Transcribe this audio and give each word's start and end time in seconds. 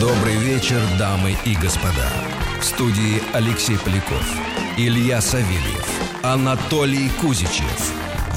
Добрый 0.00 0.36
вечер, 0.36 0.80
дамы 0.98 1.36
и 1.44 1.54
господа. 1.54 2.10
В 2.60 2.64
студии 2.64 3.22
Алексей 3.32 3.78
Поляков, 3.78 4.26
Илья 4.76 5.20
Савельев, 5.20 5.88
Анатолий 6.22 7.10
Кузичев. 7.20 7.92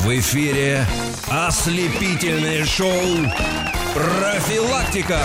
В 0.06 0.10
эфире 0.20 0.86
ослепительное 1.28 2.64
шоу 2.64 2.92
«Профилактика». 3.96 5.20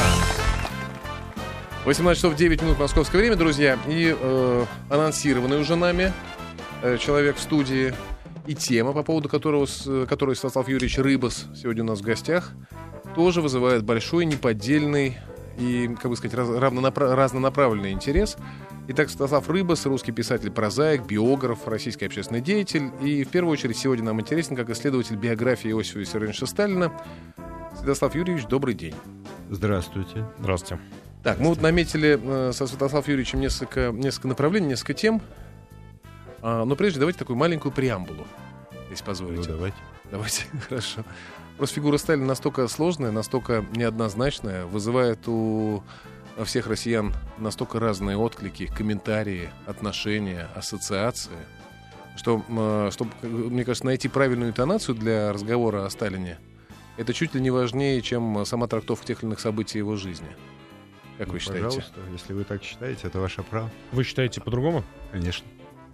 18 1.85 2.23
часов 2.23 2.35
9 2.35 2.63
минут 2.63 2.79
московское 2.79 3.21
время, 3.21 3.37
друзья. 3.37 3.79
И 3.87 4.17
э, 4.19 4.65
анонсированный 4.89 5.61
уже 5.61 5.77
нами 5.77 6.13
э, 6.83 6.97
человек 6.97 7.37
в 7.37 7.41
студии. 7.41 7.93
И 8.47 8.55
тема, 8.55 8.93
по 8.95 9.03
поводу 9.03 9.29
которого, 9.29 9.67
с, 9.67 10.07
которой 10.07 10.35
Станислав 10.35 10.67
Юрьевич 10.67 10.99
Рыбас 10.99 11.45
сегодня 11.55 11.83
у 11.85 11.87
нас 11.89 12.01
в 12.01 12.03
гостях, 12.03 12.53
тоже 13.15 13.43
вызывает 13.43 13.85
большой, 13.85 14.25
неподдельный 14.25 15.19
и, 15.59 15.89
как 16.01 16.11
бы 16.11 16.17
сказать, 16.17 16.35
раз, 16.37 16.49
равнонапра- 16.49 17.15
разнонаправленный 17.15 17.93
интерес. 17.93 18.37
Итак, 18.89 19.11
Станислав 19.11 19.49
Рыбас, 19.49 19.87
русский 19.87 20.13
писатель-прозаик, 20.13 21.05
биограф, 21.07 21.67
российский 21.69 22.05
общественный 22.07 22.41
деятель. 22.41 22.91
И 23.01 23.25
в 23.25 23.29
первую 23.29 23.53
очередь 23.53 23.77
сегодня 23.77 24.05
нам 24.05 24.21
интересен 24.21 24.57
как 24.57 24.71
исследователь 24.71 25.17
биографии 25.17 25.71
Иосифа 25.71 26.01
Виссарионовича 26.01 26.47
Сталина. 26.47 26.93
Святослав 27.79 28.15
Юрьевич, 28.15 28.47
добрый 28.47 28.75
день. 28.75 28.95
Здравствуйте. 29.51 30.27
Здравствуйте. 30.39 30.83
Так, 31.23 31.39
мы 31.39 31.49
вот 31.51 31.61
наметили 31.61 32.19
э, 32.21 32.53
со 32.53 32.67
Святославом 32.67 33.09
Юрьевичем 33.09 33.41
несколько, 33.41 33.93
несколько 33.93 34.29
направлений, 34.29 34.67
несколько 34.67 34.95
тем. 34.95 35.23
А, 36.41 36.65
но 36.65 36.75
прежде 36.75 36.99
давайте 36.99 37.21
такую 37.21 37.37
маленькую 37.37 37.71
преамбулу, 37.73 38.27
если 38.91 39.05
позволите. 39.05 39.49
Ну, 39.51 39.57
давайте. 39.57 39.77
Давайте, 40.11 40.45
хорошо. 40.69 41.05
Просто 41.59 41.77
фигура 41.77 41.97
Сталина 41.99 42.27
настолько 42.27 42.67
сложная, 42.69 43.11
настолько 43.11 43.65
неоднозначная, 43.75 44.67
вызывает 44.67 45.29
у 45.29 45.83
всех 46.45 46.67
россиян 46.67 47.13
настолько 47.39 47.79
разные 47.79 48.17
отклики, 48.17 48.67
комментарии, 48.67 49.51
отношения, 49.67 50.49
ассоциации, 50.55 51.47
что, 52.17 52.43
э, 52.49 52.91
что, 52.93 53.07
мне 53.23 53.65
кажется, 53.65 53.85
найти 53.85 54.09
правильную 54.09 54.51
интонацию 54.51 54.95
для 54.95 55.33
разговора 55.33 55.85
о 55.85 55.91
Сталине 55.91 56.39
это 56.97 57.13
чуть 57.15 57.35
ли 57.35 57.41
не 57.41 57.51
важнее, 57.51 58.01
чем 58.03 58.45
сама 58.45 58.67
трактовка 58.67 59.07
тех 59.07 59.21
или 59.23 59.27
иных 59.29 59.41
событий 59.41 59.79
его 59.79 59.97
жизни. 59.97 60.29
Как 61.19 61.29
Ну, 61.29 61.35
вы 61.35 61.39
считаете? 61.41 61.65
Пожалуйста, 61.65 62.01
если 62.13 62.33
вы 62.33 62.45
так 62.45 62.63
считаете, 62.63 63.07
это 63.07 63.21
ваше 63.21 63.43
право. 63.43 63.71
Вы 63.93 64.05
считаете 64.05 64.41
по-другому? 64.41 64.85
Конечно. 65.11 65.47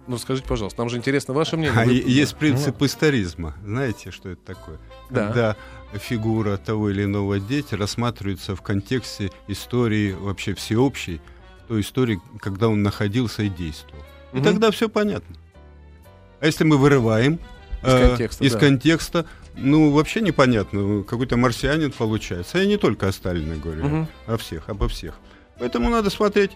Ну, 0.09 0.17
скажите, 0.17 0.47
пожалуйста, 0.47 0.81
нам 0.81 0.89
же 0.89 0.97
интересно 0.97 1.35
ваше 1.35 1.55
мнение. 1.55 1.79
А 1.79 1.85
Вы- 1.85 1.93
есть 1.93 2.35
принцип 2.35 2.81
историзма. 2.81 3.53
Знаете, 3.63 4.09
что 4.09 4.29
это 4.29 4.41
такое? 4.43 4.77
Да. 5.11 5.27
Когда 5.27 5.55
фигура 5.93 6.57
того 6.57 6.89
или 6.89 7.03
иного 7.03 7.39
деятеля 7.39 7.81
рассматривается 7.81 8.55
в 8.55 8.61
контексте 8.63 9.29
истории 9.47 10.13
вообще 10.13 10.55
всеобщей, 10.55 11.21
той 11.67 11.81
истории, 11.81 12.19
когда 12.39 12.69
он 12.69 12.81
находился 12.81 13.43
и 13.43 13.49
действовал. 13.49 14.03
И 14.33 14.41
тогда 14.41 14.71
все 14.71 14.89
понятно. 14.89 15.35
А 16.39 16.47
если 16.47 16.63
мы 16.63 16.77
вырываем 16.77 17.35
Из 17.83 17.93
э, 17.93 18.07
контекста, 18.09 18.43
из 18.43 18.53
да. 18.53 18.59
контекста, 18.59 19.25
ну, 19.55 19.91
вообще 19.91 20.21
непонятно, 20.21 21.03
какой-то 21.03 21.37
марсианин 21.37 21.91
получается. 21.91 22.57
Я 22.57 22.65
не 22.65 22.77
только 22.77 23.07
о 23.07 23.11
Сталине 23.11 23.57
говорю, 23.57 23.83
Мгм. 23.85 24.07
о 24.25 24.37
всех, 24.37 24.69
обо 24.69 24.87
всех. 24.87 25.13
Поэтому 25.59 25.91
надо 25.91 26.09
смотреть, 26.09 26.51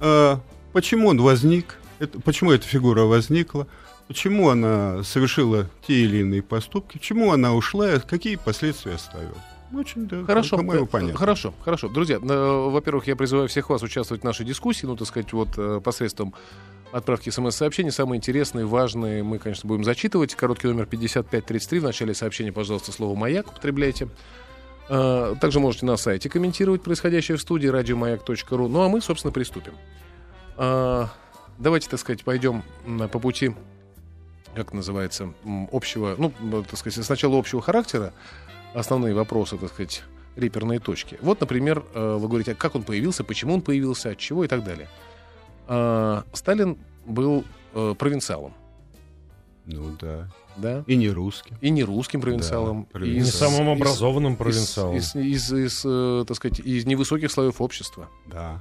э, 0.00 0.36
почему 0.72 1.08
он 1.08 1.20
возник, 1.20 1.76
это- 1.98 2.20
почему 2.20 2.50
эта 2.52 2.66
фигура 2.66 3.02
возникла, 3.02 3.66
почему 4.08 4.48
она 4.50 5.02
совершила 5.02 5.68
те 5.86 5.94
или 5.94 6.18
иные 6.18 6.42
поступки, 6.42 6.98
почему 6.98 7.32
она 7.32 7.54
ушла, 7.54 7.98
какие 8.00 8.36
последствия 8.36 8.94
оставила. 8.94 9.36
Очень, 9.72 10.06
да, 10.06 10.22
Хорошо, 10.24 10.60
э, 10.60 10.86
понятно. 10.86 11.18
хорошо, 11.18 11.52
хорошо. 11.64 11.88
Друзья, 11.88 12.16
э, 12.16 12.68
во-первых, 12.70 13.06
я 13.08 13.16
призываю 13.16 13.48
всех 13.48 13.70
вас 13.70 13.82
участвовать 13.82 14.22
в 14.22 14.24
нашей 14.24 14.46
дискуссии, 14.46 14.86
ну, 14.86 14.94
так 14.96 15.08
сказать, 15.08 15.32
вот 15.32 15.48
э, 15.56 15.80
посредством 15.82 16.32
отправки 16.92 17.30
смс-сообщений. 17.30 17.90
Самые 17.90 18.18
интересные, 18.18 18.66
важные 18.66 19.24
мы, 19.24 19.38
конечно, 19.40 19.66
будем 19.66 19.82
зачитывать. 19.82 20.36
Короткий 20.36 20.68
номер 20.68 20.86
5533. 20.86 21.80
В 21.80 21.84
начале 21.84 22.14
сообщения, 22.14 22.52
пожалуйста, 22.52 22.92
слово 22.92 23.16
«Маяк» 23.16 23.48
употребляйте. 23.50 24.08
Э, 24.88 25.34
Также 25.40 25.58
можете 25.58 25.86
на 25.86 25.96
сайте 25.96 26.28
комментировать 26.28 26.82
происходящее 26.82 27.36
в 27.36 27.40
студии 27.40 27.66
радиомаяк.ру. 27.66 28.68
Ну, 28.68 28.82
а 28.82 28.88
мы, 28.88 29.00
собственно, 29.00 29.32
приступим. 29.32 29.72
Давайте, 31.58 31.88
так 31.88 32.00
сказать, 32.00 32.24
пойдем 32.24 32.62
по 33.12 33.18
пути, 33.18 33.54
как 34.54 34.72
называется, 34.72 35.32
общего, 35.72 36.14
ну, 36.18 36.32
так 36.64 36.76
сказать, 36.78 37.04
сначала 37.04 37.38
общего 37.38 37.60
характера, 37.62 38.12
основные 38.74 39.14
вопросы, 39.14 39.56
так 39.56 39.70
сказать, 39.70 40.02
реперные 40.36 40.80
точки. 40.80 41.16
Вот, 41.22 41.40
например, 41.40 41.84
э, 41.94 42.16
вы 42.20 42.26
говорите, 42.28 42.52
а 42.52 42.54
как 42.54 42.74
он 42.74 42.82
появился, 42.82 43.22
почему 43.24 43.54
он 43.54 43.62
появился, 43.62 44.10
от 44.10 44.18
чего 44.18 44.44
и 44.44 44.48
так 44.48 44.64
далее. 44.64 44.88
А, 45.68 46.24
Сталин 46.32 46.76
был 47.06 47.44
э, 47.72 47.94
провинциалом, 47.98 48.52
Ну 49.66 49.96
да. 50.00 50.28
да, 50.56 50.84
И 50.86 50.96
не 50.96 51.08
русским. 51.08 51.56
и 51.60 51.70
не 51.70 51.82
русским 51.84 52.20
провинциалом, 52.20 52.88
Да, 52.92 52.98
и 53.00 53.02
Не 53.02 53.20
провинциалом. 53.20 53.28
из- 53.28 53.56
самым 53.56 53.74
из- 53.76 53.80
образованным 53.80 54.32
из- 54.32 54.38
провинциалом. 54.38 54.96
Из, 54.96 55.14
из, 55.14 55.52
из, 55.52 55.82
э, 55.86 56.24
так 56.26 56.36
сказать, 56.36 56.60
из 56.60 56.84
невысоких 56.84 57.30
слоев 57.30 57.60
общества. 57.60 58.08
Да. 58.26 58.60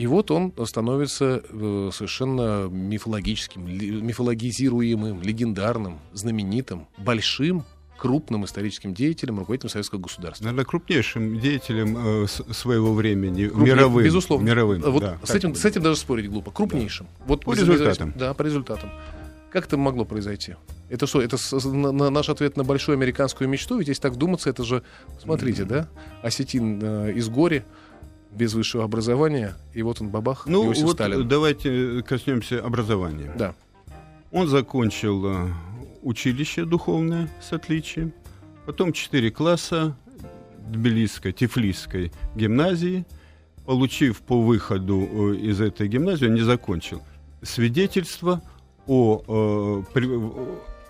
И 0.00 0.06
вот 0.06 0.30
он 0.30 0.52
становится 0.64 1.42
э, 1.50 1.90
совершенно 1.92 2.68
мифологическим, 2.70 3.66
мифологизируемым, 4.06 5.20
легендарным, 5.22 5.98
знаменитым, 6.14 6.86
большим, 6.96 7.64
крупным 7.98 8.46
историческим 8.46 8.94
деятелем, 8.94 9.38
руководителем 9.40 9.68
советского 9.70 9.98
государства. 10.00 10.44
Наверное, 10.44 10.64
крупнейшим 10.64 11.38
деятелем 11.38 12.24
э, 12.24 12.26
своего 12.28 12.94
времени, 12.94 13.48
Крупней- 13.48 13.66
мировым. 13.74 14.04
Безусловно. 14.04 14.46
Мировым, 14.46 14.80
Вот 14.80 15.02
да. 15.02 15.18
с, 15.22 15.30
этим, 15.34 15.54
с 15.54 15.64
этим 15.66 15.82
даже 15.82 15.96
спорить 15.96 16.30
глупо. 16.30 16.50
Крупнейшим. 16.50 17.06
Вот 17.26 17.44
По 17.44 17.52
без- 17.52 17.58
результатам. 17.58 18.14
Да, 18.16 18.32
по 18.32 18.40
результатам. 18.42 18.88
Как 19.52 19.66
это 19.66 19.76
могло 19.76 20.06
произойти? 20.06 20.54
Это 20.88 21.06
что, 21.06 21.20
это 21.20 21.36
с- 21.36 21.52
на- 21.66 21.92
на- 21.92 22.08
наш 22.08 22.30
ответ 22.30 22.56
на 22.56 22.64
большую 22.64 22.94
американскую 22.96 23.50
мечту? 23.50 23.76
Ведь 23.78 23.88
если 23.88 24.00
так 24.00 24.12
вдуматься, 24.14 24.48
это 24.48 24.64
же, 24.64 24.82
смотрите, 25.20 25.64
да, 25.64 25.88
осетин 26.22 26.80
э, 26.82 27.12
из 27.12 27.28
горе, 27.28 27.66
без 28.32 28.54
высшего 28.54 28.84
образования, 28.84 29.54
и 29.74 29.82
вот 29.82 30.00
он 30.00 30.08
бабах, 30.08 30.44
Ну, 30.46 30.66
Иосиф 30.68 30.84
вот 30.84 30.94
Сталин. 30.94 31.26
давайте 31.28 32.02
коснемся 32.06 32.64
образования. 32.64 33.32
Да. 33.36 33.54
Он 34.30 34.46
закончил 34.46 35.26
э, 35.26 35.48
училище 36.02 36.64
духовное 36.64 37.28
с 37.40 37.52
отличием, 37.52 38.12
потом 38.66 38.92
4 38.92 39.30
класса 39.30 39.96
Тбилисской, 40.68 41.32
Тифлисской 41.32 42.12
гимназии. 42.36 43.04
Получив 43.66 44.20
по 44.22 44.40
выходу 44.40 45.34
э, 45.34 45.36
из 45.36 45.60
этой 45.60 45.86
гимназии, 45.88 46.26
он 46.26 46.34
не 46.34 46.40
закончил 46.42 47.02
свидетельство 47.42 48.42
о, 48.86 49.22
э, 49.86 49.92
при- 49.92 50.06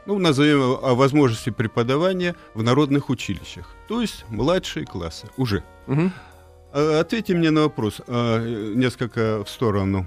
ну, 0.06 0.18
назовем 0.18 0.60
о 0.82 0.94
возможности 0.94 1.50
преподавания 1.50 2.34
в 2.54 2.62
народных 2.62 3.10
училищах, 3.10 3.74
то 3.88 4.00
есть 4.00 4.24
младшие 4.30 4.86
классы 4.86 5.28
уже. 5.36 5.62
Мгм. 5.86 6.12
А, 6.72 7.00
Ответьте 7.00 7.34
мне 7.34 7.50
на 7.50 7.62
вопрос 7.62 8.00
э, 8.06 8.72
несколько 8.74 9.44
в 9.44 9.50
сторону. 9.50 10.06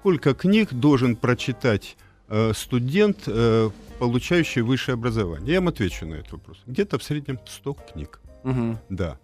Сколько 0.00 0.34
книг 0.34 0.72
должен 0.72 1.16
прочитать 1.16 1.96
э, 2.28 2.52
студент, 2.54 3.18
э, 3.26 3.70
получающий 3.98 4.62
высшее 4.62 4.94
образование? 4.94 5.54
Я 5.54 5.60
вам 5.60 5.68
отвечу 5.68 6.06
на 6.06 6.14
этот 6.14 6.32
вопрос. 6.32 6.58
Где-то 6.66 6.98
в 6.98 7.02
среднем 7.02 7.38
100 7.46 7.74
книг. 7.92 8.20
Мгм. 8.42 8.78
Да. 8.88 9.18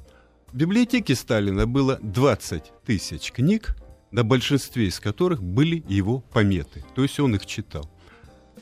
В 0.52 0.56
библиотеке 0.56 1.14
Сталина 1.14 1.66
было 1.66 1.98
20 2.00 2.72
тысяч 2.86 3.32
книг, 3.32 3.76
на 4.12 4.22
большинстве 4.22 4.86
из 4.86 5.00
которых 5.00 5.42
были 5.42 5.84
его 5.88 6.20
пометы. 6.20 6.84
То 6.94 7.02
есть 7.02 7.18
он 7.20 7.34
их 7.34 7.44
читал. 7.44 7.90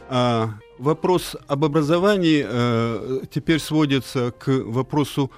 А 0.08 0.54
вопрос 0.78 1.36
об 1.46 1.64
образовании 1.64 2.44
э, 2.46 3.20
теперь 3.30 3.60
сводится 3.60 4.30
к 4.30 4.48
вопросу 4.48 5.30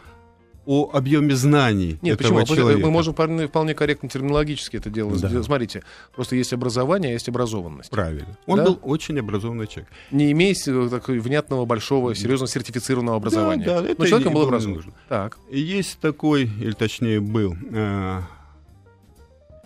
о 0.70 0.90
объеме 0.92 1.34
знаний 1.34 1.98
Нет, 2.02 2.20
этого 2.20 2.40
почему? 2.40 2.56
человека. 2.56 2.82
Мы 2.86 2.90
можем 2.90 3.14
вполне, 3.14 3.48
вполне 3.48 3.74
корректно 3.74 4.10
терминологически 4.10 4.76
это 4.76 4.90
дело 4.90 5.16
Да. 5.16 5.42
Смотрите, 5.42 5.82
просто 6.14 6.36
есть 6.36 6.52
образование, 6.52 7.08
а 7.10 7.12
есть 7.14 7.26
образованность. 7.26 7.88
Правильно. 7.88 8.36
Он 8.44 8.58
Да? 8.58 8.64
был 8.66 8.78
очень 8.82 9.18
образованный 9.18 9.66
человек. 9.66 9.88
Не 10.10 10.30
имея 10.32 10.52
с- 10.54 10.90
такой 10.90 11.20
внятного, 11.20 11.64
большого, 11.64 12.14
серьезно 12.14 12.46
сертифицированного 12.46 13.16
образования. 13.16 13.64
Да, 13.64 13.80
да, 13.80 13.94
Но 13.96 14.06
человеком 14.06 14.34
был 14.34 14.42
образован. 14.42 14.76
нужно. 14.76 14.92
Так. 15.08 15.38
Есть 15.50 16.00
такой, 16.00 16.42
или 16.44 16.72
точнее 16.72 17.20
был, 17.20 17.56
э, 17.72 18.20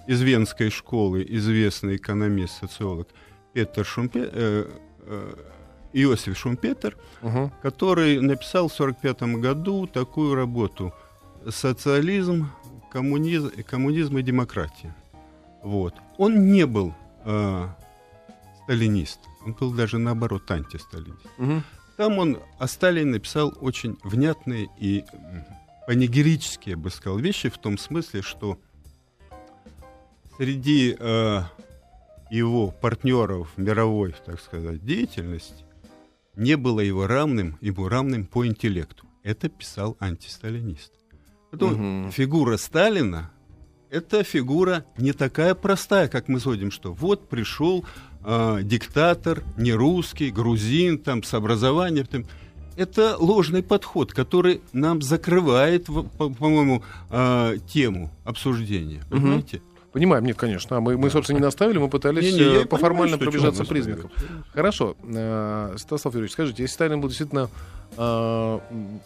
из 0.06 0.21
Венской 0.21 0.71
школы 0.71 1.27
известный 1.29 1.97
экономист, 1.97 2.61
социолог 2.61 3.09
Петер 3.55 3.85
Шумпе, 3.85 4.31
э, 4.32 4.67
э, 5.06 5.35
Иосиф 5.93 6.37
Шумпетер, 6.39 6.97
Мгм. 7.23 7.50
который 7.62 8.21
написал 8.21 8.69
в 8.69 8.73
1945 8.75 9.41
году 9.41 9.87
такую 9.87 10.35
работу 10.35 10.93
«Социализм, 11.49 12.49
коммунизм, 12.91 13.50
коммунизм 13.67 14.19
и 14.19 14.23
демократия». 14.23 14.94
Вот. 15.62 15.94
Он 16.19 16.50
не 16.53 16.67
был 16.67 16.94
э, 17.25 17.69
сталинист, 18.65 19.21
он 19.47 19.53
был 19.55 19.73
даже 19.73 19.99
наоборот 19.99 20.50
антисталинист. 20.50 21.27
Мгм. 21.39 21.62
Там 21.97 22.19
он 22.19 22.39
о 22.59 22.67
Сталине 22.67 23.12
написал 23.12 23.53
очень 23.61 23.99
внятные 24.03 24.69
и 24.79 25.05
панигерические, 25.87 26.73
я 26.73 26.77
бы 26.77 26.91
сказал, 26.91 27.19
вещи 27.19 27.49
в 27.50 27.59
том 27.59 27.77
смысле, 27.77 28.23
что 28.23 28.59
среди 30.37 30.97
э, 30.99 31.43
его 32.31 32.71
партнеров 32.71 33.49
мировой, 33.56 34.15
так 34.25 34.41
сказать, 34.41 34.85
деятельности 34.85 35.65
не 36.37 36.56
было 36.56 36.81
его 36.81 37.06
равным, 37.06 37.58
ему 37.61 37.88
равным 37.88 38.25
по 38.26 38.46
интеллекту. 38.46 39.06
Это 39.23 39.49
писал 39.49 39.96
антисталинист. 40.00 40.93
Потом 41.50 41.75
Мгм. 42.05 42.11
фигура 42.12 42.56
Сталина 42.56 43.31
это 43.90 44.25
фигура 44.25 44.87
не 44.96 45.12
такая 45.12 45.55
простая, 45.55 46.08
как 46.08 46.26
мы 46.29 46.40
судим, 46.40 46.70
что 46.70 46.93
вот 46.94 47.29
пришел 47.29 47.84
э, 48.25 48.61
диктатор, 48.62 49.43
не 49.58 49.73
русский, 49.73 50.31
грузин, 50.31 50.99
там, 50.99 51.23
с 51.25 51.34
образованием. 51.34 52.06
Там. 52.06 52.25
Это 52.76 53.17
ложный 53.19 53.62
подход, 53.62 54.12
который 54.14 54.62
нам 54.73 55.02
закрывает, 55.02 55.88
в- 55.88 56.05
по- 56.08 56.31
по-моему, 56.31 56.82
э, 57.11 57.56
тему 57.69 58.11
обсуждения. 58.25 59.02
Понимаете? 59.11 59.61
Понимаем, 59.93 60.25
нет, 60.25 60.37
конечно. 60.39 60.79
А 60.79 60.81
мы, 60.81 60.97
мы, 60.97 61.11
собственно, 61.11 61.39
не 61.39 61.44
наставили, 61.44 61.77
мы 61.79 61.89
пытались 61.89 62.25
Не-не, 62.25 62.39
я 62.39 62.44
э, 62.44 62.49
понимаю, 62.49 62.69
поформально 62.69 63.17
что 63.17 63.25
пробежаться 63.25 63.62
чего 63.65 63.69
признаком. 63.69 64.11
Хорошо. 64.55 64.97
Э, 65.05 65.75
Станислав 65.77 66.15
Юрьевич, 66.15 66.33
скажите, 66.33 66.62
если 66.62 66.73
Сталин 66.75 67.00
был 67.03 67.09
действительно 67.09 67.50
э, 67.99 68.59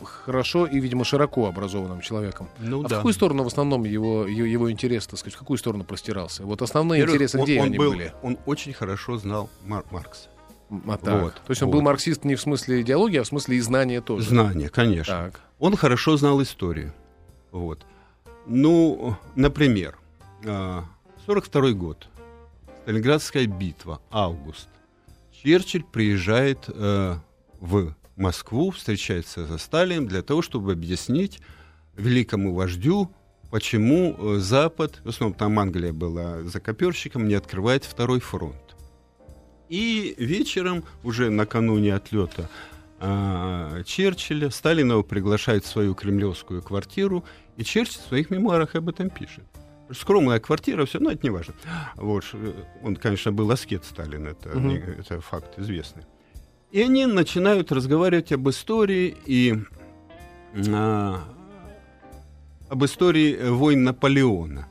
хорошо 0.04 0.66
и, 0.66 0.78
видимо, 0.78 1.04
широко 1.04 1.46
образованным 1.48 2.00
человеком, 2.02 2.48
Ну 2.60 2.84
а 2.84 2.88
в 2.88 2.88
какую 2.88 3.14
сторону 3.14 3.42
в 3.42 3.46
основном 3.48 3.84
его, 3.84 4.26
его, 4.26 4.46
его 4.46 4.70
интерес, 4.70 5.06
так 5.08 5.18
сказать, 5.18 5.34
в 5.34 5.38
какую 5.38 5.58
сторону 5.58 5.82
простирался? 5.84 6.44
Вот 6.44 6.62
основные 6.62 7.00
Во-первых, 7.02 7.16
интересы, 7.16 7.38
он- 7.38 7.44
где 7.44 7.60
он 7.60 7.66
они 7.66 7.78
был- 7.78 7.90
были? 7.92 8.12
Он 8.22 8.38
очень 8.46 8.72
хорошо 8.72 9.18
знал 9.18 9.50
Мар- 9.66 9.84
Маркса. 9.90 10.28
А 10.88 10.96
так. 10.96 11.22
вот, 11.22 11.34
То 11.34 11.50
есть 11.50 11.62
он 11.62 11.68
вот. 11.68 11.74
был 11.74 11.82
марксист 11.82 12.24
не 12.24 12.34
в 12.34 12.40
смысле 12.40 12.80
идеологии, 12.82 13.18
а 13.18 13.22
в 13.22 13.26
смысле 13.26 13.56
и 13.56 13.60
знания 13.60 14.00
тоже. 14.00 14.28
Знания, 14.28 14.68
конечно. 14.68 15.14
Так. 15.32 15.40
Он 15.58 15.76
хорошо 15.76 16.16
знал 16.16 16.42
историю. 16.42 16.92
Вот. 17.52 17.86
Ну, 18.46 19.16
например, 19.36 19.96
42 20.42 21.72
год. 21.72 22.08
Сталинградская 22.82 23.46
битва, 23.46 24.00
август. 24.10 24.68
Черчилль 25.32 25.84
приезжает 25.84 26.66
э, 26.68 27.16
в 27.60 27.94
Москву, 28.16 28.70
встречается 28.70 29.46
со 29.46 29.58
Сталином 29.58 30.06
для 30.06 30.22
того, 30.22 30.40
чтобы 30.40 30.72
объяснить 30.72 31.40
великому 31.96 32.54
вождю, 32.54 33.10
почему 33.50 34.14
э, 34.16 34.38
Запад, 34.38 35.00
в 35.04 35.08
основном 35.08 35.36
там 35.36 35.58
Англия 35.58 35.92
была 35.92 36.42
закоперщиком, 36.42 37.26
не 37.28 37.34
открывает 37.34 37.84
второй 37.84 38.20
фронт. 38.20 38.76
И 39.68 40.14
вечером, 40.16 40.84
уже 41.02 41.28
накануне 41.28 41.94
отлета 41.94 42.48
а, 42.98 43.82
Черчилля, 43.82 44.50
Сталин 44.50 44.92
его 44.92 45.02
приглашает 45.02 45.64
в 45.64 45.68
свою 45.68 45.94
кремлевскую 45.94 46.62
квартиру, 46.62 47.24
и 47.56 47.64
Черчилль 47.64 48.02
в 48.02 48.06
своих 48.06 48.30
мемуарах 48.30 48.74
об 48.74 48.88
этом 48.88 49.10
пишет. 49.10 49.44
Скромная 49.92 50.40
квартира, 50.40 50.84
все, 50.84 50.98
но 50.98 51.10
это 51.10 51.20
не 51.22 51.30
важно. 51.30 51.54
Вот, 51.96 52.24
он, 52.82 52.96
конечно, 52.96 53.32
был 53.32 53.50
аскет 53.50 53.84
Сталин, 53.84 54.26
это, 54.26 54.58
не- 54.58 54.78
это 54.78 55.20
факт 55.20 55.58
известный. 55.58 56.02
И 56.72 56.82
они 56.82 57.06
начинают 57.06 57.70
разговаривать 57.72 58.32
об 58.32 58.48
истории 58.48 59.14
и 59.26 59.54
а, 60.68 61.20
об 62.68 62.84
истории 62.84 63.36
э, 63.36 63.50
войн 63.50 63.84
Наполеона. 63.84 64.66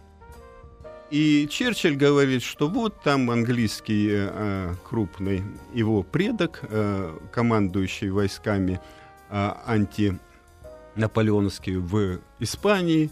И 1.11 1.47
Черчилль 1.49 1.95
говорит, 1.95 2.43
что 2.43 2.67
вот 2.67 3.01
там 3.03 3.31
английский 3.31 4.09
э, 4.09 4.29
э, 4.33 4.73
крупный 4.83 5.43
его 5.73 6.03
предок, 6.03 6.59
э, 6.63 7.17
командующий 7.31 8.09
войсками 8.09 8.81
э, 9.29 9.51
антинаполеоновские 9.65 11.79
в 11.79 12.19
Испании, 12.39 13.09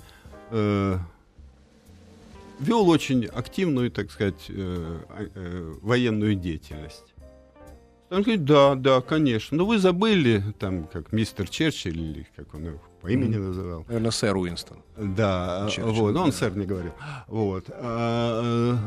э, 0.51 0.97
вел 2.59 2.87
очень 2.89 3.25
активную, 3.25 3.91
так 3.91 4.11
сказать, 4.11 4.45
э, 4.49 4.99
э, 5.35 5.73
военную 5.81 6.35
деятельность. 6.35 7.13
Он 8.09 8.21
говорит, 8.21 8.45
да, 8.45 8.75
да, 8.75 9.01
конечно. 9.01 9.57
Но 9.57 9.65
вы 9.65 9.79
забыли, 9.79 10.43
там, 10.59 10.85
как 10.85 11.11
мистер 11.11 11.49
Черчилль, 11.49 11.99
или 11.99 12.27
как 12.35 12.53
он 12.53 12.65
его 12.65 12.81
по 13.01 13.07
имени 13.07 13.37
Мгм. 13.37 13.47
называл, 13.47 13.85
Наверное, 13.87 14.11
сэр 14.11 14.37
Уинстон. 14.37 14.77
да, 14.97 15.67
Черчилль, 15.69 15.91
вот, 15.93 16.13
но 16.13 16.23
он 16.23 16.29
да. 16.29 16.35
сэр 16.35 16.55
не 16.55 16.65
говорил. 16.65 16.93
Вот. 17.27 17.65
А, 17.69 18.77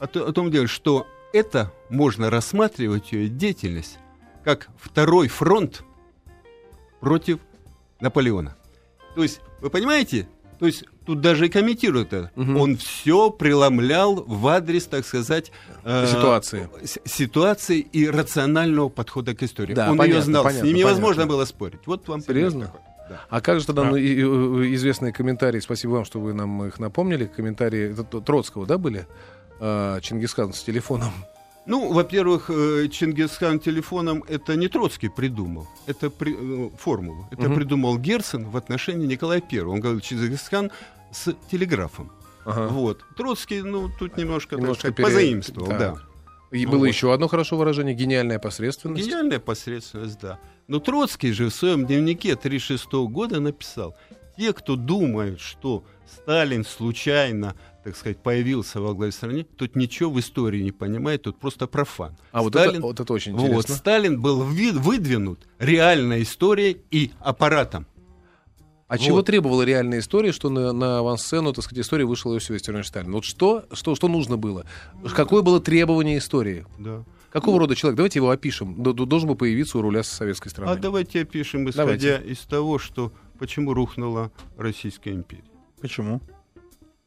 э, 0.00 0.04
о, 0.04 0.28
о 0.28 0.32
том 0.32 0.50
деле, 0.50 0.66
что 0.66 1.06
это 1.32 1.72
можно 1.90 2.28
рассматривать 2.28 3.12
ее 3.12 3.28
деятельность 3.28 3.98
как 4.44 4.68
второй 4.76 5.28
фронт 5.28 5.84
против 7.00 7.38
Наполеона. 8.00 8.56
То 9.14 9.22
есть, 9.22 9.40
вы 9.60 9.70
понимаете, 9.70 10.28
то 10.62 10.66
есть 10.66 10.84
тут 11.04 11.20
даже 11.20 11.46
и 11.46 11.48
комментируют 11.48 12.12
это. 12.12 12.30
Мгм. 12.36 12.56
Он 12.56 12.76
все 12.76 13.30
преломлял 13.30 14.14
в 14.24 14.46
адрес, 14.46 14.84
так 14.86 15.04
сказать, 15.04 15.50
э, 15.82 16.06
Ситуации. 16.06 16.68
с- 16.84 17.00
ситуации 17.04 17.80
и 17.80 18.08
рационального 18.08 18.88
подхода 18.88 19.34
к 19.34 19.42
истории. 19.42 19.74
Да, 19.74 19.90
Он 19.90 19.98
понятно, 19.98 20.18
ее 20.18 20.22
знал, 20.24 20.42
с 20.44 20.46
понятно, 20.46 20.66
ним 20.68 20.76
невозможно 20.76 21.22
понятно. 21.22 21.34
было 21.36 21.44
спорить. 21.46 21.80
Вот 21.84 22.06
вам 22.06 22.22
пример 22.22 22.50
Серьезно? 22.50 22.66
такой. 22.66 22.80
Да. 23.10 23.20
А 23.28 23.40
как 23.40 23.58
же 23.58 23.66
тогда 23.66 23.82
А. 23.82 23.84
ну, 23.86 23.96
и- 23.96 24.06
и- 24.06 24.74
известные 24.76 25.12
комментарии, 25.12 25.58
спасибо 25.58 25.90
вам, 25.94 26.04
что 26.04 26.20
вы 26.20 26.32
нам 26.32 26.64
их 26.64 26.78
напомнили, 26.78 27.26
комментарии 27.26 27.90
это 27.90 28.04
Троцкого, 28.20 28.64
да, 28.64 28.78
были? 28.78 29.08
А, 29.58 30.00
Чингисхан 30.00 30.52
с 30.52 30.62
телефоном. 30.62 31.10
Ну, 31.66 31.92
во-первых, 31.92 32.50
э, 32.50 32.88
Чингисхан 32.88 33.60
телефоном 33.60 34.24
это 34.28 34.56
не 34.56 34.68
Троцкий 34.68 35.08
придумал, 35.08 35.68
это 35.86 36.10
при- 36.10 36.34
э, 36.66 36.70
формулу. 36.76 37.28
Это 37.30 37.42
Мгм. 37.42 37.54
придумал 37.54 37.98
Герцен 37.98 38.44
в 38.50 38.56
отношении 38.56 39.06
Николая 39.06 39.40
I. 39.52 39.60
Он 39.60 39.80
говорил 39.80 40.00
Чингисхан 40.00 40.70
с 41.12 41.32
телеграфом. 41.50 42.10
Ага. 42.44 42.66
Вот. 42.68 43.04
Троцкий, 43.16 43.62
ну, 43.62 43.88
тут 43.98 44.16
немножко, 44.16 44.56
Немножко 44.56 44.88
так 44.88 44.96
пере- 44.96 45.06
позаимствовал, 45.08 45.68
так. 45.68 45.78
да. 45.78 45.94
И 46.50 46.64
Ну 46.66 46.72
было 46.72 46.78
вот. 46.80 46.86
еще 46.86 47.14
одно 47.14 47.28
хорошо 47.28 47.56
выражение 47.56 47.94
гениальная 47.94 48.38
посредственность. 48.40 49.06
Гениальная 49.06 49.38
посредственность, 49.38 50.18
да. 50.20 50.38
Но 50.66 50.80
Троцкий 50.80 51.30
же 51.32 51.48
в 51.48 51.54
своем 51.54 51.86
дневнике 51.86 52.34
1936 52.34 53.06
года 53.06 53.38
написал, 53.40 53.94
те, 54.36 54.52
кто 54.52 54.74
думают, 54.76 55.40
что 55.40 55.84
Сталин 56.12 56.64
случайно, 56.64 57.54
так 57.84 57.96
сказать, 57.96 58.18
появился 58.18 58.80
во 58.80 58.94
главе 58.94 59.12
страны, 59.12 59.44
тут 59.56 59.74
ничего 59.76 60.10
в 60.10 60.20
истории 60.20 60.62
не 60.62 60.72
понимает, 60.72 61.22
тут 61.22 61.38
просто 61.38 61.66
профан. 61.66 62.16
А 62.30 62.42
вот, 62.42 62.52
Сталин- 62.54 62.70
это, 62.78 62.80
вот 62.82 63.00
это 63.00 63.12
очень 63.12 63.32
Вот, 63.34 63.46
интересно. 63.48 63.74
Сталин 63.74 64.20
был 64.20 64.44
ви- 64.44 64.70
выдвинут 64.70 65.46
реальной 65.58 66.22
историей 66.22 66.78
и 66.90 67.10
аппаратом. 67.20 67.86
А 68.88 68.98
чего 68.98 69.16
вот. 69.16 69.26
требовала 69.26 69.62
реальная 69.62 70.00
история, 70.00 70.32
что 70.32 70.50
на, 70.50 70.72
на 70.72 70.98
авансцену, 70.98 71.52
так 71.54 71.64
сказать, 71.64 71.82
истории 71.84 72.04
вышел 72.04 72.34
Иосиф 72.34 72.50
Виссарионович 72.50 72.88
Сталин? 72.88 73.12
Вот 73.12 73.24
что, 73.24 73.64
что, 73.72 73.94
что 73.94 74.06
нужно 74.08 74.36
было? 74.36 74.66
Какое 75.16 75.40
было 75.40 75.60
требование 75.60 76.18
истории? 76.18 76.66
Да. 76.78 77.02
Какого 77.30 77.58
рода 77.58 77.74
человек? 77.74 77.96
Давайте 77.96 78.18
его 78.18 78.28
опишем. 78.28 78.82
Д- 78.82 78.92
д- 78.92 79.06
Должен 79.06 79.28
был 79.30 79.36
появиться 79.36 79.78
у 79.78 79.80
руля 79.82 80.02
советской 80.02 80.50
страны. 80.50 80.70
А 80.70 80.76
давайте 80.76 81.22
опишем, 81.22 81.70
исходя 81.70 82.18
из 82.18 82.40
того, 82.40 82.78
что 82.78 83.12
почему 83.38 83.72
рухнула 83.72 84.30
Российская 84.58 85.12
империя. 85.12 85.42
Почему? 85.80 86.20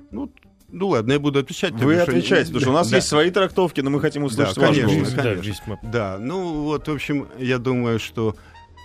Ну, 0.09 0.31
ну 0.75 0.87
ладно, 0.89 1.13
я 1.13 1.19
буду 1.19 1.39
отвечать. 1.39 1.71
Вы 1.73 1.79
потому 1.79 2.01
что- 2.01 2.11
отвечаете, 2.11 2.45
потому 2.47 2.61
что 2.61 2.69
у 2.69 2.73
нас 2.73 2.89
Да. 2.89 2.95
есть 2.97 3.07
свои 3.07 3.31
трактовки, 3.31 3.81
но 3.81 3.89
мы 3.89 3.99
хотим 4.01 4.23
услышать 4.23 4.55
Да, 4.55 4.61
ваш 4.67 4.77
конечно, 4.77 4.95
голос. 4.99 5.13
конечно. 5.13 5.79
Да, 5.83 6.17
ну 6.19 6.63
вот, 6.63 6.87
в 6.87 6.91
общем, 6.91 7.27
я 7.39 7.57
думаю, 7.57 7.99
что 7.99 8.35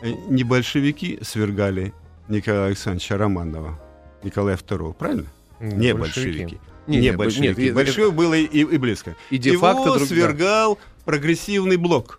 э, 0.03 0.13
не 0.29 0.45
большевики 0.45 1.19
свергали 1.23 1.93
Николая 2.29 2.67
Александровича 2.69 3.19
Романова, 3.19 3.79
Николая 4.23 4.57
II, 4.57 4.95
правильно? 4.95 5.27
Не 5.61 5.93
большевики. 5.95 6.59
Не, 6.87 6.97
Не, 6.97 7.11
не, 7.11 7.13
большевики. 7.17 7.63
нет, 7.65 7.75
Большевик 7.75 8.15
было 8.15 8.35
и, 8.35 8.45
и 8.47 8.79
близко. 8.79 9.15
И 9.29 9.37
Его 9.37 9.85
друг- 9.85 9.99
да. 9.99 10.07
свергал 10.07 10.79
прогрессивный 11.05 11.77
блок. 11.77 12.19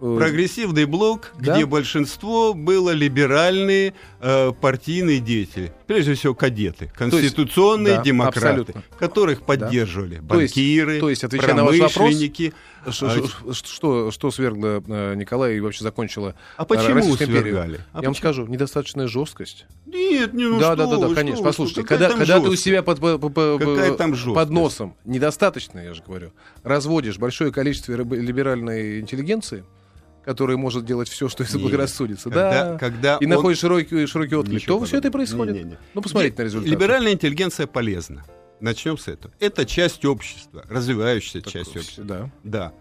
Э, 0.00 0.16
Прогрессивный 0.18 0.86
блок, 0.86 1.32
Да? 1.38 1.54
где 1.56 1.66
большинство 1.66 2.54
было 2.54 2.90
либеральные 2.90 3.92
э, 4.20 4.52
партийные 4.58 5.18
деятели. 5.20 5.72
Прежде 5.90 6.14
всего 6.14 6.34
кадеты, 6.34 6.88
конституционные 6.94 7.96
да, 7.96 8.02
демократы, 8.02 8.46
абсолютно. 8.46 8.82
которых 8.96 9.42
поддерживали 9.42 10.22
То 10.28 10.40
есть- 10.40 10.54
банкиры, 10.54 11.00
то 11.00 11.10
есть, 11.10 11.24
отвечая 11.24 11.54
на 11.54 11.64
ваш 11.64 11.78
вопрос, 11.78 11.94
промышленники. 11.94 12.52
А, 12.84 12.92
Что, 12.92 14.12
что 14.12 14.30
свергло 14.30 14.84
э, 14.86 15.14
Николая 15.16 15.54
и 15.54 15.60
вообще 15.60 15.82
закончило 15.82 16.36
А 16.56 16.64
почему 16.64 17.16
свергали? 17.16 17.80
А 17.92 18.02
Я 18.02 18.08
вам 18.08 18.14
почему? 18.14 18.14
скажу, 18.14 18.46
недостаточная 18.46 19.08
жесткость. 19.08 19.66
Нет, 19.84 20.32
не, 20.32 20.44
ну 20.44 20.60
да, 20.60 20.74
что 20.74 20.76
да, 20.76 20.96
да, 20.96 21.08
да, 21.08 21.14
конечно. 21.16 21.38
что 21.38 21.44
Послушайте, 21.44 21.82
когда, 21.82 22.10
когда 22.10 22.38
ты 22.38 22.48
у 22.48 22.54
себя 22.54 22.84
под, 22.84 23.00
по- 23.00 23.18
по- 23.18 23.28
по- 23.28 23.58
Какая 23.58 23.92
там 23.94 24.14
под 24.32 24.50
носом 24.50 24.94
недостаточно, 25.04 25.80
я 25.80 25.92
же 25.92 26.04
говорю, 26.06 26.30
разводишь 26.62 27.18
большое 27.18 27.50
количество 27.50 27.94
либеральной 27.94 29.00
интеллигенции, 29.00 29.64
которая 30.24 30.56
может 30.56 30.84
делать 30.84 31.08
все, 31.08 31.28
что 31.28 31.42
Нет. 31.42 31.52
заблагорассудится, 31.52 32.24
Когда, 32.30 32.50
да, 32.72 32.78
когда 32.78 33.16
и 33.20 33.24
он- 33.24 33.30
находишь 33.30 33.58
широкий, 33.58 34.06
широкий 34.06 34.34
отклик, 34.36 34.60
Ничего 34.62 34.78
то 34.80 34.84
все 34.84 34.98
это 34.98 35.08
и 35.08 35.10
происходит. 35.10 35.54
Не-не-не. 35.54 35.78
Ну, 35.94 36.02
посмотрите 36.02 36.34
на 36.36 36.42
Ли- 36.42 36.46
результат. 36.46 36.68
Либеральная 36.70 37.12
интеллигенция 37.12 37.66
полезна. 37.66 38.24
Начнем 38.60 38.98
с 38.98 39.08
этого. 39.08 39.32
Это 39.40 39.64
часть 39.64 40.04
общества, 40.04 40.64
развивающаяся 40.68 41.40
часть 41.42 41.74
общества. 41.76 42.04
Да. 42.04 42.30
Да. 42.44 42.72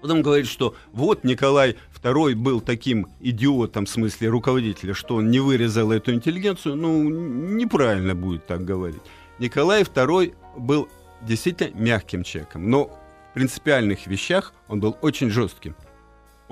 Потом 0.00 0.22
говорит, 0.22 0.48
что 0.48 0.74
вот 0.92 1.22
Николай 1.22 1.76
II 2.02 2.34
был 2.34 2.60
таким 2.60 3.06
идиотом, 3.20 3.86
в 3.86 3.88
смысле 3.88 4.30
руководителя, 4.30 4.94
что 4.94 5.14
он 5.14 5.30
не 5.30 5.38
вырезал 5.38 5.92
эту 5.92 6.12
интеллигенцию. 6.12 6.74
Ну, 6.74 7.08
неправильно 7.08 8.16
будет 8.16 8.44
так 8.48 8.64
говорить. 8.64 9.00
Николай 9.38 9.84
II 9.84 10.34
был 10.58 10.88
действительно 11.22 11.70
мягким 11.80 12.24
человеком, 12.24 12.68
но 12.68 12.86
в 13.30 13.34
принципиальных 13.34 14.08
вещах 14.08 14.52
он 14.66 14.80
был 14.80 14.96
очень 15.02 15.30
жестким. 15.30 15.76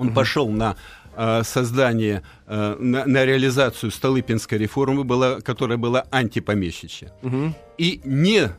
Он 0.01 0.07
Мгм. 0.07 0.15
пошел 0.15 0.49
на 0.49 0.75
э, 1.15 1.43
создание, 1.43 2.23
э, 2.47 2.75
на, 2.79 3.05
на 3.05 3.25
реализацию 3.25 3.91
Столыпинской 3.91 4.57
реформы, 4.57 5.03
была, 5.03 5.41
которая 5.41 5.77
была 5.77 6.05
антипомещичья. 6.09 7.11
Мгм. 7.21 7.53
И 7.77 8.01
не 8.05 8.49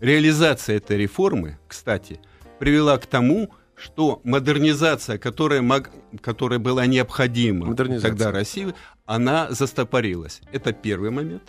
реализация 0.00 0.76
этой 0.76 0.98
реформы, 0.98 1.58
кстати, 1.68 2.20
привела 2.58 2.98
к 2.98 3.06
тому, 3.06 3.48
что 3.76 4.20
модернизация, 4.24 5.16
которая, 5.18 5.62
мог- 5.62 5.90
которая 6.20 6.58
была 6.58 6.84
необходима 6.86 7.74
тогда 8.02 8.30
России, 8.32 8.74
она 9.06 9.46
застопорилась. 9.50 10.42
Это 10.52 10.72
первый 10.72 11.10
момент. 11.10 11.42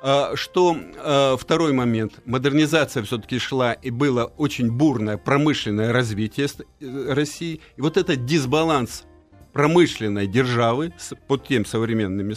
А, 0.00 0.32
Что 0.36 0.76
а, 0.96 1.36
второй 1.36 1.72
момент, 1.72 2.20
модернизация 2.24 3.02
все-таки 3.02 3.38
шла 3.38 3.72
и 3.72 3.90
было 3.90 4.24
очень 4.36 4.70
бурное 4.70 5.16
промышленное 5.16 5.92
развитие 5.92 6.46
э, 6.80 7.12
России. 7.12 7.60
И 7.76 7.80
вот 7.80 7.96
этот 7.96 8.24
дисбаланс 8.24 9.04
промышленной 9.52 10.26
державы 10.26 10.92
с, 10.98 11.14
по 11.26 11.36
тем 11.36 11.64
современным 11.64 12.30
э, 12.30 12.34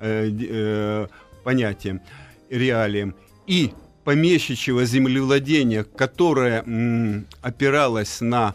э, 0.00 1.06
понятиям, 1.44 2.00
реалиям, 2.48 3.14
и 3.46 3.72
помещичьего 4.04 4.84
землевладения, 4.84 5.84
которое 5.84 6.64
опиралось 7.40 8.20
на 8.20 8.54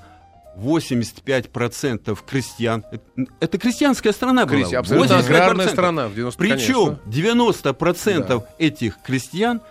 85% 0.57 2.17
крестьян. 2.25 2.83
Это, 2.91 3.03
это 3.39 3.57
крестьянская 3.57 4.13
страна 4.13 4.45
была. 4.45 4.57
Крестья- 4.59 4.79
абсолютно 4.79 5.13
85%. 5.13 5.19
аграрная 5.19 5.67
страна 5.67 6.07
в 6.07 6.15
90 6.15 6.37
Причем 6.39 6.97
конечно. 7.05 7.31
90% 7.31 8.43
этих 8.57 9.01
крестьян 9.01 9.61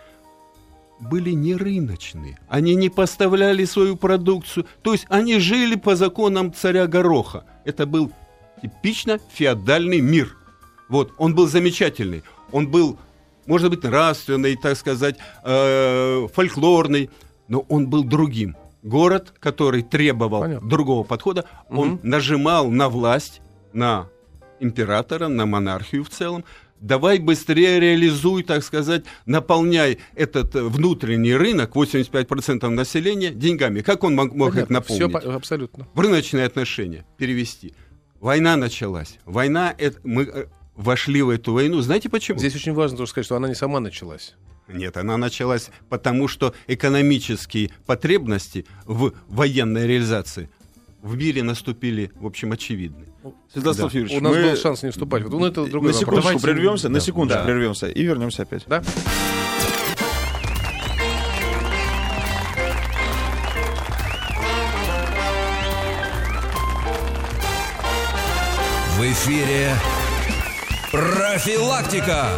были 1.00 1.30
не 1.30 1.54
рыночные. 1.54 2.38
Они 2.48 2.74
не 2.74 2.88
поставляли 2.88 3.64
свою 3.64 3.96
продукцию. 3.96 4.66
То 4.82 4.92
есть 4.92 5.06
они 5.08 5.38
жили 5.38 5.74
по 5.74 5.96
законам 5.96 6.52
царя 6.52 6.86
Гороха. 6.86 7.44
Это 7.64 7.86
был 7.86 8.10
типично 8.62 9.18
феодальный 9.32 10.00
мир. 10.00 10.36
Вот, 10.88 11.12
он 11.18 11.34
был 11.34 11.48
замечательный. 11.48 12.22
Он 12.52 12.68
был, 12.68 12.96
может 13.46 13.70
быть, 13.70 13.82
нравственный, 13.82 14.56
так 14.56 14.76
сказать, 14.76 15.16
э, 15.44 16.28
фольклорный, 16.32 17.10
но 17.48 17.60
он 17.68 17.88
был 17.88 18.04
другим. 18.04 18.56
Город, 18.86 19.34
который 19.40 19.82
требовал 19.82 20.42
Понятно. 20.42 20.68
другого 20.68 21.02
подхода, 21.02 21.44
он 21.68 21.88
Мгм. 21.88 22.00
нажимал 22.04 22.70
на 22.70 22.88
власть, 22.88 23.40
на 23.72 24.06
императора, 24.60 25.28
на 25.28 25.44
монархию 25.44 26.04
в 26.04 26.08
целом. 26.08 26.44
Давай 26.80 27.18
быстрее 27.18 27.80
реализуй, 27.80 28.42
так 28.42 28.62
сказать, 28.62 29.04
наполняй 29.24 29.98
этот 30.14 30.54
э, 30.54 30.62
внутренний 30.62 31.34
рынок, 31.34 31.74
85% 31.74 32.68
населения, 32.70 33.30
деньгами. 33.30 33.80
Как 33.80 34.04
он 34.04 34.14
мог, 34.14 34.32
мог 34.34 34.48
их 34.50 34.68
Понятно. 34.68 34.74
наполнить? 34.74 35.12
По- 35.12 35.34
абсолютно. 35.34 35.88
в 35.94 36.00
рыночные 36.00 36.44
отношения 36.44 37.04
перевести. 37.16 37.74
Война 38.20 38.56
началась. 38.56 39.18
Война, 39.24 39.74
это, 39.76 39.98
мы 40.04 40.22
э, 40.24 40.46
вошли 40.76 41.22
в 41.22 41.30
эту 41.30 41.52
войну. 41.54 41.80
Знаете 41.80 42.08
почему? 42.08 42.38
Здесь 42.38 42.54
очень 42.54 42.72
важно 42.74 42.98
тоже 42.98 43.10
сказать, 43.10 43.26
что 43.26 43.36
она 43.36 43.48
не 43.48 43.54
сама 43.54 43.80
началась. 43.80 44.34
Нет, 44.68 44.96
она 44.96 45.16
началась 45.16 45.70
потому, 45.88 46.26
что 46.28 46.54
экономические 46.66 47.70
потребности 47.86 48.66
в 48.84 49.12
военной 49.28 49.86
реализации 49.86 50.50
в 51.02 51.16
мире 51.16 51.42
наступили, 51.44 52.10
в 52.16 52.26
общем, 52.26 52.52
очевидны. 52.52 53.06
Святослав 53.52 53.92
Да. 53.92 53.98
Юрьевич, 53.98 54.20
У 54.20 54.24
нас 54.24 54.34
мы 54.34 54.42
был 54.42 54.56
шанс 54.56 54.82
не 54.82 54.90
вступать. 54.90 55.22
Вот, 55.22 55.32
ну, 55.32 55.46
это 55.46 55.64
другой 55.66 55.92
на 55.92 55.98
вопрос. 55.98 56.00
секундочку 56.00 56.22
Давайте- 56.22 56.42
прервемся, 56.42 56.88
на 56.88 56.94
Да. 56.94 57.00
секундочку 57.00 57.40
Да. 57.40 57.44
прервемся 57.44 57.86
и 57.88 58.02
вернемся 58.02 58.42
опять. 58.42 58.64
Да? 58.66 58.82
В 68.96 69.02
эфире 69.12 69.74
профилактика. 70.90 72.30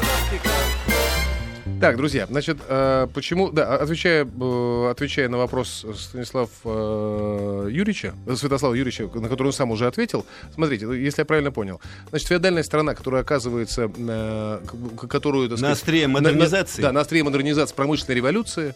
Так, 1.81 1.97
друзья, 1.97 2.27
значит, 2.29 2.59
э, 2.69 3.07
почему, 3.15 3.51
да, 3.51 3.77
отвечая, 3.77 4.25
э, 4.25 4.89
отвечая 4.91 5.29
на 5.29 5.39
вопрос 5.39 5.87
Станислава 5.97 6.49
э, 6.65 7.69
Юрьевича, 7.71 8.15
э, 8.27 8.35
Святослава 8.35 8.75
Юрьевича, 8.75 9.09
на 9.15 9.29
который 9.29 9.49
он 9.49 9.53
сам 9.53 9.71
уже 9.71 9.87
ответил, 9.87 10.27
смотрите, 10.55 10.87
если 10.87 11.21
я 11.21 11.25
правильно 11.25 11.53
понял, 11.53 11.81
значит, 12.11 12.27
феодальная 12.29 12.65
страна, 12.65 12.95
которая 12.95 13.23
оказывается, 13.23 13.89
которую, 15.09 15.49
так 15.51 15.59
На 15.61 15.75
сказать, 15.75 15.77
острие 15.79 16.09
на- 16.09 16.15
на- 16.15 16.21
модернизации. 16.31 16.83
да, 16.83 16.91
на 16.93 17.01
острие 17.01 17.23
модернизации 17.23 17.75
промышленной 17.75 18.17
революции. 18.17 18.75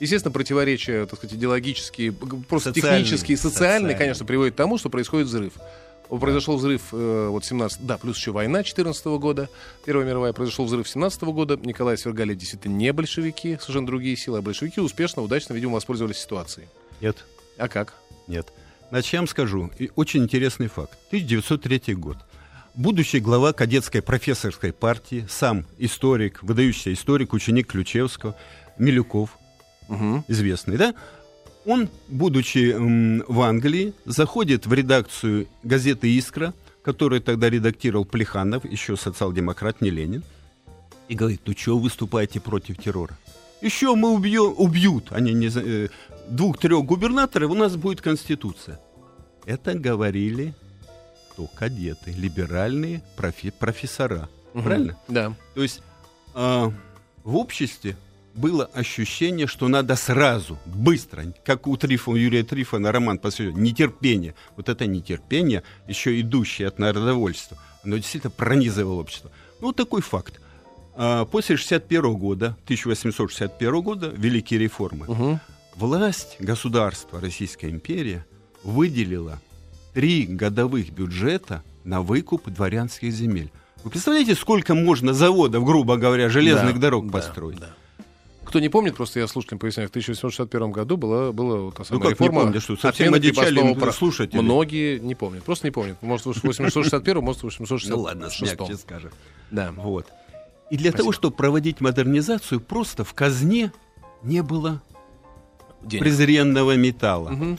Естественно, 0.00 0.32
противоречия, 0.32 1.06
так 1.06 1.18
сказать, 1.20 1.36
идеологические, 1.36 2.12
просто 2.12 2.72
Социальные. 2.74 3.04
технические, 3.04 3.36
социальные, 3.36 3.66
Социальные. 3.68 3.96
конечно, 3.96 4.26
приводят 4.26 4.54
к 4.54 4.56
тому, 4.56 4.76
что 4.78 4.90
происходит 4.90 5.28
взрыв. 5.28 5.52
Произошел 6.08 6.56
взрыв 6.56 6.82
э, 6.92 7.28
вот 7.30 7.44
17 7.44 7.86
да, 7.86 7.98
плюс 7.98 8.16
еще 8.16 8.30
война 8.30 8.62
14 8.62 9.04
года, 9.06 9.48
Первая 9.84 10.06
мировая, 10.06 10.32
произошел 10.32 10.64
взрыв 10.66 10.88
17 10.88 11.22
года, 11.24 11.56
Николая 11.56 11.96
свергали 11.96 12.34
действительно 12.34 12.74
не 12.74 12.92
большевики, 12.92 13.56
совершенно 13.60 13.86
другие 13.86 14.16
силы, 14.16 14.38
а 14.38 14.42
большевики 14.42 14.80
успешно, 14.80 15.22
удачно, 15.22 15.54
видимо, 15.54 15.74
воспользовались 15.74 16.18
ситуацией. 16.18 16.68
Нет, 17.00 17.24
А 17.58 17.68
как? 17.68 17.94
нет. 18.28 18.52
Значит, 18.90 19.12
я 19.14 19.20
вам 19.20 19.28
скажу, 19.28 19.70
и 19.78 19.90
очень 19.96 20.22
интересный 20.22 20.68
факт. 20.68 20.96
1903 21.08 21.94
год. 21.94 22.18
Будущий 22.74 23.18
глава 23.20 23.52
кадетской 23.52 24.02
профессорской 24.02 24.72
партии, 24.72 25.26
сам 25.28 25.64
историк, 25.78 26.42
выдающийся 26.42 26.92
историк, 26.92 27.32
ученик 27.32 27.68
Ключевского, 27.68 28.36
Милюков, 28.78 29.30
Угу. 29.88 30.24
известный, 30.28 30.76
да? 30.76 30.94
Он, 31.66 31.88
будучи 32.08 32.74
в 33.26 33.40
Англии, 33.40 33.94
заходит 34.04 34.66
в 34.66 34.72
редакцию 34.72 35.48
газеты 35.62 36.16
«Искра», 36.18 36.52
которую 36.82 37.22
тогда 37.22 37.48
редактировал 37.48 38.04
Плеханов, 38.04 38.64
еще 38.64 38.96
социал-демократ, 38.96 39.80
не 39.80 39.90
Ленин, 39.90 40.22
и 41.08 41.14
говорит, 41.14 41.40
ну 41.46 41.54
что 41.56 41.78
выступаете 41.78 42.40
против 42.40 42.76
террора? 42.76 43.16
Еще 43.62 43.94
мы 43.94 44.10
убьем, 44.10 44.54
убьют, 44.58 45.06
они 45.10 45.32
не, 45.32 45.50
э, 45.54 45.88
двух-трех 46.28 46.84
губернаторов, 46.84 47.50
у 47.50 47.54
нас 47.54 47.76
будет 47.76 48.02
конституция. 48.02 48.78
Это 49.46 49.74
говорили 49.74 50.54
кто? 51.34 51.46
Кадеты, 51.46 52.12
либеральные 52.12 53.02
профи- 53.16 53.52
профессора. 53.58 54.28
Правильно? 54.52 54.96
Да. 55.08 55.34
То 55.54 55.62
есть 55.62 55.82
а, 56.32 56.72
в 57.24 57.36
обществе 57.36 57.96
было 58.34 58.64
ощущение, 58.66 59.46
что 59.46 59.68
надо 59.68 59.96
сразу, 59.96 60.58
быстро, 60.66 61.24
как 61.44 61.66
у 61.66 61.76
Трифона, 61.76 62.16
Юрия 62.16 62.42
Трифона, 62.42 62.90
роман 62.92 63.18
посвящен, 63.18 63.62
нетерпение. 63.62 64.34
Вот 64.56 64.68
это 64.68 64.86
нетерпение, 64.86 65.62
еще 65.88 66.20
идущее 66.20 66.68
от 66.68 66.78
народовольства, 66.78 67.56
оно 67.84 67.96
действительно 67.96 68.30
пронизывало 68.30 69.00
общество. 69.00 69.30
Ну, 69.60 69.68
вот 69.68 69.76
такой 69.76 70.02
факт. 70.02 70.40
А, 70.96 71.24
После 71.26 71.56
61 71.56 72.14
года, 72.16 72.56
1861 72.64 73.80
года, 73.82 74.08
Великие 74.16 74.58
реформы, 74.60 75.06
Угу. 75.06 75.40
власть 75.76 76.36
государства 76.40 77.20
Российская 77.20 77.70
империя 77.70 78.24
выделила 78.62 79.40
три 79.92 80.26
годовых 80.26 80.90
бюджета 80.90 81.62
на 81.84 82.00
выкуп 82.02 82.48
дворянских 82.50 83.12
земель. 83.12 83.50
Вы 83.84 83.90
представляете, 83.90 84.34
сколько 84.34 84.74
можно 84.74 85.12
заводов, 85.12 85.64
грубо 85.64 85.96
говоря, 85.98 86.28
железных 86.30 86.74
Да, 86.74 86.80
дорог 86.80 87.06
да, 87.06 87.12
построить? 87.12 87.58
да. 87.60 87.74
Кто 88.54 88.60
не 88.60 88.68
помнит, 88.68 88.94
просто 88.94 89.18
я 89.18 89.26
слушателям 89.26 89.58
поясняю, 89.58 89.88
в 89.88 89.90
1861 89.90 90.70
году 90.70 90.96
была, 90.96 91.32
была 91.32 91.56
вот 91.56 91.74
та 91.74 91.82
самая 91.82 92.04
Ну, 92.04 92.08
как 92.08 92.20
не 92.20 92.26
реформа. 92.26 92.42
помню, 92.44 92.60
что 92.60 92.76
совсем 92.76 93.12
одичали 93.12 93.90
слушатели. 93.90 94.38
Многие 94.40 95.00
не 95.00 95.16
помнят, 95.16 95.42
просто 95.42 95.66
не 95.66 95.72
помнят. 95.72 96.00
Может, 96.02 96.26
в 96.26 96.44
861, 96.44 97.20
может, 97.20 97.40
в 97.40 97.44
866. 97.46 97.90
Ну 97.90 98.02
ладно, 98.02 98.28
мягче 98.40 98.76
скажем. 98.76 99.10
Да. 99.50 99.72
Вот. 99.76 100.06
И 100.70 100.76
для 100.76 100.90
Спасибо. 100.90 100.98
того, 100.98 101.10
чтобы 101.12 101.34
проводить 101.34 101.80
модернизацию, 101.80 102.60
просто 102.60 103.02
в 103.02 103.12
казне 103.12 103.72
не 104.22 104.40
было 104.40 104.80
Денег. 105.82 106.04
презренного 106.04 106.76
металла. 106.76 107.30
Мгм. 107.30 107.58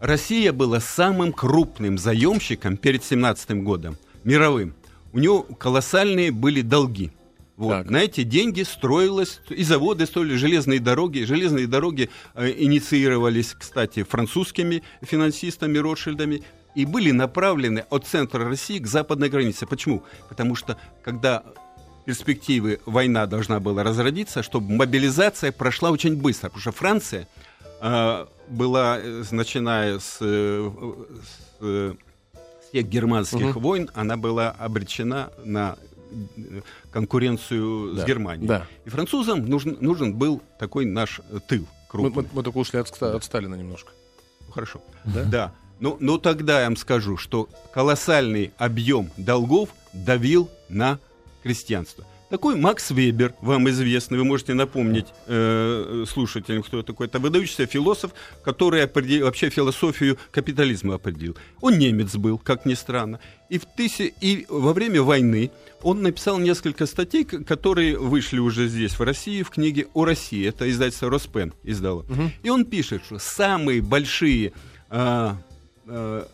Россия 0.00 0.52
была 0.52 0.80
самым 0.80 1.32
крупным 1.32 1.96
заемщиком 1.96 2.76
перед 2.76 3.04
17 3.04 3.62
годом, 3.62 3.98
мировым. 4.24 4.74
У 5.12 5.20
него 5.20 5.44
колоссальные 5.44 6.32
были 6.32 6.60
долги. 6.62 7.12
Вот. 7.56 7.70
Так. 7.70 7.90
На 7.90 7.98
эти 7.98 8.24
деньги 8.24 8.62
строилось, 8.62 9.40
и 9.48 9.62
заводы 9.62 10.06
строили, 10.06 10.34
железные 10.34 10.80
дороги. 10.80 11.20
Железные 11.24 11.66
дороги 11.66 12.10
э, 12.34 12.50
инициировались, 12.50 13.54
кстати, 13.58 14.02
французскими 14.02 14.82
финансистами, 15.02 15.78
Ротшильдами, 15.78 16.42
и 16.74 16.84
были 16.84 17.12
направлены 17.12 17.84
от 17.90 18.06
центра 18.06 18.44
России 18.44 18.80
к 18.80 18.86
западной 18.88 19.28
границе. 19.28 19.66
Почему? 19.66 20.02
Потому 20.28 20.56
что, 20.56 20.76
когда 21.04 21.44
перспективы 22.04 22.80
война 22.86 23.26
должна 23.26 23.60
была 23.60 23.84
разродиться, 23.84 24.42
чтобы 24.42 24.72
мобилизация 24.74 25.52
прошла 25.52 25.90
очень 25.90 26.16
быстро, 26.16 26.48
потому 26.48 26.60
что 26.60 26.72
Франция 26.72 27.28
э, 27.80 28.26
была, 28.48 28.98
э, 28.98 29.22
начиная 29.30 30.00
с, 30.00 30.18
э, 30.20 30.70
с, 30.70 31.60
э, 31.60 31.94
с 32.66 32.70
тех 32.72 32.88
германских 32.88 33.40
Мгм. 33.54 33.60
войн, 33.60 33.90
она 33.94 34.16
была 34.16 34.50
обречена 34.50 35.30
на 35.44 35.76
конкуренцию 36.90 37.94
Да, 37.94 38.02
с 38.02 38.06
Германией. 38.06 38.46
да. 38.48 38.66
И 38.84 38.88
французам 38.90 39.46
нужен, 39.46 39.76
нужен 39.80 40.14
был 40.14 40.42
такой 40.58 40.84
наш 40.84 41.20
э, 41.30 41.38
тыл, 41.46 41.62
Мы, 41.62 41.88
крупный. 41.88 42.22
мы- 42.22 42.28
мы 42.32 42.42
только 42.42 42.58
ушли 42.58 42.78
от, 42.80 43.02
от 43.02 43.24
Сталина 43.24 43.54
немножко. 43.54 43.92
Хорошо. 44.50 44.80
Да? 45.04 45.24
Да. 45.24 45.52
Ну, 45.80 45.96
ну 46.00 46.18
тогда 46.18 46.60
я 46.60 46.66
вам 46.66 46.76
скажу, 46.76 47.16
что 47.16 47.48
колоссальный 47.72 48.52
объем 48.58 49.10
долгов 49.16 49.70
давил 49.92 50.48
на 50.68 50.98
крестьянство. 51.42 52.04
Такой 52.34 52.56
Макс 52.56 52.90
Вебер, 52.90 53.32
вам 53.42 53.70
известный, 53.70 54.18
вы 54.18 54.24
можете 54.24 54.54
напомнить 54.54 55.06
э, 55.28 56.04
слушателям, 56.08 56.64
кто 56.64 56.82
такой. 56.82 57.06
Это 57.06 57.20
выдающийся 57.20 57.66
философ, 57.66 58.10
который 58.42 58.82
определил, 58.82 59.26
вообще 59.26 59.50
философию 59.50 60.18
капитализма 60.32 60.96
определил. 60.96 61.36
Он 61.60 61.78
немец 61.78 62.16
был, 62.16 62.38
как 62.38 62.66
ни 62.66 62.74
странно. 62.74 63.20
И, 63.50 63.58
в 63.58 63.66
тыси- 63.78 64.12
и 64.20 64.46
во 64.48 64.72
время 64.72 65.00
войны 65.00 65.52
он 65.80 66.02
написал 66.02 66.40
несколько 66.40 66.86
статей, 66.86 67.22
которые 67.22 67.96
вышли 67.96 68.40
уже 68.40 68.66
здесь, 68.66 68.98
в 68.98 69.02
России, 69.02 69.44
в 69.44 69.50
книге 69.50 69.86
«О 69.94 70.04
России». 70.04 70.44
Это 70.44 70.68
издательство 70.68 71.10
«Роспен» 71.10 71.52
издало. 71.62 72.04
И 72.42 72.50
он 72.50 72.64
пишет, 72.64 73.04
что 73.04 73.20
самые 73.20 73.80
большие 73.80 74.52
а, 74.90 75.36
а, 75.86 76.26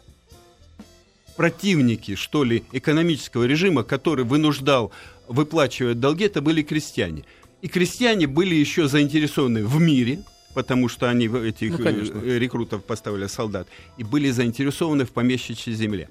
противники, 1.37 2.17
что 2.17 2.45
ли, 2.45 2.65
экономического 2.73 3.45
режима, 3.45 3.83
который 3.83 4.27
вынуждал 4.27 4.93
выплачивать 5.31 6.01
долги, 6.01 6.25
это 6.25 6.43
были 6.43 6.63
крестьяне. 6.63 7.25
И 7.63 7.69
крестьяне 7.69 8.27
были 8.27 8.55
еще 8.55 8.89
заинтересованы 8.89 9.65
в 9.65 9.81
мире, 9.81 10.23
потому 10.55 10.89
что 10.89 11.09
они 11.09 11.27
этих 11.27 11.79
Ну, 11.79 11.85
конечно. 11.85 12.19
э, 12.23 12.39
рекрутов 12.39 12.85
поставили 12.85 13.27
солдат, 13.29 13.69
и 13.97 14.05
были 14.05 14.31
заинтересованы 14.31 15.05
в 15.05 15.13
помещичьей 15.13 15.77
земле. 15.77 16.09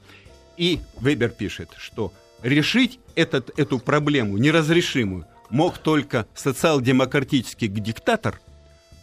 И 0.58 0.80
Вебер 1.02 1.30
пишет, 1.30 1.70
что 1.78 2.14
решить 2.42 3.00
этот, 3.16 3.58
эту 3.60 3.80
проблему 3.80 4.38
неразрешимую 4.38 5.26
мог 5.50 5.78
только 5.78 6.26
социал-демократический 6.36 7.68
диктатор, 7.68 8.40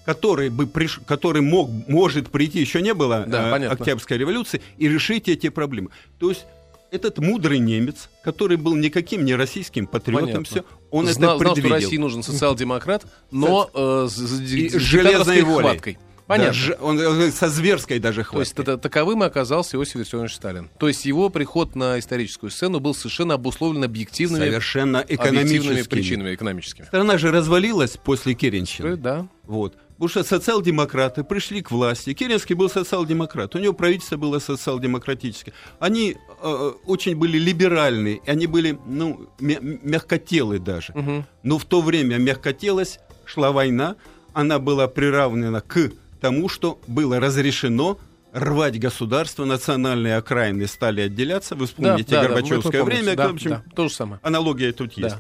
который 0.07 0.49
бы 0.49 0.67
приш... 0.67 1.01
который 1.07 1.43
мог 1.43 1.69
может 1.89 2.31
прийти 2.31 2.61
еще 2.61 2.81
не 2.81 2.95
было 2.95 3.25
Да, 3.27 3.49
э, 3.49 3.51
понятно. 3.51 3.77
Октябрьской 3.77 4.17
революции 4.17 4.63
и 4.79 4.89
решить 4.89 5.29
эти 5.29 5.51
проблемы. 5.51 5.91
То 6.19 6.31
есть 6.31 6.47
этот 6.90 7.19
мудрый 7.19 7.59
немец, 7.59 8.09
который 8.23 8.57
был 8.57 8.75
никаким 8.76 9.25
не 9.25 9.35
российским 9.35 9.87
патриотом, 9.87 10.26
Понятно. 10.45 10.45
все, 10.45 10.64
он 10.90 11.07
знал, 11.07 11.37
это 11.37 11.38
знал, 11.45 11.55
что 11.55 11.55
предвидел. 11.55 11.75
России 11.75 11.97
нужен 11.99 12.23
социал-демократ, 12.23 13.05
но 13.31 13.71
э, 13.75 14.07
с, 14.09 14.14
с- 14.14 14.73
с 14.73 14.73
железной 14.76 15.40
хваткой. 15.43 15.99
Понятно. 16.26 16.52
Да, 16.52 16.59
ж- 16.59 16.76
он, 16.80 16.99
э, 16.99 17.30
со 17.30 17.49
зверской 17.49 17.99
даже 18.00 18.25
То 18.25 18.40
есть 18.40 18.54
таковым 18.54 19.23
и 19.23 19.26
оказался 19.26 19.76
Иосиф 19.76 19.95
Виссарионович 19.97 20.35
Сталин. 20.35 20.71
То 20.78 20.88
есть 20.88 21.04
его 21.06 21.28
приход 21.28 21.76
на 21.76 21.99
историческую 21.99 22.50
сцену 22.50 22.80
был 22.80 22.95
совершенно 22.95 23.35
обусловлен 23.35 23.85
объективными, 23.85 24.45
Совершенно 24.45 25.04
экономическими. 25.06 25.83
причинами 25.83 26.35
экономическими. 26.35 26.87
Страна 26.87 27.16
же 27.18 27.30
развалилась 27.30 27.97
после 27.97 28.35
Керенщины. 28.35 28.97
Да. 28.97 29.28
Вот. 29.45 29.76
Потому 29.92 30.09
что 30.09 30.25
социал-демократы 30.25 31.25
пришли 31.25 31.62
к 31.62 31.71
власти. 31.71 32.12
Керенский 32.12 32.54
был 32.54 32.68
социал-демократ. 32.68 33.54
У 33.54 33.59
него 33.59 33.73
правительство 33.73 34.16
было 34.18 34.40
социал-демократическое. 34.40 35.54
Они 35.78 36.16
э, 36.42 36.73
очень 36.87 37.16
были 37.16 37.38
либеральные. 37.38 38.16
и 38.26 38.30
Они 38.30 38.47
были, 38.47 38.78
ну, 38.87 39.30
мя- 39.40 39.61
мягкотелы 39.61 40.59
даже. 40.59 40.92
Мгм. 40.95 41.25
Но 41.45 41.59
в 41.59 41.64
то 41.64 41.80
время 41.80 42.16
мягкотелость, 42.18 42.99
шла 43.25 43.52
война, 43.52 43.97
она 44.35 44.59
была 44.59 44.87
приравнена 44.88 45.61
к 45.62 45.76
тому, 46.21 46.49
что 46.49 46.79
было 46.87 47.21
разрешено 47.21 47.99
рвать 48.33 48.79
государство, 48.79 49.45
национальные 49.45 50.17
окраины 50.17 50.67
стали 50.67 51.01
отделяться. 51.03 51.55
Вы 51.55 51.61
Да, 51.61 51.67
вспомните 51.67 52.11
да, 52.11 52.23
да, 52.23 52.29
Горбачевское 52.29 52.83
помним. 52.83 52.99
время. 52.99 53.17
Да, 53.17 53.29
в 53.29 53.35
общем, 53.35 53.51
да, 53.51 53.63
то 53.75 53.89
же 53.89 53.95
самое. 53.95 54.21
Аналогия 54.23 54.73
тут 54.73 54.93
Да. 54.97 55.07
есть. 55.07 55.17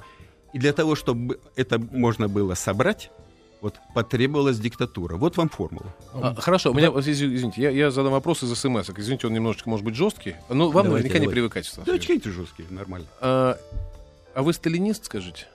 И 0.52 0.58
для 0.58 0.72
того, 0.72 0.94
чтобы 0.94 1.38
это 1.56 1.78
можно 1.78 2.28
было 2.28 2.54
собрать, 2.54 3.10
вот 3.62 3.74
потребовалась 3.94 4.58
диктатура. 4.58 5.16
Вот 5.16 5.36
вам 5.38 5.48
формула. 5.48 5.86
А, 6.12 6.34
хорошо, 6.36 6.70
у 6.70 6.74
меня, 6.74 6.88
извините, 6.88 7.60
я, 7.62 7.70
я 7.70 7.90
задам 7.90 8.12
вопрос 8.12 8.42
из 8.42 8.50
смс. 8.58 8.88
-ок. 8.88 8.94
Извините, 9.00 9.26
он 9.26 9.32
немножечко 9.32 9.68
может 9.70 9.84
быть 9.84 9.94
жесткий. 9.94 10.36
Но 10.50 10.70
вам 10.70 10.84
Давайте, 10.86 10.88
наверняка 11.08 11.14
не 11.14 11.26
давайте. 11.26 11.30
привыкать. 11.32 11.66
Стас 11.66 11.84
Да, 11.86 11.98
чекайте 11.98 12.30
жесткие, 12.30 12.68
нормально. 12.70 13.06
а, 13.20 13.58
а 14.34 14.42
вы 14.42 14.52
сталинист, 14.52 15.06
скажите? 15.06 15.46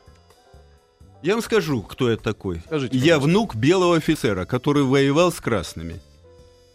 Я 1.24 1.34
вам 1.34 1.42
скажу, 1.44 1.82
кто 1.84 2.10
я 2.10 2.18
такой. 2.18 2.62
Скажите, 2.66 2.98
я 2.98 3.16
пожалуйста. 3.16 3.28
внук 3.30 3.56
белого 3.56 3.96
офицера, 3.98 4.46
который 4.46 4.84
воевал 4.84 5.32
с 5.32 5.40
красными. 5.40 6.00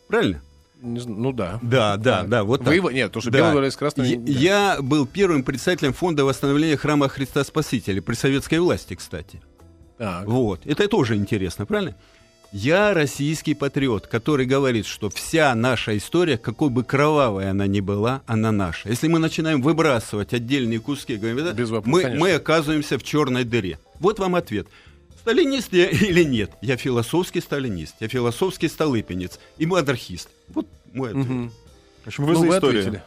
Правильно? 0.08 0.40
Ну 0.82 1.32
да. 1.32 1.58
Да, 1.62 1.96
да, 1.96 2.22
да, 2.22 2.44
вот 2.44 2.60
так. 2.60 2.68
Воева- 2.68 2.92
Нет, 2.92 3.08
потому 3.08 3.22
что 3.22 3.30
Да. 3.30 3.38
белый 3.38 3.52
дворец 3.52 3.76
красный... 3.76 4.08
Я, 4.10 4.16
да. 4.18 4.30
я 4.32 4.82
был 4.82 5.06
первым 5.06 5.42
представителем 5.42 5.92
фонда 5.94 6.24
восстановления 6.24 6.76
храма 6.76 7.08
Христа 7.08 7.42
Спасителя 7.44 8.00
при 8.02 8.14
советской 8.14 8.58
власти, 8.60 8.94
кстати. 8.94 9.40
Так. 9.98 10.26
Вот. 10.26 10.60
Это 10.66 10.86
тоже 10.86 11.16
интересно, 11.16 11.64
правильно? 11.66 11.96
Я 12.52 12.94
российский 12.94 13.54
патриот, 13.54 14.06
который 14.06 14.46
говорит, 14.46 14.86
что 14.86 15.10
вся 15.10 15.54
наша 15.54 15.96
история, 15.96 16.38
какой 16.38 16.70
бы 16.70 16.84
кровавой 16.84 17.50
она 17.50 17.66
ни 17.66 17.80
была, 17.80 18.22
она 18.26 18.50
наша. 18.52 18.88
Если 18.88 19.08
мы 19.08 19.18
начинаем 19.18 19.60
выбрасывать 19.60 20.32
отдельные 20.32 20.80
куски, 20.80 21.16
говорим, 21.16 21.44
да, 21.44 21.52
Без 21.52 21.68
вопросов, 21.70 21.92
мы, 21.92 22.02
конечно. 22.02 22.20
мы 22.24 22.32
оказываемся 22.32 22.98
в 22.98 23.02
черной 23.02 23.44
дыре. 23.44 23.78
Вот 24.00 24.18
вам 24.18 24.36
ответ. 24.36 24.68
Сталинист 25.20 25.72
я 25.72 25.86
или 25.90 26.22
нет? 26.22 26.52
Я 26.62 26.76
философский 26.76 27.40
сталинист, 27.40 27.96
я 28.00 28.08
философский 28.08 28.68
столыпинец 28.68 29.38
и 29.58 29.66
монархист. 29.66 30.28
Вот 30.48 30.66
мой 30.94 31.10
ответ. 31.10 31.26
Мгм. 31.26 31.52
В 32.04 32.06
общем, 32.06 32.24
вы 32.24 32.32
Ну, 32.34 32.38
за 32.40 32.46
вы 32.46 32.54
историю. 32.54 32.80
ответили. 32.80 33.02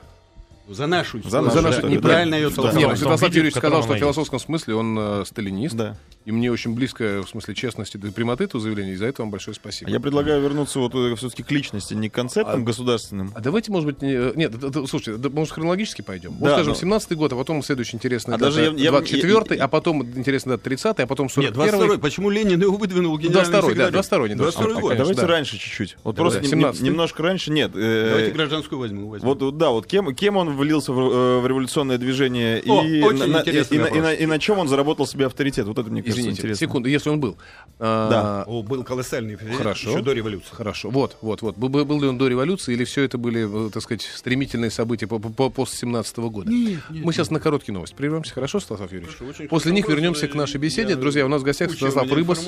За 0.67 0.86
нашу 0.86 1.19
За 1.23 1.28
историю. 1.30 1.45
нашу 1.52 1.62
Да, 1.63 1.69
историю, 1.71 1.97
Неправильно 1.97 2.32
да. 2.32 2.38
ее 2.38 2.49
Да. 2.49 2.56
толковать. 2.56 2.75
Нет, 2.78 2.86
в 2.86 2.89
том 2.89 2.97
Святослав 2.99 3.34
Юрьевич 3.34 3.56
сказал, 3.56 3.84
что 3.84 3.93
в 3.93 3.97
философском 3.97 4.39
смысле 4.39 4.75
он 4.75 4.97
э, 4.99 5.23
сталинист. 5.25 5.75
Да. 5.75 5.97
И 6.30 6.32
мне 6.32 6.52
очень 6.52 6.76
близко, 6.76 7.24
в 7.26 7.28
смысле 7.30 7.56
честности 7.56 7.98
и 7.98 8.12
прямоты 8.12 8.44
это 8.44 8.60
заявление, 8.60 8.94
и 8.94 8.98
за 8.98 9.08
это 9.08 9.24
вам 9.24 9.32
большое 9.32 9.56
спасибо. 9.56 9.89
Я 9.89 10.00
предлагаю 10.00 10.39
вернуться 10.44 10.78
вот 10.80 10.94
все-таки 11.18 11.42
к 11.42 11.50
личности, 11.50 11.96
не 11.96 12.08
к 12.08 12.13
концептам 12.13 12.62
А- 12.62 12.63
государственным. 12.63 13.32
А 13.34 13.39
давайте, 13.39 13.72
может 13.72 13.88
быть, 13.88 14.04
не- 14.04 14.13
э, 14.13 14.34
нет, 14.36 14.52
да, 14.60 14.70
да, 14.70 14.86
слушайте, 14.86 15.18
да, 15.20 15.30
может, 15.32 15.52
хронологически 15.56 16.04
пойдем? 16.04 16.34
Вот, 16.34 16.46
Да, 16.50 16.54
скажем, 16.54 16.74
но- 16.74 16.78
17-й 16.80 17.15
год, 17.15 17.34
а 17.34 17.36
потом 17.36 17.63
следующий 17.63 17.96
интересный 17.98 18.36
А 18.36 18.38
дата, 18.38 18.52
даже 18.52 18.62
я- 18.78 18.78
я- 18.78 18.92
24-й, 18.92 19.58
я- 19.58 19.63
а 19.63 19.68
потом 19.68 20.04
интересный 20.04 20.52
дата 20.52 20.70
30-й, 20.70 21.04
а 21.04 21.08
потом 21.08 21.26
Нет, 21.26 21.34
41-й. 21.36 21.54
22 21.54 21.98
Почему 21.98 22.30
Ленин 22.30 22.62
его 22.62 22.78
выдвинул 22.78 23.18
генеральным 23.18 23.52
22-й, 23.52 23.74
да, 23.76 24.04
секретарем? 24.04 24.26
22-й, 24.26 24.30
не 24.30 24.36
22 24.36 24.65
22-й, 24.68 24.74
год. 24.82 24.82
конечно, 24.92 24.98
Давайте 25.04 25.22
да. 25.22 25.28
раньше 25.28 25.58
чуть-чуть. 25.58 25.98
Вот 26.04 26.15
Давай, 26.15 26.32
просто 26.32 26.48
нем- 26.56 26.65
17-й. 26.70 26.84
немножко 26.84 27.24
раньше. 27.24 27.52
Нет. 27.52 27.72
э, 27.74 28.06
Давайте 28.10 28.32
гражданскую 28.34 28.78
возьму. 28.78 29.10
возьму. 29.10 29.34
Вот 29.34 29.58
да, 29.58 29.72
вот 29.72 29.88
кем, 29.88 30.13
кем 30.13 30.38
он 30.38 30.56
влился 30.56 30.94
в, 30.94 31.00
э, 31.00 31.39
в 31.39 31.48
революционное 31.48 31.98
движение 31.98 32.62
О, 32.68 32.84
и, 32.84 33.02
очень 33.02 33.18
на, 33.32 33.39
и, 33.39 33.78
на, 33.80 33.86
и, 33.88 34.00
на, 34.00 34.13
и 34.13 34.26
на 34.28 34.38
чем 34.38 34.60
он 34.60 34.68
заработал 34.68 35.08
себе 35.08 35.26
авторитет? 35.26 35.65
Вот 35.65 35.80
это 35.80 35.89
мне 35.89 36.04
кажется 36.04 36.18
Извините, 36.21 36.41
интересно. 36.41 36.67
секунду, 36.67 36.89
если 36.89 37.10
он 37.10 37.19
был. 37.19 37.38
А, 37.79 38.10
Да. 38.10 38.43
О, 38.47 38.62
был 38.63 38.84
колоссальный 38.84 39.36
Хорошо. 39.36 39.91
еще 39.91 40.01
до 40.01 40.12
революции. 40.13 40.49
Хорошо, 40.51 40.89
вот, 40.89 41.17
вот, 41.21 41.41
вот. 41.41 41.58
Был, 41.58 41.69
был 41.86 42.01
ли 42.01 42.08
он 42.08 42.17
до 42.17 42.27
революции, 42.27 42.73
или 42.73 42.84
все 42.84 43.03
это 43.03 43.17
были, 43.17 43.67
э, 43.67 43.69
так 43.71 43.82
сказать, 43.84 44.01
стремительные 44.01 44.69
события 44.71 45.08
по, 45.08 45.19
по, 45.19 45.29
по- 45.29 45.49
после 45.49 45.77
17 45.77 46.17
года? 46.29 46.51
Мы 46.51 47.13
сейчас 47.13 47.32
на 47.32 47.39
короткий 47.39 47.71
новость 47.71 47.95
прервемся, 47.95 48.34
хорошо, 48.34 48.60
Стаслав 48.60 48.91
Юрьевич? 48.91 49.15
Хорошо, 49.17 49.43
После 49.49 49.71
них 49.71 49.86
вопрос, 49.86 49.95
вернемся 49.97 50.27
к 50.27 50.36
нашей 50.36 50.58
беседе. 50.58 50.91
я- 50.91 50.95
Друзья, 50.97 51.25
у 51.25 51.29
нас 51.29 51.41
в 51.41 51.45
гостях 51.45 51.71
Станислав 51.71 52.08
Рыбас. 52.12 52.39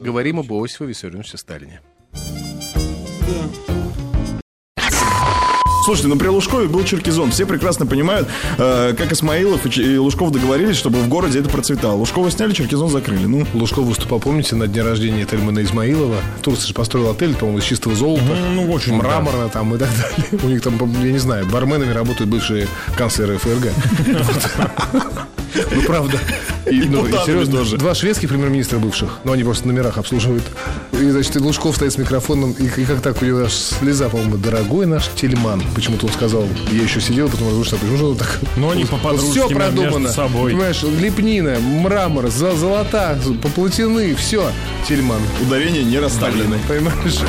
Говорим 0.00 0.40
об 0.40 0.50
Иосифе 0.52 0.84
Виссарионовиче 0.86 1.38
Сталине. 1.38 1.80
Слушайте, 5.86 6.08
ну 6.08 6.16
при 6.16 6.26
Лужкове 6.26 6.66
был 6.66 6.82
Черкизон. 6.82 7.30
Все 7.30 7.46
прекрасно 7.46 7.86
понимают, 7.86 8.26
э, 8.58 8.92
как 8.98 9.12
Исмаилов 9.12 9.64
и, 9.66 9.70
Ч- 9.70 9.94
и 9.94 9.96
Лужков 9.98 10.32
договорились, 10.32 10.76
чтобы 10.76 10.98
в 10.98 11.08
городе 11.08 11.38
это 11.38 11.48
процветало. 11.48 11.94
Лужкова 11.94 12.28
сняли, 12.32 12.52
Черкизон 12.54 12.88
закрыли. 12.90 13.24
Ну, 13.26 13.46
Лужков 13.54 13.84
выступал, 13.84 14.18
помните, 14.18 14.56
на 14.56 14.66
дне 14.66 14.82
рождения 14.82 15.24
Тельмана 15.24 15.62
Измаилова. 15.62 16.16
Турция 16.42 16.66
же 16.66 16.74
построил 16.74 17.10
отель, 17.10 17.36
по-моему, 17.36 17.58
из 17.60 17.64
чистого 17.64 17.94
золота. 17.94 18.24
ну, 18.52 18.68
очень, 18.72 18.94
мрамора 18.94 19.46
там 19.46 19.76
и 19.76 19.78
так 19.78 19.88
далее. 19.90 20.40
У 20.42 20.48
них 20.48 20.60
там, 20.60 20.74
я 21.04 21.12
не 21.12 21.18
знаю, 21.18 21.46
барменами 21.46 21.92
работают 21.92 22.28
бывшие 22.30 22.66
канцлеры 22.96 23.38
ФРГ. 23.38 23.68
Ну, 25.74 25.82
правда. 25.86 26.18
И, 26.70 26.80
ну, 26.88 27.06
и 27.06 27.12
серьезно, 27.24 27.58
тоже. 27.58 27.76
два 27.76 27.94
шведских 27.94 28.28
премьер-министра 28.28 28.78
бывших, 28.78 29.18
но 29.24 29.32
они 29.32 29.44
просто 29.44 29.64
в 29.64 29.66
номерах 29.66 29.98
обслуживают. 29.98 30.42
И, 30.92 31.10
значит, 31.10 31.36
и 31.36 31.38
Лужков 31.38 31.76
стоит 31.76 31.92
с 31.92 31.98
микрофоном, 31.98 32.52
и, 32.52 32.64
и 32.64 32.84
как 32.84 33.00
так 33.02 33.22
у 33.22 33.24
него 33.24 33.40
аж 33.44 33.52
слеза, 33.52 34.08
по-моему, 34.08 34.36
дорогой 34.36 34.86
наш 34.86 35.08
Тельман. 35.14 35.62
Почему-то 35.74 36.06
он 36.06 36.12
сказал, 36.12 36.44
я 36.72 36.82
еще 36.82 37.00
сидел, 37.00 37.28
потом 37.28 37.48
разрушил, 37.50 37.78
почему 37.78 37.96
же 37.96 38.04
он 38.06 38.16
так... 38.16 38.40
Ну, 38.56 38.70
они 38.70 38.84
по-подружски 38.84 39.30
Все 39.38 39.48
продумано. 39.48 40.10
собой. 40.10 40.52
Понимаешь, 40.52 40.82
лепнина, 40.82 41.58
мрамор, 41.60 42.26
зо- 42.28 42.56
золота, 42.56 43.18
поплатины, 43.42 44.14
все. 44.16 44.50
Тельман. 44.88 45.20
ударение 45.46 45.84
не 45.84 45.98
расставлены. 46.00 46.58
Понимаешь? 46.66 47.20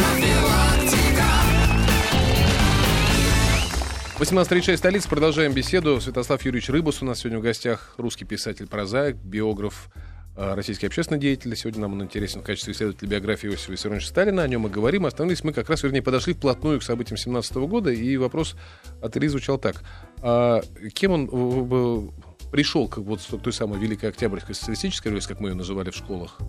18.36 4.19 4.77
столица. 4.77 5.10
Продолжаем 5.10 5.53
беседу. 5.53 6.01
Святослав 6.01 6.43
Юрьевич 6.43 6.69
Рыбус 6.69 7.03
у 7.03 7.06
нас 7.06 7.19
сегодня 7.19 7.38
в 7.38 7.43
гостях. 7.43 7.93
Русский 7.97 8.25
писатель, 8.25 8.65
прозаик, 8.65 9.15
биограф, 9.17 9.89
э, 10.36 10.56
российский 10.56 10.88
общественный 10.88 11.19
деятель. 11.19 11.56
Сегодня 11.56 11.82
нам 11.82 11.93
он 11.93 12.01
интересен 12.03 12.41
в 12.41 12.43
качестве 12.43 12.73
исследователя 12.73 13.10
биографии 13.10 13.47
Иосифа 13.47 13.73
Виссарионовича 13.73 14.08
Сталина. 14.08 14.41
О 14.41 14.47
нем 14.47 14.62
мы 14.62 14.69
говорим. 14.69 15.06
Остановились 15.06 15.43
мы 15.43 15.53
как 15.53 15.69
раз, 15.69 15.84
вернее, 15.84 16.01
подошли 16.01 16.34
вплотную 16.34 16.80
к 16.80 16.84
событиям 16.84 17.17
17 17.17 17.56
года. 17.67 17.91
И 17.91 18.17
вопрос 18.17 18.56
от 19.03 19.15
Ильи 19.15 19.27
звучал 19.27 19.60
так. 19.60 19.84
А 20.23 20.62
кем 20.95 21.12
он 21.12 22.12
пришел 22.51 22.88
к, 22.88 22.97
вот, 22.97 23.21
к 23.21 23.38
той 23.39 23.53
самой 23.53 23.77
Великой 23.80 24.10
Октябрьской 24.10 24.56
социалистической 24.56 25.10
революции, 25.10 25.30
как 25.30 25.41
мы 25.41 25.49
ее 25.49 25.56
называли 25.56 25.91
в 25.91 25.95
школах? 25.95 26.39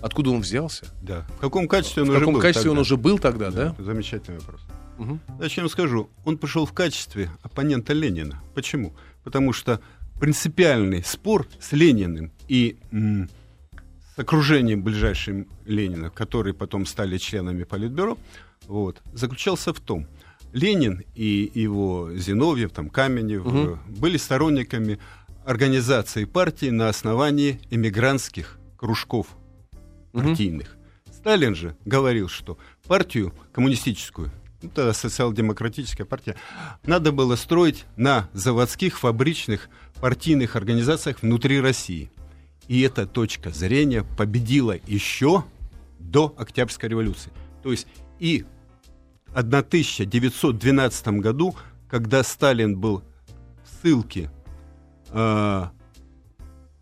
Откуда 0.00 0.30
он 0.30 0.40
взялся? 0.40 0.86
Да. 1.02 1.26
В 1.36 1.40
каком 1.40 1.68
качестве 1.68 2.04
он 2.04 2.08
В 2.08 2.12
уже 2.12 2.20
каком 2.20 2.34
был 2.34 2.40
качестве 2.40 2.62
тогда? 2.70 2.72
он 2.72 2.78
уже 2.78 2.96
был 2.96 3.18
тогда, 3.18 3.50
да? 3.50 3.72
Это 3.72 3.84
Замечательный 3.84 4.38
вопрос. 4.38 4.62
Мгм. 4.98 5.20
Зачем 5.38 5.68
скажу? 5.68 6.10
Он 6.24 6.36
пришел 6.36 6.66
в 6.66 6.72
качестве 6.72 7.30
оппонента 7.42 7.92
Ленина. 7.92 8.42
Почему? 8.54 8.92
Потому 9.24 9.52
что 9.52 9.80
принципиальный 10.20 11.04
спор 11.04 11.46
с 11.60 11.72
Лениным 11.72 12.32
и 12.48 12.76
м, 12.90 13.28
с 14.16 14.18
окружением 14.18 14.82
ближайшим 14.82 15.46
Ленина, 15.64 16.10
которые 16.10 16.54
потом 16.54 16.86
стали 16.86 17.18
членами 17.18 17.62
Политбюро, 17.64 18.18
вот, 18.66 19.00
заключался 19.12 19.72
в 19.72 19.80
том, 19.80 20.06
Ленин 20.52 21.04
и 21.14 21.50
его 21.54 22.10
Зиновьев, 22.14 22.72
там, 22.72 22.88
Каменев 22.88 23.42
э, 23.46 23.76
были 23.88 24.16
сторонниками 24.16 24.98
организации 25.44 26.24
партии 26.24 26.70
на 26.70 26.88
основании 26.88 27.60
эмигрантских 27.70 28.58
кружков 28.76 29.28
партийных. 30.12 30.76
Сталин 31.12 31.54
же 31.54 31.76
говорил, 31.84 32.28
что 32.28 32.58
партию 32.86 33.32
коммунистическую, 33.52 34.30
ну, 34.62 34.70
тогда 34.70 34.92
социал-демократическая 34.92 36.04
партия, 36.04 36.36
надо 36.84 37.12
было 37.12 37.36
строить 37.36 37.84
на 37.96 38.28
заводских, 38.32 38.98
фабричных, 38.98 39.68
партийных 40.00 40.56
организациях 40.56 41.22
внутри 41.22 41.60
России. 41.60 42.10
И 42.66 42.82
эта 42.82 43.06
точка 43.06 43.50
зрения 43.50 44.04
победила 44.16 44.76
еще 44.86 45.44
до 45.98 46.34
Октябрьской 46.36 46.88
революции. 46.88 47.32
То 47.62 47.70
есть 47.70 47.86
и 48.18 48.44
в 49.28 49.38
1912 49.38 51.08
году, 51.08 51.54
когда 51.88 52.22
Сталин 52.22 52.76
был 52.76 53.02
в 53.62 53.82
ссылке 53.82 54.30
э, 55.10 55.12
в 55.14 55.70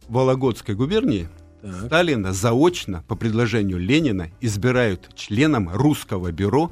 Вологодской 0.09 0.75
губернии, 0.75 1.29
Так. 1.61 1.87
Сталина 1.87 2.33
заочно 2.33 3.05
по 3.09 3.17
предложению 3.17 3.79
Ленина 3.79 4.31
избирают 4.41 5.15
членом 5.15 5.69
русского 5.69 6.33
бюро 6.33 6.71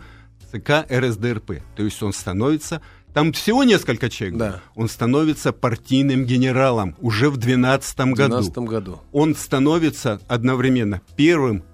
ЦК 0.55 0.87
РСДРП. 0.91 1.63
То 1.77 1.83
есть 1.83 2.03
он 2.03 2.13
становится, 2.13 2.81
там 3.13 3.33
всего 3.33 3.65
несколько 3.65 4.09
человек, 4.09 4.39
Да. 4.39 4.61
он 4.75 4.89
становится 4.89 5.53
партийным 5.53 6.25
генералом 6.25 6.95
уже 7.01 7.31
в 7.31 7.37
12 7.37 8.13
В 8.13 8.15
году. 8.15 8.37
2012 8.41 8.59
году. 8.59 9.01
Он 9.13 9.35
становится 9.35 10.21
одновременно 10.29 11.01
первым, 11.17 11.65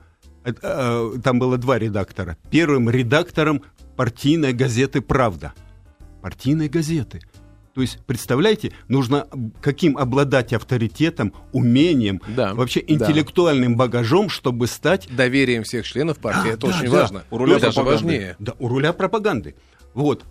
э, 0.45 0.53
э, 0.63 1.13
там 1.23 1.39
было 1.39 1.59
два 1.59 1.79
редактора, 1.79 2.37
первым 2.51 2.89
редактором 2.89 3.63
партийной 3.97 4.53
газеты 4.55 5.03
«Правда». 5.03 5.53
Партийной 6.23 6.69
газеты. 6.69 7.21
То 7.81 7.83
есть, 7.83 7.99
представляете, 8.05 8.73
нужно 8.89 9.27
каким 9.63 9.97
обладать 9.97 10.53
авторитетом, 10.53 11.33
умением, 11.53 12.21
Да, 12.37 12.53
вообще 12.53 12.83
да. 12.83 12.93
интеллектуальным 12.93 13.75
багажом, 13.75 14.29
чтобы 14.29 14.67
стать 14.67 15.09
Доверием 15.11 15.63
всех 15.63 15.87
членов 15.87 16.19
партии. 16.19 16.49
Да, 16.49 16.49
это 16.51 16.67
да, 16.67 16.77
очень 16.77 16.91
да. 16.91 17.01
важно. 17.01 17.25
У 17.31 17.39
руля 17.39 17.59
даже 17.59 17.77
пропаганды. 17.77 18.05
важнее. 18.05 18.37
да, 18.39 18.53
у 18.59 18.69
руля 18.69 18.93
пропаганды. 18.93 19.55
Вот. 19.95 20.25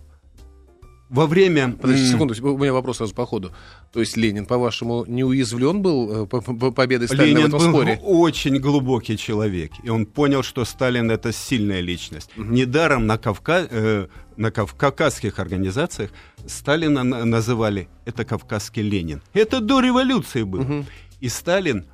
Во 1.10 1.26
время... 1.26 1.72
Подождите 1.72 2.12
секунду, 2.12 2.34
у 2.54 2.58
меня 2.58 2.72
вопрос 2.72 2.98
сразу 2.98 3.14
по 3.14 3.26
ходу. 3.26 3.50
То 3.92 4.00
есть 4.00 4.16
Ленин, 4.16 4.46
по-вашему, 4.46 5.04
не 5.08 5.24
уязвлен 5.24 5.82
был 5.82 6.22
э, 6.22 6.26
по- 6.26 6.40
по- 6.40 6.70
победой 6.70 7.08
Сталина 7.08 7.24
в 7.24 7.42
Ленин 7.42 7.46
этом 7.48 7.58
был 7.58 7.68
споре? 7.80 7.98
очень 8.02 8.58
глубокий 8.60 9.16
человек, 9.16 9.72
и 9.82 9.88
он 9.90 10.06
понял, 10.06 10.42
что 10.44 10.64
Сталин 10.64 11.10
это 11.10 11.32
сильная 11.32 11.80
личность. 11.80 12.30
Недаром 12.36 13.06
на, 13.06 13.18
Кавка... 13.18 13.66
э, 13.70 14.06
на 14.36 14.50
кав- 14.52 14.74
кавказских 14.74 15.38
организациях 15.40 16.10
Сталина 16.46 17.02
на- 17.02 17.24
называли 17.24 17.88
это 18.06 18.24
кавказский 18.24 18.82
Ленин. 18.82 19.20
Это 19.34 19.60
до 19.60 19.80
революции 19.80 20.44
было. 20.44 20.84
И 21.20 21.28
Сталин 21.28 21.84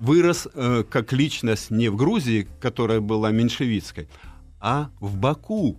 вырос 0.00 0.48
э, 0.52 0.82
как 0.90 1.12
личность 1.12 1.70
не 1.70 1.88
в 1.90 1.96
Грузии, 1.96 2.48
которая 2.60 3.00
была 3.00 3.30
меньшевистской, 3.30 4.08
а 4.60 4.88
в 5.00 5.16
Баку. 5.16 5.78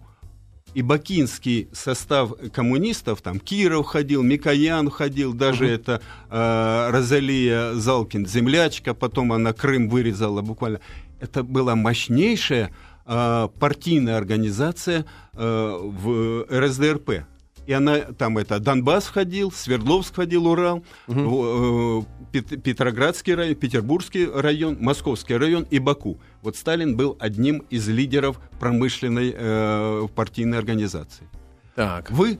И 0.75 0.81
бакинский 0.81 1.69
состав 1.71 2.33
коммунистов, 2.51 3.21
там 3.21 3.39
Киров 3.39 3.85
ходил, 3.85 4.23
Микоян 4.23 4.89
ходил, 4.89 5.33
даже 5.33 5.69
это 5.69 6.01
э, 6.29 6.89
Розалия 6.91 7.75
Залкин, 7.75 8.27
землячка, 8.27 8.93
потом 8.93 9.31
она 9.31 9.53
Крым 9.53 9.87
вырезала 9.87 10.41
буквально. 10.41 10.81
Это 11.21 11.43
была 11.43 11.75
мощнейшая 11.75 12.71
э, 13.05 13.47
партийная 13.57 14.17
организация 14.17 15.05
э, 15.31 15.79
в 15.81 16.45
РСДРП. 16.51 17.25
И 17.67 17.73
она 17.73 17.97
там 17.99 18.37
это 18.37 18.59
Донбасс 18.59 19.05
входил, 19.05 19.51
Свердловск 19.51 20.13
входил, 20.13 20.47
Урал, 20.47 20.83
э, 21.07 22.01
Пет- 22.31 22.61
Петроградский 22.61 23.33
район, 23.33 23.55
Петербургский 23.55 24.27
район, 24.27 24.77
Московский 24.79 25.35
район 25.37 25.65
и 25.71 25.79
Баку. 25.79 26.19
Вот 26.41 26.55
Сталин 26.55 26.95
был 26.95 27.17
одним 27.19 27.59
из 27.69 27.87
лидеров 27.87 28.39
промышленной 28.59 29.33
э, 29.35 30.07
партийной 30.15 30.57
организации. 30.59 31.27
Так. 31.75 32.11
Вы, 32.11 32.39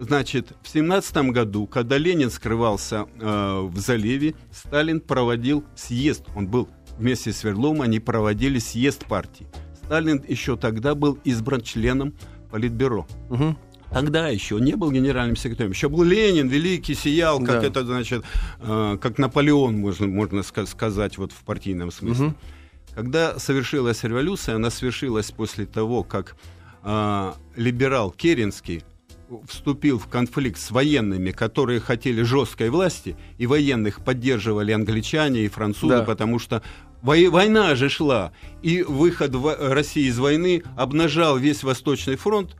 значит, 0.00 0.52
в 0.62 0.68
семнадцатом 0.68 1.30
году, 1.30 1.66
когда 1.66 1.96
Ленин 1.98 2.30
скрывался 2.30 3.06
э, 3.20 3.60
в 3.60 3.78
заливе, 3.78 4.34
Сталин 4.50 5.00
проводил 5.00 5.64
съезд. 5.76 6.24
Он 6.34 6.48
был 6.48 6.68
вместе 6.98 7.32
с 7.32 7.38
Свердловым, 7.38 7.82
они 7.82 8.00
проводили 8.00 8.58
съезд 8.58 9.04
партии. 9.06 9.46
Сталин 9.84 10.24
еще 10.26 10.56
тогда 10.56 10.94
был 10.94 11.18
избран 11.24 11.60
членом 11.60 12.14
Политбюро. 12.50 13.06
Мгм. 13.30 13.56
Тогда 13.94 14.28
еще 14.28 14.60
не 14.60 14.74
был 14.74 14.90
генеральным 14.90 15.36
секретарем. 15.36 15.70
Еще 15.70 15.88
был 15.88 16.02
Ленин, 16.02 16.48
великий, 16.48 16.94
сиял, 16.94 17.38
как 17.38 17.60
Да. 17.60 17.66
это, 17.66 17.84
значит, 17.84 18.24
э, 18.60 18.98
как 19.00 19.18
Наполеон, 19.18 19.76
можно, 19.78 20.06
можно 20.06 20.40
ска- 20.40 20.66
сказать, 20.66 21.16
вот 21.16 21.32
в 21.32 21.42
партийном 21.44 21.90
смысле. 21.92 22.26
Мгм. 22.26 22.36
Когда 22.94 23.38
совершилась 23.38 24.02
революция, 24.04 24.56
она 24.56 24.70
совершилась 24.70 25.30
после 25.30 25.64
того, 25.66 26.02
как 26.02 26.36
э, 26.86 27.32
либерал 27.56 28.10
Керенский 28.10 28.82
вступил 29.48 29.98
в 29.98 30.06
конфликт 30.06 30.60
с 30.60 30.70
военными, 30.70 31.30
которые 31.30 31.80
хотели 31.80 32.22
жесткой 32.22 32.68
власти, 32.68 33.16
и 33.38 33.46
военных 33.46 34.04
поддерживали 34.04 34.70
англичане 34.72 35.44
и 35.44 35.48
французы, 35.48 35.98
Да. 35.98 36.02
потому 36.02 36.38
что 36.38 36.62
вой- 37.02 37.28
война 37.30 37.74
же 37.74 37.88
шла, 37.88 38.32
и 38.62 38.82
выход 38.82 39.34
во- 39.34 39.56
России 39.56 40.08
из 40.08 40.18
войны 40.18 40.62
обнажал 40.76 41.38
весь 41.38 41.62
Восточный 41.64 42.16
фронт, 42.16 42.54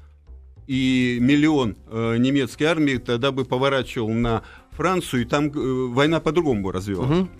и 0.67 1.19
миллион 1.21 1.77
э, 1.87 2.17
немецкой 2.19 2.65
армии 2.65 2.97
тогда 2.97 3.33
бы 3.33 3.45
поворачивал 3.45 4.11
на 4.11 4.43
Францию, 4.71 5.23
и 5.23 5.25
там 5.25 5.47
э, 5.49 5.51
война 5.89 6.21
по-другому 6.21 6.63
бы 6.63 6.73
развивалась. 6.73 7.19
Мгм. 7.19 7.31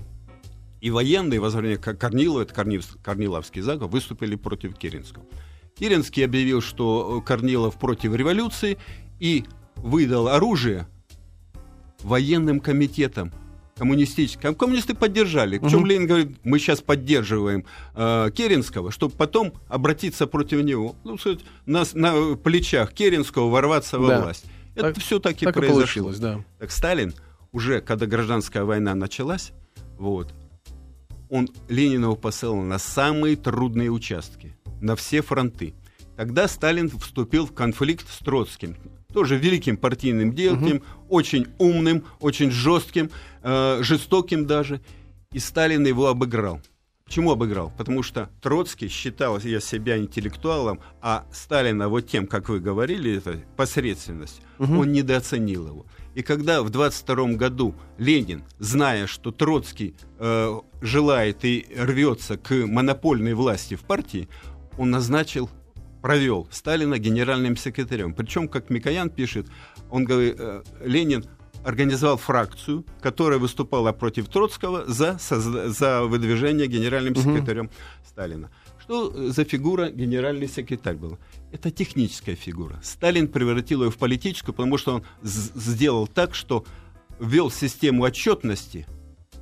И 0.81 0.91
военные, 0.91 1.41
возможно, 1.41 1.77
как 1.77 1.99
Корнилов, 1.99 2.43
это 2.43 2.55
Корнилов- 2.55 2.99
Корниловский 3.03 3.63
заговор, 3.63 3.91
выступили 3.91 4.37
против 4.37 4.77
Керенского. 4.77 5.25
Керенский 5.79 6.25
объявил, 6.25 6.61
что 6.61 7.21
э, 7.23 7.27
Корнилов 7.27 7.79
против 7.79 8.15
революции 8.15 8.79
и 9.19 9.45
выдал 9.77 10.29
оружие 10.29 10.87
военным 12.03 12.61
комитетам 12.61 13.33
коммунистическим. 13.77 14.55
Коммунисты 14.55 14.95
поддержали. 14.95 15.59
В 15.59 15.69
чем 15.69 15.81
Мгм. 15.81 15.87
Ленин 15.87 16.07
говорит, 16.07 16.37
мы 16.45 16.59
сейчас 16.59 16.81
поддерживаем 16.81 17.65
э, 17.95 18.31
Керенского, 18.35 18.91
чтобы 18.91 19.15
потом 19.17 19.53
обратиться 19.69 20.27
против 20.27 20.63
него. 20.65 20.97
Ну, 21.05 21.19
сказать, 21.19 21.41
на, 21.67 21.85
на 21.95 22.37
плечах 22.37 22.93
Керенского 22.93 23.49
ворваться 23.51 23.99
во 23.99 24.09
Да. 24.09 24.21
власть. 24.23 24.45
Это 24.75 24.93
Так- 24.93 24.99
все 25.03 25.19
таки 25.19 25.45
Так 25.45 25.57
и 25.57 25.59
произошло. 25.61 25.83
получилось, 25.83 26.19
да. 26.19 26.45
Так 26.59 26.71
Сталин, 26.71 27.15
уже 27.53 27.81
когда 27.81 28.07
гражданская 28.07 28.65
война 28.65 28.95
началась, 28.95 29.53
вот, 29.99 30.33
он 31.31 31.49
Ленина 31.69 32.13
посылал 32.15 32.57
на 32.63 32.79
самые 32.79 33.37
трудные 33.37 33.91
участки, 33.91 34.57
на 34.81 34.95
все 34.97 35.23
фронты. 35.23 35.75
Тогда 36.17 36.47
Сталин 36.49 36.91
вступил 36.91 37.47
в 37.47 37.53
конфликт 37.53 38.07
с 38.09 38.19
Троцким, 38.19 38.77
тоже 39.13 39.37
великим 39.37 39.77
партийным 39.77 40.33
деятелем, 40.33 40.83
очень 41.09 41.47
умным, 41.59 42.05
очень 42.21 42.51
жестким, 42.51 43.11
э, 43.45 43.79
жестоким 43.83 44.47
даже. 44.47 44.81
И 45.33 45.39
Сталин 45.39 45.87
его 45.87 46.09
обыграл. 46.09 46.61
Почему 47.05 47.33
обыграл? 47.33 47.71
Потому 47.77 48.03
что 48.03 48.31
Троцкий 48.41 48.89
считал 48.89 49.39
я 49.41 49.61
себя 49.61 49.99
интеллектуалом, 49.99 50.81
а 51.03 51.27
Сталина 51.33 51.89
вот 51.89 52.09
тем, 52.09 52.27
как 52.27 52.49
вы 52.49 52.61
говорили, 52.61 53.19
это 53.19 53.41
посредственность, 53.57 54.41
он 54.59 54.91
недооценил 54.91 55.69
его. 55.69 55.87
И 56.15 56.23
когда 56.23 56.63
в 56.63 56.71
22 56.71 57.35
году 57.35 57.75
Ленин, 57.99 58.45
зная, 58.59 59.07
что 59.07 59.33
Троцкий 59.33 59.95
э, 60.19 60.61
желает 60.81 61.45
и 61.45 61.67
рвется 61.77 62.39
к 62.39 62.53
монопольной 62.67 63.35
власти 63.35 63.75
в 63.75 63.81
партии, 63.81 64.29
он 64.79 64.91
назначил, 64.91 65.51
провел 66.01 66.49
Сталина 66.51 66.99
генеральным 66.99 67.57
секретарем. 67.57 68.15
Причем, 68.15 68.49
как 68.49 68.71
Микоян 68.71 69.11
пишет, 69.11 69.47
он 69.91 70.05
говорит, 70.05 70.37
э, 70.39 70.63
Ленин 70.85 71.25
организовал 71.65 72.17
фракцию, 72.17 72.85
которая 73.01 73.39
выступала 73.39 73.93
против 73.93 74.29
Троцкого 74.29 74.85
за, 74.87 75.19
за 75.19 76.05
выдвижение 76.05 76.67
генеральным 76.67 77.17
секретарем 77.17 77.71
Сталина. 78.07 78.51
Что 78.81 79.11
за 79.33 79.45
фигура 79.45 79.89
генеральный 79.89 80.47
секретарь 80.47 80.97
был? 80.97 81.19
Это 81.53 81.71
техническая 81.71 82.37
фигура. 82.37 82.79
Сталин 82.83 83.29
превратил 83.29 83.83
ее 83.83 83.91
в 83.91 83.97
политическую, 83.97 84.55
потому 84.55 84.77
что 84.77 84.97
он 84.97 85.05
сделал 85.23 86.07
так, 86.07 86.35
что 86.35 86.65
ввел 87.19 87.51
систему 87.51 88.03
отчетности 88.03 88.87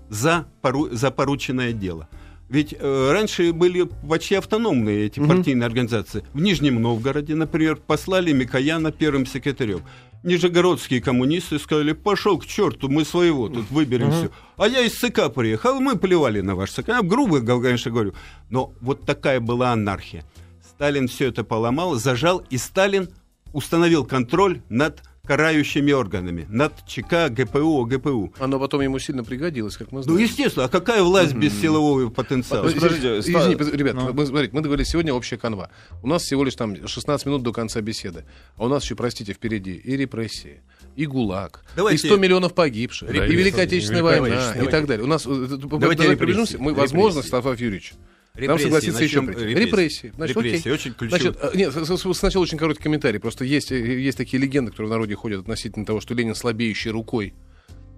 за, 0.09 0.47
пору- 0.63 0.91
за 0.93 1.11
порученное 1.11 1.73
дело. 1.73 2.09
Ведь 2.49 2.75
э, 2.79 3.11
раньше 3.13 3.53
были 3.53 3.89
почти 4.07 4.35
автономные 4.35 5.07
эти 5.07 5.21
партийные 5.21 5.67
организации. 5.67 6.23
В 6.35 6.41
Нижнем 6.41 6.81
Новгороде, 6.83 7.35
например, 7.35 7.77
послали 7.77 8.31
Микояна 8.33 8.93
первым 8.93 9.25
секретарем. 9.25 9.81
Нижегородские 10.23 11.01
коммунисты 11.01 11.59
сказали, 11.59 11.93
пошел 11.93 12.39
к 12.39 12.47
черту, 12.47 12.89
мы 12.89 13.05
своего 13.05 13.49
тут 13.49 13.71
выберем 13.71 14.11
все. 14.13 14.31
А 14.57 14.69
я 14.69 14.81
из 14.83 14.95
ЦК 14.95 15.33
приехал, 15.35 15.81
мы 15.81 15.97
плевали 15.97 16.41
на 16.41 16.55
ваш 16.55 16.71
ЦК. 16.71 16.89
Я 16.89 17.03
грубо, 17.03 17.41
конечно, 17.41 17.91
говорю. 17.91 18.15
Но 18.49 18.73
вот 18.81 19.05
такая 19.05 19.41
была 19.41 19.73
анархия. 19.73 20.25
Сталин 20.65 21.09
все 21.09 21.29
это 21.29 21.43
поломал, 21.43 21.97
зажал, 21.97 22.39
и 22.51 22.57
Сталин 22.57 23.09
установил 23.53 24.05
контроль 24.05 24.63
над 24.69 25.03
карающими 25.27 25.93
органами, 25.93 26.47
над 26.49 26.85
ЧК, 26.85 27.29
ГПУ, 27.29 27.85
ГПУ. 27.87 28.35
Оно 28.41 28.59
потом 28.59 28.81
ему 28.81 28.99
сильно 28.99 29.23
пригодилось, 29.23 29.77
как 29.77 29.93
мы 29.93 29.99
Ну, 29.99 30.03
знаем. 30.03 30.21
естественно, 30.21 30.65
а 30.65 30.69
какая 30.69 31.03
власть 31.05 31.35
без 31.35 31.53
силового 31.61 32.09
потенциала? 32.11 32.65
Подожди, 32.65 32.81
Подождите, 32.81 33.19
извини, 33.21 33.55
ста- 33.55 33.65
под- 33.65 33.75
ребят, 33.75 33.95
Ну. 33.95 34.13
мы, 34.13 34.27
смотрите, 34.27 34.53
мы 34.53 34.63
договорились, 34.63 34.89
сегодня 34.89 35.15
общая 35.15 35.37
канва. 35.37 35.71
У 36.03 36.09
нас 36.09 36.23
всего 36.25 36.43
лишь 36.43 36.57
там 36.57 36.89
16 36.89 37.25
минут 37.27 37.45
до 37.45 37.53
конца 37.53 37.81
беседы. 37.81 38.25
А 38.57 38.65
у 38.65 38.69
нас 38.69 38.83
еще, 38.83 38.97
простите, 38.97 39.33
впереди 39.33 39.75
и 39.75 39.97
репрессии, 39.97 40.61
и 40.97 41.07
ГУЛАГ, 41.07 41.65
Давайте- 41.77 42.05
и 42.05 42.11
100 42.11 42.17
миллионов 42.19 42.55
погибших, 42.55 43.09
и 43.09 43.13
Репрессии. 43.13 43.37
Великая 43.37 43.63
Отечественная 43.63 44.03
война, 44.03 44.55
и 44.61 44.67
так 44.67 44.87
далее. 44.87 45.05
У 45.05 45.09
нас, 45.09 45.25
э, 45.25 45.31
э, 45.31 45.47
Давайте 45.47 45.79
давай 45.79 45.95
репрессии. 45.95 46.17
пробежимся. 46.17 46.59
Мы, 46.59 46.75
возможно, 46.75 47.23
Станислав 47.23 47.61
Юрьевич, 47.61 47.93
там 48.35 48.42
Репрессии, 48.45 48.62
согласиться 48.64 49.03
еще 49.05 49.21
начнем 49.21 49.35
прийти. 49.35 49.51
репрессии. 49.51 49.66
Репрессии. 49.66 50.12
Значит, 50.16 50.37
окей. 50.37 50.51
Репрессии, 50.53 50.71
очень 50.71 50.95
ключевой. 50.95 51.21
Значит, 51.21 51.38
э, 51.42 51.51
нет, 51.57 51.73
сначала 52.16 52.42
очень 52.42 52.59
короткий 52.59 52.83
комментарий. 52.83 53.21
Просто 53.21 53.45
есть, 53.45 53.73
э, 53.73 54.01
есть 54.01 54.16
такие 54.16 54.40
легенды, 54.42 54.71
которые 54.71 54.88
в 54.88 54.92
народе 54.92 55.14
ходят 55.14 55.40
относительно 55.40 55.85
того, 55.85 56.01
что 56.01 56.14
Ленин 56.14 56.35
слабеющей 56.35 56.90
рукой 56.90 57.35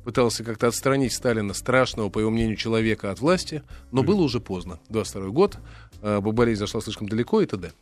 пытался 0.05 0.45
как-то 0.45 0.67
отстранить 0.67 1.13
Сталина, 1.13 1.55
страшного, 1.55 2.09
по 2.11 2.19
его 2.19 2.31
мнению, 2.31 2.57
человека 2.57 3.11
от 3.11 3.21
власти, 3.21 3.63
но 3.93 4.03
было 4.03 4.23
уже 4.23 4.41
поздно. 4.41 4.79
22 4.91 5.31
год, 5.31 5.59
э, 6.03 6.21
болезнь 6.21 6.59
зашла 6.61 6.81
слишком 6.81 7.09
далеко 7.09 7.41
и 7.41 7.47
т.д. 7.47 7.73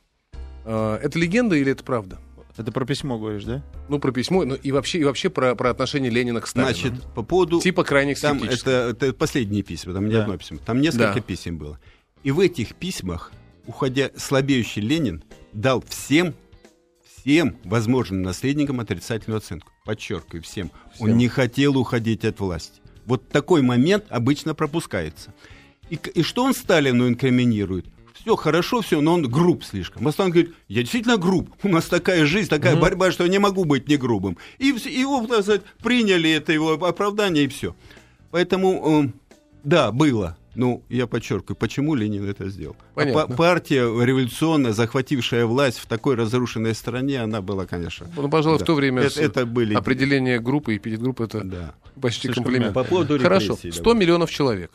Э, 0.64 0.98
Это 1.02 1.18
легенда 1.18 1.56
или 1.56 1.72
это 1.72 1.82
правда? 1.82 2.18
Это 2.58 2.70
про 2.70 2.84
письмо 2.84 3.18
говоришь, 3.18 3.44
да? 3.44 3.64
Ну, 3.88 3.98
про 3.98 4.12
письмо, 4.12 4.44
ну 4.44 4.54
и 4.56 4.72
вообще, 4.72 4.98
и 4.98 5.04
вообще 5.04 5.30
про, 5.30 5.54
про 5.54 5.70
отношение 5.70 6.10
Ленина 6.10 6.42
к 6.42 6.46
Сталину. 6.46 6.70
Значит, 6.74 7.02
по 7.14 7.22
поводу... 7.22 7.60
типа 7.62 7.82
крайних 7.82 8.20
Там 8.20 8.42
это, 8.42 8.70
это 8.90 9.14
последние 9.14 9.62
письма, 9.62 9.94
там 9.94 10.06
не 10.06 10.12
Да. 10.12 10.22
одно 10.24 10.36
письмо. 10.36 10.58
Там 10.64 10.82
несколько 10.82 11.14
Да. 11.14 11.20
писем 11.20 11.56
было. 11.56 11.78
И 12.22 12.30
в 12.30 12.40
этих 12.40 12.74
письмах, 12.74 13.32
уходя 13.66 14.10
слабеющий 14.16 14.82
Ленин, 14.82 15.22
дал 15.52 15.82
всем, 15.88 16.34
всем 17.04 17.56
возможным 17.64 18.22
наследникам 18.22 18.80
отрицательную 18.80 19.38
оценку. 19.38 19.72
Подчеркиваю, 19.84 20.42
всем. 20.42 20.70
Он 21.00 21.16
не 21.16 21.28
хотел 21.28 21.76
уходить 21.76 22.24
от 22.24 22.38
власти. 22.38 22.80
Вот 23.04 23.28
такой 23.28 23.62
момент 23.62 24.04
обычно 24.08 24.54
пропускается. 24.54 25.34
И, 25.90 25.98
и 26.14 26.22
что 26.22 26.44
он 26.44 26.54
Сталину 26.54 27.08
инкриминирует? 27.08 27.86
Все 28.14 28.36
хорошо, 28.36 28.82
все, 28.82 29.00
но 29.00 29.14
он 29.14 29.22
груб 29.28 29.64
слишком. 29.64 30.10
Сталин 30.12 30.30
говорит, 30.30 30.54
я 30.68 30.82
действительно 30.82 31.16
груб. 31.16 31.50
У 31.64 31.68
нас 31.68 31.86
такая 31.86 32.24
жизнь, 32.24 32.48
такая 32.48 32.76
борьба, 32.76 33.10
что 33.10 33.24
я 33.24 33.30
не 33.30 33.40
могу 33.40 33.64
быть 33.64 33.88
не 33.88 33.96
грубым. 33.96 34.38
И 34.58 34.66
его, 34.66 35.26
так 35.26 35.42
сказать, 35.42 35.62
приняли 35.82 36.30
это 36.30 36.52
его 36.52 36.72
оправдание 36.72 37.44
и 37.44 37.48
все. 37.48 37.74
Поэтому, 38.30 39.04
э, 39.04 39.12
да, 39.64 39.90
было. 39.90 40.38
Ну, 40.54 40.82
я 40.90 41.06
подчеркиваю, 41.06 41.56
почему 41.56 41.94
Ленин 41.94 42.28
это 42.28 42.48
сделал. 42.50 42.76
А 42.92 42.96
Понятно. 42.96 43.26
па- 43.26 43.34
партия 43.34 43.82
революционная, 43.84 44.72
захватившая 44.72 45.46
власть 45.46 45.78
в 45.78 45.86
такой 45.86 46.14
разрушенной 46.14 46.74
стране, 46.74 47.22
она 47.22 47.40
была, 47.40 47.64
конечно. 47.66 48.06
Ну, 48.14 48.28
пожалуй, 48.28 48.58
да. 48.58 48.64
в 48.64 48.66
то 48.66 48.74
время 48.74 49.02
Это, 49.02 49.20
это 49.22 49.46
были... 49.46 49.74
определение 49.74 50.38
группы 50.40 50.74
и 50.74 50.76
эпидгруппы 50.76 51.24
это 51.24 51.42
Да. 51.42 51.74
почти 52.00 52.22
Слишком 52.28 52.44
комплимент. 52.44 52.74
По 52.74 52.84
поводу 52.84 53.18
Хорошо, 53.18 53.54
репрессий, 53.54 53.72
100 53.72 53.82
давай. 53.82 54.00
миллионов 54.00 54.30
человек. 54.30 54.70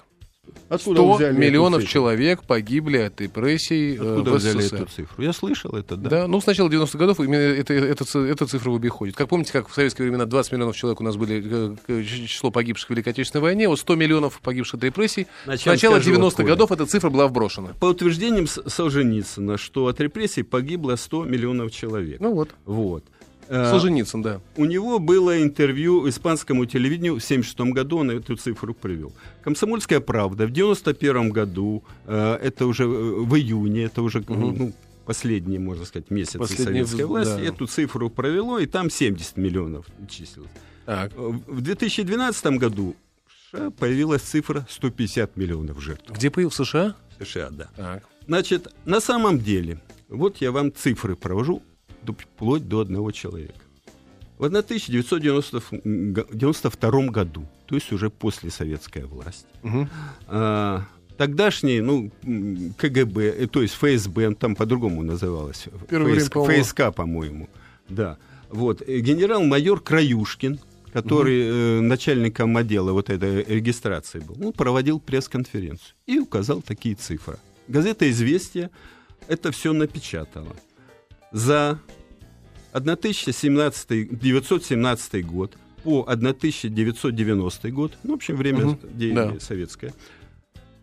Откуда 0.70 1.02
100 1.02 1.14
взяли 1.16 1.38
миллионов 1.38 1.86
человек 1.88 2.44
погибли 2.44 2.98
от 2.98 3.20
репрессий 3.22 3.96
э, 3.96 4.00
Откуда 4.00 4.32
в 4.32 4.36
взяли 4.36 4.62
СССР. 4.62 4.76
эту 4.76 4.86
цифру? 4.92 5.24
Я 5.24 5.34
слышал 5.34 5.72
это, 5.72 5.96
да. 5.96 6.10
Да. 6.10 6.28
ну 6.28 6.42
с 6.42 6.46
начала 6.46 6.70
90-х 6.70 6.98
годов 6.98 7.20
именно 7.20 7.40
это, 7.40 7.74
это, 7.74 8.20
эта 8.20 8.46
цифра 8.46 8.72
в 8.72 8.76
обиходе. 8.76 9.14
Как 9.14 9.30
помните, 9.30 9.54
как 9.54 9.70
в 9.70 9.74
советские 9.74 10.08
времена 10.08 10.26
20 10.26 10.52
миллионов 10.54 10.76
человек 10.76 11.02
у 11.02 11.04
нас 11.04 11.16
были 11.16 11.76
э, 11.88 12.04
число 12.04 12.52
погибших 12.52 12.88
в 12.88 12.90
Великой 12.92 13.10
Отечественной 13.10 13.42
войне, 13.42 13.68
вот 13.68 13.80
100 13.80 13.96
миллионов 13.96 14.40
погибших 14.42 14.76
от 14.76 14.84
репрессий. 14.84 15.28
С 15.44 15.48
начала 15.48 15.78
скажу, 15.78 16.12
90-х 16.12 16.28
откуда. 16.28 16.44
годов 16.44 16.72
эта 16.72 16.86
цифра 16.86 17.10
была 17.10 17.28
вброшена. 17.28 17.70
По 17.80 17.86
утверждениям 17.86 18.48
Солженицына, 18.48 19.58
что 19.58 19.88
от 19.88 20.00
репрессий 20.00 20.44
погибло 20.44 20.96
100 20.96 21.26
миллионов 21.26 21.72
человек. 21.72 22.20
Ну 22.20 22.34
вот, 22.34 22.50
Вот. 22.66 23.04
Э, 23.50 23.70
Солженицын, 23.72 24.22
да. 24.22 24.42
У 24.56 24.66
него 24.66 25.00
было 25.00 25.42
интервью 25.42 26.08
испанскому 26.10 26.66
телевидению 26.66 27.14
в 27.14 27.24
1976 27.24 27.74
году, 27.74 27.98
он 27.98 28.12
эту 28.12 28.36
цифру 28.36 28.74
привел. 28.74 29.14
«Комсомольская 29.44 30.00
правда» 30.00 30.48
в 30.48 30.52
1991 30.52 31.30
году, 31.30 31.84
э, 32.06 32.40
это 32.42 32.66
уже 32.66 32.84
э, 32.84 32.88
в 32.88 33.36
июне, 33.36 33.84
это 33.84 34.02
уже 34.02 34.24
ну, 34.28 34.74
последний, 35.06 35.60
можно 35.60 35.86
сказать, 35.86 36.12
месяц 36.12 36.38
Последний 36.38 36.66
советской 36.66 37.06
власти, 37.06 37.38
да. 37.38 37.44
эту 37.44 37.68
цифру 37.68 38.10
провело, 38.10 38.60
и 38.60 38.66
там 38.66 38.90
70 38.90 39.38
миллионов 39.38 39.86
числилось. 40.10 40.52
Так. 40.86 41.12
В 41.16 41.62
2012 41.62 42.46
году 42.58 42.96
США 43.52 43.72
появилась 43.72 44.22
цифра 44.22 44.66
150 44.70 45.38
миллионов 45.38 45.82
жертв. 45.82 46.10
Где 46.12 46.30
появился 46.30 46.66
США? 46.66 46.96
США, 47.20 47.50
да. 47.50 47.70
Так. 47.76 48.04
Значит, 48.26 48.68
на 48.86 49.00
самом 49.00 49.40
деле, 49.40 49.82
вот 50.10 50.38
я 50.38 50.52
вам 50.52 50.74
цифры 50.74 51.16
провожу 51.16 51.62
до- 52.04 52.14
вплоть 52.14 52.68
до 52.68 52.80
одного 52.82 53.12
человека. 53.12 53.54
В 54.38 54.44
1992 54.46 57.10
году, 57.12 57.46
то 57.66 57.76
есть 57.76 57.92
уже 57.92 58.10
после 58.10 58.50
советской 58.52 59.04
власти, 59.06 59.46
Мгм. 59.64 59.90
а, 60.28 60.84
тогдашний, 61.18 61.82
ну, 61.82 62.12
КГБ, 62.78 63.22
э, 63.30 63.48
то 63.48 63.62
есть 63.62 63.74
ФСБ, 63.76 64.34
там 64.36 64.56
по-другому 64.56 65.04
называлось, 65.04 65.68
время, 65.90 66.16
ФС- 66.20 66.30
по-моему. 66.30 66.64
ФСК, 66.64 66.82
по-моему, 66.96 67.50
да. 67.90 68.18
Вот, 68.50 68.82
э, 68.88 69.00
генерал-майор 69.00 69.82
Краюшкин, 69.82 70.60
который 70.94 71.42
э, 71.42 71.82
начальником 71.82 72.56
отдела 72.58 72.92
вот 72.94 73.10
этой 73.10 73.44
регистрации 73.44 74.20
был, 74.20 74.36
он 74.48 74.54
проводил 74.54 75.00
пресс-конференцию 75.00 75.96
и 76.06 76.20
указал 76.20 76.62
такие 76.62 76.96
цифры. 76.96 77.38
Газета 77.68 78.10
«Известия» 78.10 78.70
это 79.28 79.52
все 79.52 79.74
напечатала. 79.74 80.56
За 81.32 81.80
1917 82.74 85.26
год 85.26 85.58
по 85.84 86.04
1990 86.08 87.72
год, 87.72 87.98
ну, 88.04 88.12
в 88.14 88.16
общем, 88.16 88.36
время 88.36 88.66
Мгм, 88.66 88.80
деяния 88.94 89.32
да. 89.34 89.40
советское, 89.40 89.94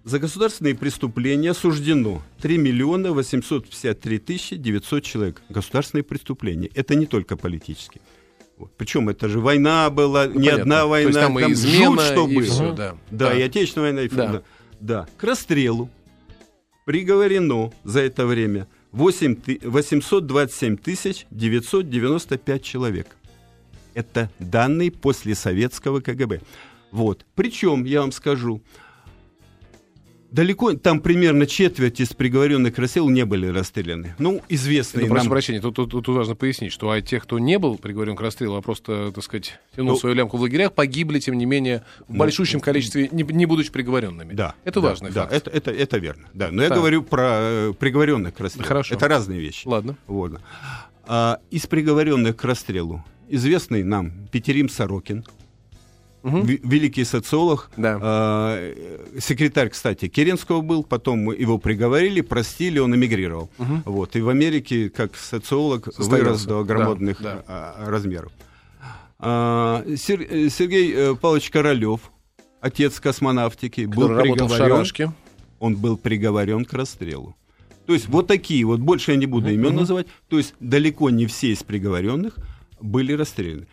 за 0.04 0.18
государственные 0.18 0.74
преступления 0.74 1.50
осуждено 1.52 2.22
3 2.42 2.58
миллиона 2.58 3.12
853 3.12 4.18
тысячи 4.18 4.56
900 4.56 5.02
человек. 5.02 5.42
Государственные 5.48 6.04
преступления. 6.04 6.68
Это 6.74 6.94
не 6.94 7.06
только 7.06 7.36
политические. 7.36 8.02
Вот. 8.58 8.70
Причем 8.76 9.08
это 9.08 9.28
же 9.28 9.40
война 9.40 9.88
была, 9.90 10.26
Ну, 10.26 10.32
не 10.40 10.50
понятно. 10.50 10.62
одна 10.62 10.80
То 10.82 10.88
война, 10.88 11.08
есть 11.08 11.20
там 11.20 11.38
и 11.38 11.42
жуть, 11.42 11.52
измена, 11.52 12.02
что 12.02 12.28
и 12.28 12.34
было. 12.36 12.44
всё, 12.44 12.72
да. 12.72 12.96
Да, 13.10 13.30
Да. 13.30 13.34
и 13.38 13.42
Отечественная 13.42 13.92
война, 13.92 14.02
и 14.02 14.08
Да. 14.08 14.26
да. 14.28 14.42
да. 14.80 15.06
К 15.16 15.24
расстрелу 15.24 15.88
приговорено 16.84 17.72
за 17.84 18.00
это 18.00 18.26
время 18.26 18.66
8 18.94 19.34
ты- 19.34 19.60
827 19.64 20.76
тысяч 20.76 21.26
995 21.30 22.62
человек. 22.62 23.08
Это 23.92 24.30
данные 24.38 24.92
после 24.92 25.34
советского 25.34 26.00
КГБ. 26.00 26.40
Вот. 26.92 27.26
Причем, 27.34 27.84
я 27.84 28.02
вам 28.02 28.12
скажу, 28.12 28.62
далеко, 30.34 30.74
там 30.74 31.00
примерно 31.00 31.46
четверть 31.46 32.00
из 32.00 32.08
приговоренных 32.12 32.74
к 32.74 32.78
расстрелу 32.78 33.08
не 33.08 33.24
были 33.24 33.46
расстреляны. 33.46 34.14
Ну, 34.18 34.42
известные 34.48 35.04
Это, 35.04 35.10
прошу 35.10 35.24
нам- 35.24 35.30
прощения, 35.30 35.60
тут, 35.60 35.76
тут- 35.76 35.90
тут 35.90 36.08
важно 36.08 36.34
пояснить, 36.34 36.72
что 36.72 36.90
а 36.90 37.00
тех, 37.00 37.22
кто 37.22 37.38
не 37.38 37.58
был 37.58 37.78
приговорен 37.78 38.16
к 38.16 38.20
расстрелу, 38.20 38.56
а 38.56 38.60
просто, 38.62 39.12
так 39.12 39.22
сказать, 39.22 39.58
тянул 39.76 39.92
Ну, 39.92 39.98
свою 39.98 40.14
лямку 40.16 40.36
в 40.36 40.40
лагерях, 40.40 40.72
погибли, 40.72 41.20
тем 41.20 41.38
не 41.38 41.46
менее, 41.46 41.84
в 42.08 42.16
большущем 42.16 42.60
количестве, 42.60 43.08
не, 43.12 43.22
не 43.22 43.46
будучи 43.46 43.70
приговоренными. 43.70 44.34
Да. 44.34 44.54
Это 44.64 44.80
да, 44.80 44.88
важный 44.88 45.10
да, 45.12 45.22
факт. 45.22 45.34
Это, 45.34 45.50
это, 45.50 45.70
это 45.70 45.98
верно. 45.98 46.28
Да. 46.34 46.50
Но 46.50 46.62
я 46.62 46.68
Так. 46.68 46.78
говорю 46.78 47.02
про 47.02 47.28
э, 47.40 47.72
приговоренных 47.78 48.34
к 48.34 48.40
расстрелу. 48.40 48.66
Хорошо. 48.66 48.94
Это 48.94 49.06
разные 49.08 49.40
вещи. 49.40 49.66
Ладно. 49.66 49.96
Вот. 50.06 50.40
А, 51.06 51.38
из 51.50 51.66
приговоренных 51.66 52.36
к 52.36 52.44
расстрелу 52.44 53.04
известный 53.28 53.84
нам 53.84 54.12
Петерим 54.32 54.68
Сорокин, 54.68 55.24
Ви- 56.24 56.60
великий 56.64 57.04
социолог, 57.04 57.70
Да. 57.76 57.98
э, 58.02 58.74
секретарь, 59.20 59.68
кстати, 59.68 60.08
Керенского 60.08 60.62
был, 60.62 60.82
потом 60.82 61.30
его 61.32 61.58
приговорили, 61.58 62.22
простили, 62.22 62.78
он 62.80 62.94
эмигрировал. 62.94 63.48
Вот. 63.84 64.16
И 64.16 64.22
в 64.22 64.28
Америке, 64.30 64.88
как 64.88 65.16
социолог, 65.16 65.86
вырос 65.86 65.96
Состоялся. 65.96 66.48
до 66.48 66.64
громадных 66.64 67.22
Да, 67.22 67.34
да. 67.34 67.44
а, 67.46 67.90
размеров. 67.90 68.32
А, 69.18 69.84
Сер- 69.96 70.50
Сергей 70.50 70.92
э, 70.94 71.14
Павлович 71.14 71.50
Королев, 71.50 72.00
отец 72.60 73.00
космонавтики, 73.00 73.82
был 73.86 74.08
Который 74.08 74.30
в 74.30 74.34
приговорен 74.34 75.12
он 75.60 75.76
был 75.76 75.96
приговорен 75.98 76.64
к 76.64 76.72
расстрелу. 76.72 77.34
То 77.86 77.92
есть 77.92 78.08
вот 78.08 78.26
такие 78.26 78.64
вот, 78.64 78.80
больше 78.80 79.10
я 79.12 79.18
не 79.18 79.26
буду 79.26 79.50
имен 79.50 79.74
называть, 79.76 80.06
то 80.28 80.38
есть 80.38 80.54
далеко 80.60 81.10
не 81.10 81.26
все 81.26 81.52
из 81.52 81.62
приговоренных 81.62 82.36
были 82.80 83.12
расстреляны. 83.12 83.66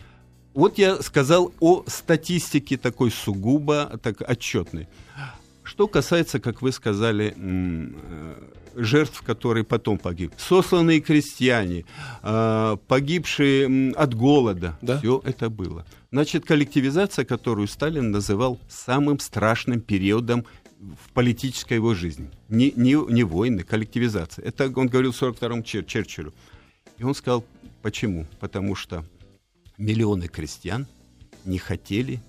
Вот 0.53 0.77
я 0.77 1.01
сказал 1.01 1.53
о 1.59 1.83
статистике 1.87 2.77
такой 2.77 3.11
сугубо 3.11 3.99
так, 4.03 4.21
отчетной. 4.21 4.87
Что 5.63 5.87
касается, 5.87 6.39
как 6.39 6.61
вы 6.61 6.71
сказали, 6.71 7.33
э, 7.37 8.33
жертв, 8.75 9.21
которые 9.21 9.63
потом 9.63 9.97
погибли. 9.97 10.35
Сосланные 10.37 10.99
крестьяне, 10.99 11.85
э, 12.23 12.77
погибшие 12.87 13.93
от 13.93 14.13
голода. 14.13 14.77
Да. 14.81 14.97
Все 14.97 15.21
это 15.23 15.49
было. 15.49 15.85
Значит, 16.11 16.45
коллективизация, 16.45 17.23
которую 17.23 17.67
Сталин 17.67 18.11
называл 18.11 18.59
самым 18.67 19.19
страшным 19.19 19.79
периодом 19.79 20.45
в 20.79 21.13
политической 21.13 21.75
его 21.75 21.93
жизни. 21.93 22.29
Не, 22.49 22.73
не, 22.75 22.95
не 23.11 23.23
войны, 23.23 23.63
коллективизация. 23.63 24.43
Это 24.43 24.71
он 24.75 24.87
говорил 24.87 25.11
в 25.11 25.21
42-м 25.21 25.61
Чер- 25.61 25.85
Черчиллю. 25.85 26.33
И 26.97 27.03
он 27.03 27.15
сказал, 27.15 27.45
почему? 27.81 28.25
Потому 28.39 28.75
что 28.75 29.05
миллионы 29.81 30.27
крестьян 30.27 30.87
не 31.43 31.57
хотели 31.57 32.21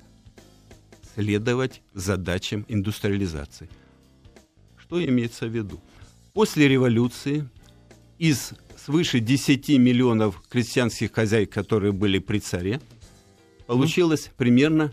следовать 1.15 1.83
задачам 1.93 2.65
индустриализации. 2.69 3.69
Что 4.79 5.05
имеется 5.05 5.47
в 5.47 5.55
виду? 5.55 5.81
После 6.33 6.67
революции 6.67 7.47
из 8.19 8.55
свыше 8.83 9.21
10 9.21 9.69
миллионов 9.79 10.43
крестьянских 10.49 11.13
хозяйств, 11.13 11.53
которые 11.53 11.93
были 11.93 12.19
при 12.19 12.39
царе, 12.39 12.81
получилось 13.67 14.31
примерно 14.37 14.93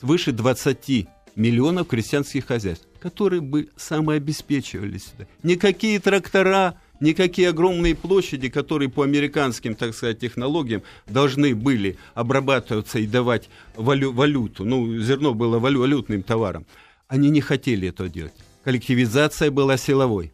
свыше 0.00 0.32
20 0.32 1.06
миллионов 1.36 1.86
крестьянских 1.86 2.46
хозяйств, 2.46 2.86
которые 2.98 3.40
бы 3.40 3.70
самообеспечивали 3.76 4.98
себя. 4.98 5.28
Никакие 5.44 6.00
трактора, 6.00 6.80
никакие 7.00 7.48
огромные 7.48 7.94
площади, 7.94 8.48
которые 8.48 8.88
по 8.88 9.02
американским, 9.02 9.74
так 9.74 9.94
сказать, 9.94 10.18
технологиям 10.20 10.82
должны 11.06 11.54
были 11.54 11.96
обрабатываться 12.14 12.98
и 12.98 13.06
давать 13.06 13.48
валю- 13.76 14.12
валюту. 14.12 14.64
Ну, 14.64 14.98
зерно 15.00 15.34
было 15.34 15.58
валю- 15.58 15.80
валютным 15.80 16.22
товаром. 16.22 16.66
Они 17.08 17.30
не 17.30 17.40
хотели 17.40 17.88
этого 17.88 18.08
делать. 18.08 18.34
Коллективизация 18.64 19.50
была 19.50 19.76
силовой. 19.76 20.32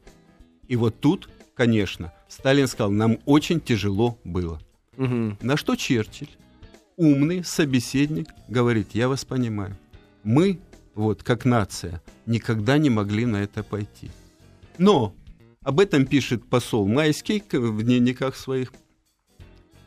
И 0.69 0.77
вот 0.77 1.01
тут, 1.01 1.29
конечно, 1.55 2.13
Сталин 2.29 2.69
сказал, 2.69 2.93
нам 2.93 3.19
очень 3.27 3.61
тяжело 3.61 4.19
было. 4.25 4.61
Мгм. 4.97 5.39
На 5.43 5.57
что 5.57 5.75
Черчилль, 5.77 6.29
умный 6.97 7.43
собеседник, 7.45 8.29
говорит, 8.49 8.89
я 8.93 9.09
вас 9.09 9.25
понимаю. 9.25 9.77
Мы, 10.23 10.61
вот 10.95 11.23
как 11.23 11.45
нация, 11.45 12.03
никогда 12.27 12.79
не 12.79 12.91
могли 12.91 13.27
на 13.27 13.43
это 13.43 13.63
пойти. 13.63 14.11
Но 14.79 15.15
об 15.65 15.79
этом 15.79 16.07
пишет 16.07 16.47
посол 16.49 16.89
Майский 16.89 17.43
в 17.53 17.83
дневниках 17.83 18.37
своих. 18.37 18.73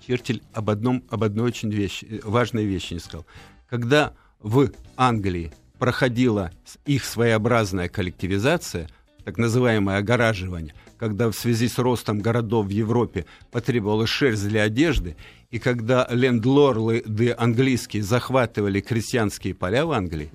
Черчилль 0.06 0.42
об, 0.54 0.70
одном, 0.70 1.04
об 1.10 1.24
одной 1.24 1.48
очень 1.48 1.72
вещи, 1.72 2.06
э, 2.10 2.20
важной 2.24 2.66
вещи 2.66 2.94
не 2.94 3.00
сказал. 3.00 3.26
Когда 3.70 4.14
в 4.40 4.70
Англии 4.98 5.52
проходила 5.80 6.52
их 6.86 7.06
своеобразная 7.06 7.90
коллективизация, 7.90 8.90
так 9.24 9.38
называемое 9.38 9.98
огораживание, 9.98 10.76
когда 10.98 11.30
в 11.32 11.34
связи 11.36 11.68
с 11.68 11.78
ростом 11.80 12.20
городов 12.20 12.68
в 12.68 12.70
Европе 12.70 13.26
потребовалась 13.50 14.10
шерсть 14.10 14.48
для 14.48 14.64
одежды, 14.64 15.16
и 15.50 15.58
когда 15.58 16.06
лендлорды 16.12 17.34
английские 17.38 18.04
захватывали 18.04 18.80
крестьянские 18.82 19.56
поля 19.56 19.86
в 19.86 19.92
Англии, 19.92 20.30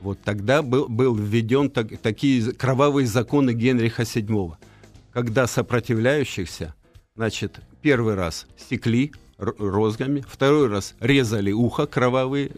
вот 0.00 0.18
тогда 0.24 0.62
был, 0.62 0.88
был 0.88 1.14
введен 1.14 1.70
так- 1.70 1.98
такие 1.98 2.52
кровавые 2.52 3.06
законы 3.06 3.52
Генриха 3.52 4.02
VII, 4.02 4.54
когда 5.12 5.46
сопротивляющихся, 5.46 6.74
значит, 7.16 7.60
первый 7.82 8.14
раз 8.14 8.46
секли 8.68 9.12
р- 9.38 9.54
розгами, 9.58 10.24
второй 10.28 10.68
раз 10.68 10.94
резали 11.00 11.52
ухо, 11.52 11.86
кровавые 11.86 12.50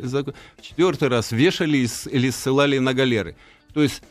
четвертый 0.61 1.09
раз 1.09 1.33
вешали 1.33 1.87
или 2.11 2.31
ссылали 2.31 2.79
на 2.79 2.95
галеры. 2.95 3.37
То 3.73 3.83
есть 3.83 4.03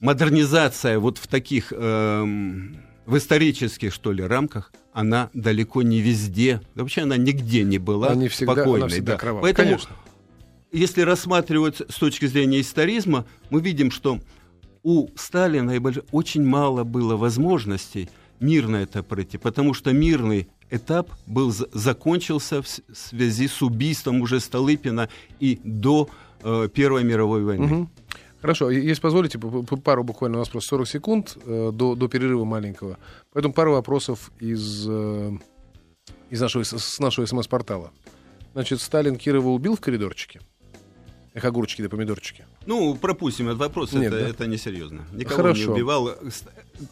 модернизация 0.00 0.98
вот 0.98 1.18
в 1.18 1.26
таких 1.26 1.72
эм, 1.76 2.76
в 3.06 3.16
исторических 3.16 3.92
что 3.92 4.12
ли 4.12 4.22
рамках 4.24 4.72
она 4.92 5.30
далеко 5.32 5.82
не 5.82 6.00
везде, 6.00 6.60
вообще 6.74 7.02
она 7.02 7.16
нигде 7.16 7.62
не 7.62 7.78
была 7.78 8.08
Она 8.08 8.22
не 8.22 8.28
всегда- 8.28 8.52
она 8.52 8.62
спокойной. 8.62 8.88
всегда 8.88 9.12
да. 9.12 9.18
кровавая, 9.18 9.42
Поэтому 9.42 9.68
конечно. 9.68 9.96
если 10.70 11.00
рассматривать 11.02 11.76
с 11.88 11.94
точки 11.96 12.26
зрения 12.26 12.60
историзма, 12.60 13.26
мы 13.50 13.60
видим, 13.60 13.90
что 13.90 14.18
у 14.82 15.08
Сталина 15.16 15.72
очень 16.12 16.44
мало 16.44 16.84
было 16.84 17.16
возможностей 17.16 18.08
мирно 18.40 18.76
это 18.76 19.02
пройти, 19.02 19.38
потому 19.38 19.74
что 19.74 19.92
мирный 19.92 20.48
этап 20.70 21.10
был 21.26 21.52
за- 21.52 21.68
закончился 21.72 22.62
в 22.62 22.66
связи 22.66 23.48
с 23.48 23.62
убийством 23.62 24.20
уже 24.20 24.40
Столыпина 24.40 25.08
и 25.40 25.60
до 25.62 26.08
э, 26.42 26.68
Первой 26.74 27.04
мировой 27.04 27.44
войны. 27.44 27.66
Мгм. 27.66 27.90
Хорошо, 28.40 28.70
если 28.70 29.00
позволите, 29.00 29.38
пару 29.38 30.02
буквально 30.02 30.38
у 30.38 30.40
нас 30.40 30.48
просто 30.48 30.70
40 30.70 30.88
секунд 30.88 31.38
э, 31.44 31.70
до, 31.72 31.94
до 31.94 32.08
перерыва 32.08 32.44
маленького. 32.44 32.98
Поэтому 33.32 33.54
пару 33.54 33.72
вопросов 33.72 34.32
из, 34.40 34.84
э, 34.88 35.32
из 36.30 36.40
нашего, 36.40 36.64
с 36.64 36.98
нашего 36.98 37.26
СМС-портала. 37.26 37.92
Значит, 38.54 38.80
Сталин 38.80 39.16
Кирова 39.16 39.50
убил 39.50 39.76
в 39.76 39.80
коридорчике? 39.80 40.40
Эх, 41.34 41.44
огурчики 41.46 41.80
да 41.80 41.88
помидорчики. 41.88 42.44
Ну, 42.66 42.94
пропустим 42.94 43.48
этот 43.48 43.60
вопрос, 43.60 43.92
Нет, 43.92 44.12
это, 44.12 44.20
да? 44.20 44.28
это 44.28 44.46
несерьезно. 44.46 45.06
Никого 45.12 45.36
Хорошо. 45.36 45.60
не 45.60 45.66
убивал. 45.68 46.10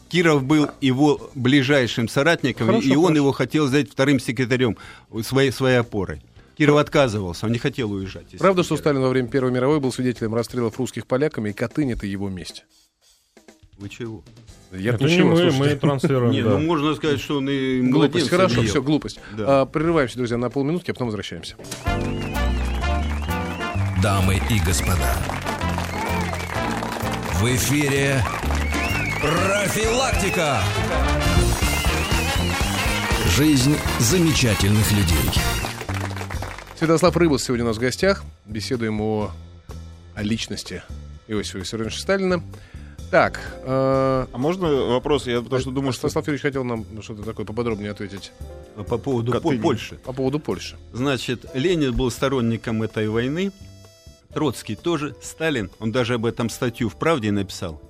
Киров 0.09 0.43
был 0.43 0.69
его 0.81 1.29
ближайшим 1.35 2.07
соратником, 2.07 2.67
Хорошо, 2.67 2.87
и 2.87 2.95
он 2.95 3.03
хорошо. 3.03 3.15
его 3.15 3.31
хотел 3.33 3.67
сделать 3.67 3.91
вторым 3.91 4.19
секретарем 4.19 4.77
своей, 5.21 5.51
своей 5.51 5.77
опорой. 5.77 6.21
Киров 6.57 6.77
отказывался, 6.77 7.45
он 7.45 7.51
не 7.51 7.59
хотел 7.59 7.91
уезжать. 7.91 8.25
Правда, 8.39 8.63
что. 8.63 8.77
Сталин 8.77 9.01
во 9.01 9.09
время 9.09 9.27
Первой 9.27 9.51
мировой 9.51 9.79
был 9.79 9.91
свидетелем 9.91 10.33
расстрелов 10.33 10.77
русских 10.79 11.05
поляками, 11.05 11.51
и 11.51 11.53
Катынь— 11.53 11.91
это 11.93 12.07
его 12.07 12.29
месть? 12.29 12.65
Вы 13.77 13.89
чего? 13.89 14.23
Я 14.71 14.93
Это 14.93 15.05
не 15.05 15.21
мы, 15.23 15.51
мы 15.51 15.75
транслируем. 15.75 16.31
Не, 16.31 16.41
да. 16.43 16.51
ну 16.51 16.59
можно 16.59 16.95
сказать, 16.95 17.19
что 17.19 17.37
он 17.37 17.49
и 17.49 17.81
Глупость, 17.81 18.29
хорошо, 18.29 18.63
все, 18.63 18.81
глупость. 18.81 19.19
Да. 19.37 19.61
А, 19.61 19.65
прерываемся, 19.65 20.17
друзья, 20.17 20.37
на 20.37 20.49
полминутки, 20.49 20.91
а 20.91 20.93
потом 20.93 21.07
возвращаемся. 21.07 21.55
Дамы 24.01 24.41
и 24.49 24.59
господа, 24.59 25.17
в 27.39 27.45
эфире 27.55 28.23
профилактика. 29.21 30.61
Жизнь 33.35 33.75
замечательных 33.99 34.91
людей. 34.91 35.41
Святослав 36.77 37.15
Рыбус 37.15 37.43
сегодня 37.43 37.65
у 37.65 37.67
нас 37.67 37.77
в 37.77 37.79
гостях. 37.79 38.23
Беседуем 38.45 38.99
о, 39.01 39.31
о 40.15 40.23
личности 40.23 40.83
Иосифа 41.27 41.59
Виссарионовича 41.59 41.99
Сталина. 41.99 42.43
Так, 43.11 43.39
э, 43.63 44.25
А 44.31 44.37
можно 44.37 44.67
вопрос? 44.85 45.27
Я 45.27 45.41
потому 45.41 45.61
что 45.61 45.71
думаю, 45.71 45.91
что... 45.91 46.01
Святослав 46.01 46.27
Юрьевич 46.27 46.41
хотел 46.43 46.63
нам 46.63 46.85
что-то 47.01 47.23
такое 47.23 47.45
поподробнее 47.45 47.91
ответить 47.91 48.31
По 48.87 48.97
поводу. 48.97 49.33
По- 49.33 49.39
Польши. 49.51 49.95
по 49.95 50.13
поводу 50.13 50.39
Польши. 50.39 50.77
Значит, 50.93 51.45
Ленин 51.53 51.93
был 51.93 52.09
сторонником 52.09 52.81
этой 52.83 53.07
войны, 53.09 53.51
Троцкий 54.33 54.75
тоже, 54.75 55.15
Сталин, 55.21 55.69
он 55.79 55.91
даже 55.91 56.15
об 56.15 56.25
этом 56.25 56.49
статью 56.49 56.89
в 56.89 56.95
«Правде» 56.95 57.31
написал. 57.31 57.81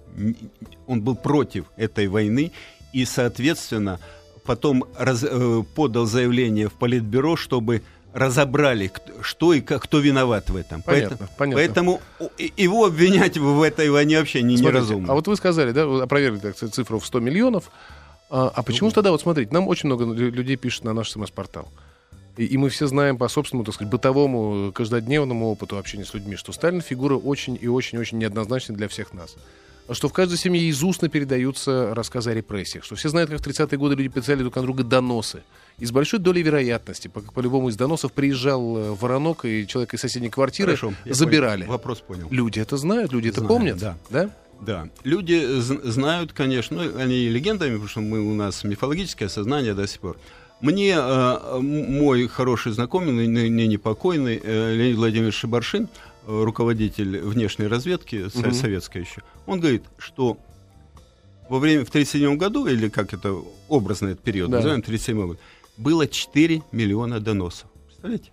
Он 0.88 1.02
был 1.02 1.16
против 1.16 1.66
этой 1.78 2.08
войны 2.08 2.52
и, 2.94 3.06
соответственно, 3.06 4.00
потом 4.46 4.86
раз- 4.98 5.24
э, 5.24 5.64
подал 5.76 6.06
заявление 6.06 6.68
в 6.68 6.74
Политбюро, 6.74 7.36
чтобы 7.36 7.82
разобрали, 8.14 8.92
что 9.22 9.54
и 9.54 9.62
как, 9.62 9.84
кто 9.84 10.00
виноват 10.00 10.50
в 10.50 10.56
этом. 10.58 10.82
Понятно, 10.82 11.18
Поэтому, 11.18 11.30
понятно. 11.38 11.56
поэтому 11.56 12.02
его 12.58 12.86
обвинять 12.86 13.38
в 13.38 13.62
этой 13.62 13.90
войне 13.90 14.20
вообще 14.20 14.42
не, 14.42 14.58
Смотрите, 14.58 14.80
неразумно. 14.80 15.14
а 15.14 15.16
вот 15.16 15.28
вы 15.28 15.36
сказали, 15.38 15.72
да, 15.72 15.86
вы 15.86 16.02
опровергли 16.02 16.40
так 16.40 16.56
цифру 16.58 17.00
в 17.00 17.06
100 17.06 17.20
миллионов. 17.22 17.72
А, 18.30 18.52
а 18.54 18.64
почему 18.64 18.90
же 18.90 18.96
тогда, 18.96 19.12
вот 19.12 19.22
смотрите, 19.22 19.54
нам 19.54 19.68
очень 19.70 19.88
много 19.88 20.04
лю- 20.06 20.30
людей 20.32 20.58
пишет 20.58 20.84
на 20.84 20.92
наш 20.94 21.10
СМС-портал. 21.12 21.70
И, 22.38 22.46
и 22.46 22.58
мы 22.58 22.70
все 22.70 22.88
знаем 22.88 23.18
по 23.18 23.28
собственному, 23.28 23.66
так 23.66 23.76
сказать, 23.76 23.92
бытовому, 23.92 24.70
э, 24.70 24.72
каждодневному 24.72 25.50
опыту 25.52 25.78
общения 25.78 26.06
с 26.06 26.14
людьми, 26.14 26.36
что 26.36 26.52
Сталин 26.54 26.82
фигура 26.82 27.16
очень 27.16 27.58
и 27.60 27.68
очень-очень 27.68 28.18
неоднозначная 28.20 28.76
для 28.78 28.88
всех 28.88 29.14
нас. 29.14 29.36
Что 29.90 30.08
в 30.08 30.14
каждой 30.14 30.38
семье 30.38 30.62
из 30.64 30.82
устно 30.84 31.10
передаются 31.10 31.94
рассказы 31.94 32.30
о 32.32 32.34
репрессиях, 32.34 32.86
что 32.86 32.96
все 32.96 33.10
знают, 33.10 33.30
как 33.30 33.42
в 33.42 33.48
30-е 33.48 33.78
годы 33.78 33.96
люди 33.96 34.08
писали 34.08 34.40
друг 34.40 34.56
на 34.56 34.62
друга 34.62 34.84
доносы. 34.84 35.44
И 35.80 35.86
с 35.86 35.92
большой 35.92 36.20
долей 36.20 36.44
вероятности, 36.44 37.08
по- 37.10 37.20
по-любому 37.22 37.68
из 37.70 37.76
доносов 37.76 38.14
приезжал 38.14 38.78
э, 38.78 38.92
воронок, 38.92 39.44
и 39.44 39.68
человек 39.68 39.94
из 39.94 40.00
соседней 40.00 40.30
квартиры 40.30 40.78
Хорошо, 40.78 40.94
забирали. 41.06 41.62
понял. 41.62 41.72
Вопрос 41.74 42.00
понял. 42.00 42.28
Люди 42.30 42.60
это 42.60 42.78
знают, 42.78 43.12
люди 43.12 43.30
это 43.30 43.40
Знают, 43.42 43.58
помнят. 43.58 43.78
да. 43.80 43.98
да? 44.10 44.30
Да, 44.62 44.90
люди 45.04 45.44
знают, 45.60 46.34
конечно, 46.34 46.84
ну, 46.84 46.98
они 47.00 47.28
легендами, 47.30 47.72
потому 47.72 47.88
что 47.90 48.02
мы, 48.02 48.22
у 48.22 48.36
нас 48.36 48.64
мифологическое 48.64 49.28
сознание 49.28 49.74
до 49.74 49.88
сих 49.88 50.00
пор. 50.02 50.18
Мне 50.62 50.92
э, 50.96 51.60
мой 51.60 52.28
хороший 52.28 52.72
знакомый, 52.72 53.28
ны- 53.28 53.50
ныне 53.50 53.78
покойный 53.80 54.40
э, 54.44 54.76
Леонид 54.76 54.98
Владимирович 54.98 55.36
Шибаршин, 55.36 55.88
э, 56.28 56.44
руководитель 56.44 57.20
внешней 57.20 57.68
разведки, 57.68 58.30
со- 58.30 58.40
Мгм. 58.40 58.54
советской 58.54 59.02
еще, 59.02 59.22
он 59.48 59.60
говорит, 59.60 59.84
что 59.98 60.38
во 61.50 61.58
время, 61.60 61.84
в 61.84 61.90
1937 61.90 62.38
году, 62.38 62.68
или 62.68 62.90
как 62.90 63.14
это 63.14 63.36
образно 63.70 64.10
этот 64.10 64.24
период, 64.24 64.52
Да. 64.52 64.58
называем 64.58 64.82
1937 64.82 65.28
год, 65.28 65.40
было 65.78 66.08
4 66.08 66.62
миллиона 66.72 67.20
доносов. 67.20 67.68
Представляете? 67.88 68.30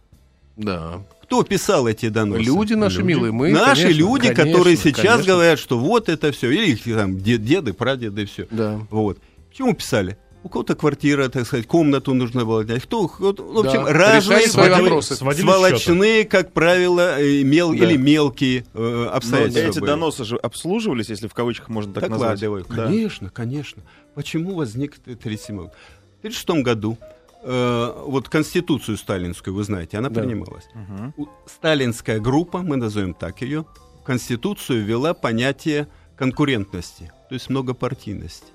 Да. 0.57 1.03
Кто 1.23 1.43
писал 1.45 1.87
эти 1.89 2.09
доносы? 2.11 2.43
Люди 2.43 2.75
наши 2.75 3.03
милые, 3.03 3.33
мы, 3.33 3.53
Наши 3.53 3.83
конечно, 3.85 3.99
люди, 3.99 4.29
конечно, 4.35 4.45
которые 4.45 4.77
сейчас 4.77 5.07
конечно. 5.07 5.33
говорят, 5.33 5.59
что 5.59 5.79
вот 5.79 6.09
это 6.11 6.31
все, 6.33 6.51
или 6.51 6.73
их 6.73 6.85
там 6.85 7.19
де- 7.19 7.39
деды, 7.39 7.73
прадеды, 7.73 8.27
все. 8.27 8.47
Да. 8.51 8.81
Вот. 8.91 9.19
Почему 9.51 9.75
писали? 9.75 10.19
У 10.49 10.51
кого-то 10.51 10.75
квартира, 10.77 11.29
так 11.29 11.47
сказать, 11.47 11.67
комнату 11.67 12.15
нужно 12.15 12.47
было 12.47 12.65
снять. 12.65 12.83
Кто, 12.85 13.07
кто- 13.07 13.33
в 13.35 13.59
общем, 13.59 13.85
Да, 13.85 13.93
разные 13.93 14.49
сводили- 14.49 14.81
вопросы. 14.81 15.15
Сводили 15.15 15.45
сволочные, 15.45 16.25
как 16.25 16.55
правило, 16.55 17.21
э, 17.21 17.43
мел, 17.43 17.71
Да. 17.73 17.77
или 17.77 17.99
мелкие 17.99 18.65
э, 18.73 19.05
Но 19.05 19.15
обстоятельства. 19.15 19.61
эти 19.69 19.79
были. 19.81 19.91
доносы 19.91 20.25
же 20.25 20.37
обслуживались, 20.39 21.11
если 21.11 21.29
в 21.29 21.35
кавычках 21.35 21.69
можно 21.69 21.93
так 21.93 22.09
назвать. 22.09 22.41
Докладываю. 22.41 22.65
Да. 22.67 22.87
Конечно, 22.87 23.29
конечно. 23.29 23.83
Почему 24.15 24.55
возник 24.55 24.95
37 24.99 25.57
год? 25.57 25.73
В 26.17 26.21
1936 26.21 26.63
году 26.63 26.97
э, 27.45 27.93
вот 28.07 28.31
Конституцию 28.31 28.97
сталинскую, 28.97 29.55
вы 29.55 29.65
знаете, 29.65 29.99
она 29.99 30.09
Да. 30.09 30.23
принималась. 30.23 30.65
Мгм. 30.75 31.13
У- 31.19 31.27
Сталинская 31.47 32.21
группа, 32.21 32.63
мы 32.63 32.77
назовем 32.77 33.13
так 33.13 33.43
ее, 33.43 33.67
в 34.01 34.05
Конституцию 34.05 34.83
ввела 34.85 35.13
понятие 35.13 35.89
конкурентности, 36.17 37.13
то 37.29 37.35
есть 37.35 37.51
многопартийности. 37.51 38.47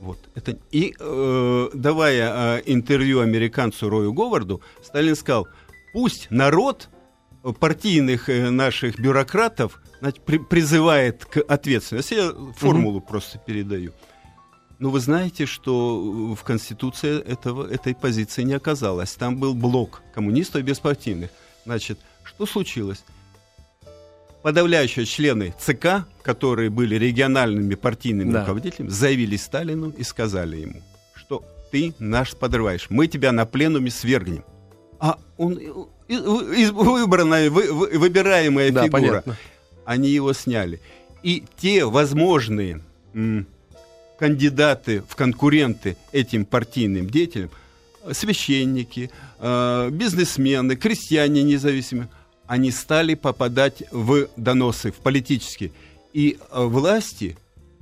Вот. 0.00 0.18
Это... 0.34 0.58
И 0.70 0.94
э, 0.98 1.68
давая 1.74 2.58
э, 2.58 2.62
интервью 2.66 3.20
американцу 3.20 3.88
Рою 3.88 4.12
Говарду, 4.12 4.60
Сталин 4.82 5.16
сказал, 5.16 5.48
пусть 5.92 6.28
народ 6.30 6.88
партийных 7.60 8.28
э, 8.28 8.50
наших 8.50 8.98
бюрократов 8.98 9.80
значит, 10.00 10.24
при- 10.24 10.38
призывает 10.38 11.24
к 11.24 11.40
ответственности. 11.40 12.14
Я 12.14 12.32
формулу 12.54 13.00
просто 13.00 13.38
передаю. 13.38 13.92
Но 14.78 14.90
вы 14.90 15.00
знаете, 15.00 15.46
что 15.46 16.34
в 16.34 16.42
Конституции 16.44 17.18
этого, 17.22 17.66
этой 17.66 17.94
позиции 17.94 18.42
не 18.42 18.52
оказалось. 18.54 19.14
Там 19.14 19.38
был 19.38 19.54
блок 19.54 20.02
коммунистов 20.14 20.60
и 20.60 20.64
беспартийных. 20.64 21.30
Значит, 21.64 21.98
что 22.24 22.44
случилось? 22.44 23.02
Подавляющие 24.50 25.06
члены 25.06 25.52
ЦК, 25.58 26.06
которые 26.22 26.70
были 26.70 26.94
региональными 26.94 27.74
партийными 27.74 28.30
Да. 28.32 28.40
руководителями, 28.42 28.90
заявили 28.90 29.34
Сталину 29.34 29.90
и 29.90 30.04
сказали 30.04 30.58
ему, 30.58 30.82
что 31.16 31.42
ты 31.72 31.94
наш 31.98 32.36
подрываешь, 32.36 32.86
мы 32.88 33.08
тебя 33.08 33.32
на 33.32 33.44
пленуме 33.44 33.90
свергнем. 33.90 34.44
А 35.00 35.18
он 35.36 35.58
выбранная, 36.08 37.50
вы- 37.50 37.72
вы- 37.72 37.98
выбираемая 37.98 38.70
Да, 38.70 38.84
фигура 38.84 39.00
понятно. 39.00 39.36
они 39.84 40.10
его 40.10 40.32
сняли. 40.32 40.80
И 41.24 41.42
те 41.58 41.84
возможные 41.84 42.82
м, 43.14 43.48
кандидаты 44.16 45.02
в 45.08 45.16
конкуренты 45.16 45.96
этим 46.12 46.44
партийным 46.44 47.10
деятелям, 47.10 47.50
священники, 48.12 49.10
э, 49.40 49.88
бизнесмены, 49.90 50.76
крестьяне 50.76 51.42
независимые, 51.42 52.08
они 52.46 52.70
стали 52.70 53.14
попадать 53.14 53.82
в 53.90 54.28
доносы, 54.36 54.92
в 54.92 54.96
политические. 54.96 55.72
И 56.12 56.38
э, 56.38 56.64
власти, 56.64 57.36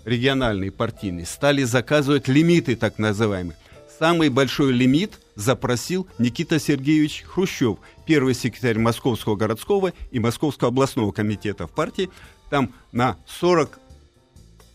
региональные 0.05 0.71
партийные, 0.71 1.27
стали 1.27 1.65
заказывать 1.65 2.29
лимиты 2.29 2.77
так 2.77 2.99
называемые. 2.99 3.57
Самый 3.99 4.29
большой 4.29 4.73
лимит 4.73 5.21
запросил 5.37 6.09
Никита 6.19 6.59
Сергеевич 6.59 7.23
Хрущев, 7.27 7.79
первый 8.07 8.35
секретарь 8.35 8.79
Московского 8.79 9.37
городского 9.37 9.93
и 10.11 10.19
Московского 10.19 10.69
областного 10.69 11.12
комитета 11.12 11.67
в 11.67 11.71
партии. 11.71 12.11
Там 12.51 12.75
на 12.93 13.17
40 13.27 13.79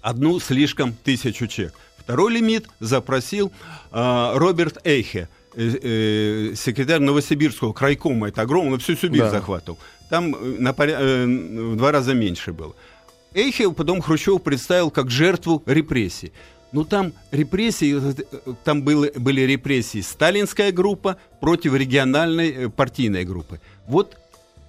одну 0.02 0.40
слишком 0.40 0.94
тысячу 0.94 1.48
чек. 1.48 1.74
Второй 1.98 2.34
лимит 2.34 2.68
запросил 2.80 3.52
а, 3.92 4.34
Роберт 4.38 4.80
Эйхе, 4.86 5.30
э, 5.56 6.50
э, 6.52 6.56
секретарь 6.56 7.00
Новосибирского 7.00 7.74
крайкома, 7.74 8.28
это 8.30 8.41
огромно, 8.41 8.78
всю 8.78 8.95
Сибирь 8.95 9.22
Да. 9.22 9.30
захватывал. 9.30 9.80
Там 10.10 10.36
э, 10.36 10.56
на 10.60 10.70
поря- 10.72 10.97
э, 11.00 11.26
в 11.26 11.76
два 11.76 11.91
раза 11.91 12.14
меньше 12.14 12.52
было. 12.54 12.76
Эйхе 13.34 13.70
потом 13.72 14.02
Хрущев 14.02 14.41
представил 14.41 14.89
как 14.91 15.10
жертву 15.12 15.62
репрессий. 15.66 16.32
Ну 16.72 16.84
там 16.84 17.14
репрессии, 17.32 18.00
там 18.64 18.84
было, 18.84 19.08
были 19.16 19.41
репрессии 19.41 20.02
сталинская 20.02 20.72
группа 20.72 21.18
против 21.39 21.74
региональной 21.74 22.70
партийной 22.70 23.26
группы. 23.26 23.60
Вот 23.88 24.16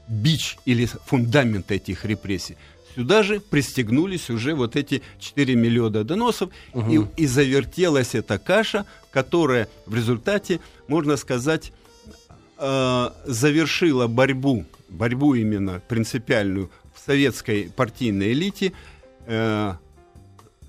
бич 0.09 0.57
или 0.65 0.87
фундамент 1.07 1.71
этих 1.71 2.05
репрессий. 2.05 2.57
Сюда 2.95 3.23
же 3.23 3.41
пристегнулись 3.41 4.31
уже 4.31 4.55
вот 4.55 4.77
эти 4.77 5.03
4 5.19 5.55
миллиона 5.55 6.05
доносов, 6.05 6.51
и, 6.75 7.01
и 7.17 7.27
завертелась 7.27 8.15
эта 8.15 8.39
каша, 8.39 8.85
которая 9.13 9.69
в 9.87 9.95
результате, 9.95 10.61
можно 10.89 11.17
сказать, 11.17 11.73
э, 12.59 13.11
завершила 13.27 14.07
борьбу, 14.07 14.65
борьбу 14.89 15.35
именно 15.35 15.81
принципиальную 15.89 16.71
в 16.95 16.99
советской 17.07 17.71
партийной 17.75 18.33
элите 18.33 18.73
э, 19.27 19.75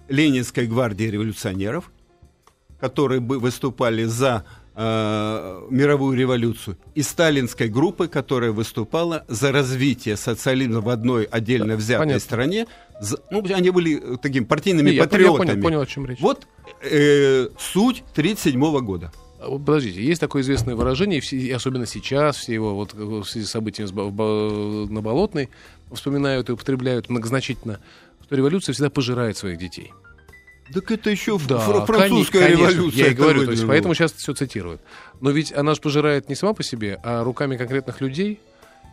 Ленинской 0.07 0.67
гвардии 0.67 1.05
революционеров, 1.05 1.91
которые 2.79 3.19
бы 3.19 3.39
выступали 3.39 4.03
за 4.03 4.45
э, 4.75 5.61
мировую 5.69 6.17
революцию, 6.17 6.77
и 6.95 7.01
сталинской 7.01 7.67
группы, 7.67 8.07
которая 8.07 8.51
выступала 8.51 9.25
за 9.27 9.51
развитие 9.51 10.17
социализма 10.17 10.81
в 10.81 10.89
одной 10.89 11.25
отдельно 11.25 11.75
взятой 11.75 12.05
понятно. 12.05 12.19
стране. 12.19 12.67
Ну, 13.29 13.43
они 13.53 13.69
были 13.69 14.15
э, 14.15 14.17
такими 14.17 14.43
партийными 14.43 14.89
Не, 14.89 14.95
я, 14.95 15.03
я 15.03 15.09
патриотами. 15.09 15.47
понял, 15.47 15.61
понял, 15.61 15.81
о 15.81 15.85
чем 15.85 16.05
речь. 16.05 16.19
Вот 16.19 16.47
э, 16.81 17.47
суть 17.57 18.03
1937 18.13 18.79
года. 18.79 19.11
А 19.39 19.49
Подождите, 19.49 20.03
есть 20.03 20.21
такое 20.21 20.43
известное 20.43 20.75
выражение, 20.75 21.19
и 21.19 21.51
особенно 21.51 21.87
сейчас, 21.87 22.37
все 22.37 22.53
его 22.53 22.75
вот 22.75 22.93
э, 22.93 22.97
в 22.97 23.23
связи 23.25 23.45
с 23.45 23.49
событиями 23.49 23.89
на 24.91 25.01
Болотной 25.01 25.49
вспоминают 25.91 26.49
и 26.49 26.53
употребляют 26.53 27.09
многозначительно, 27.09 27.79
что 28.23 28.35
революция 28.35 28.73
всегда 28.73 28.89
пожирает 28.89 29.37
своих 29.37 29.57
детей. 29.57 29.91
Так 30.73 30.91
это 30.91 31.09
еще 31.09 31.39
Да, 31.47 31.59
фр- 31.59 31.85
французская 31.85 32.39
коне- 32.39 32.55
конечно, 32.55 32.71
революция. 32.71 33.05
Я 33.05 33.11
и 33.11 33.13
говорю, 33.13 33.45
то 33.45 33.51
есть, 33.51 33.67
поэтому 33.67 33.93
сейчас 33.93 34.13
все 34.13 34.33
цитируют. 34.33 34.81
Но 35.19 35.31
ведь 35.31 35.53
она 35.53 35.75
же 35.75 35.81
пожирает 35.81 36.29
не 36.29 36.35
сама 36.35 36.53
по 36.53 36.63
себе, 36.63 36.99
а 37.03 37.23
руками 37.23 37.57
конкретных 37.57 38.01
людей. 38.01 38.39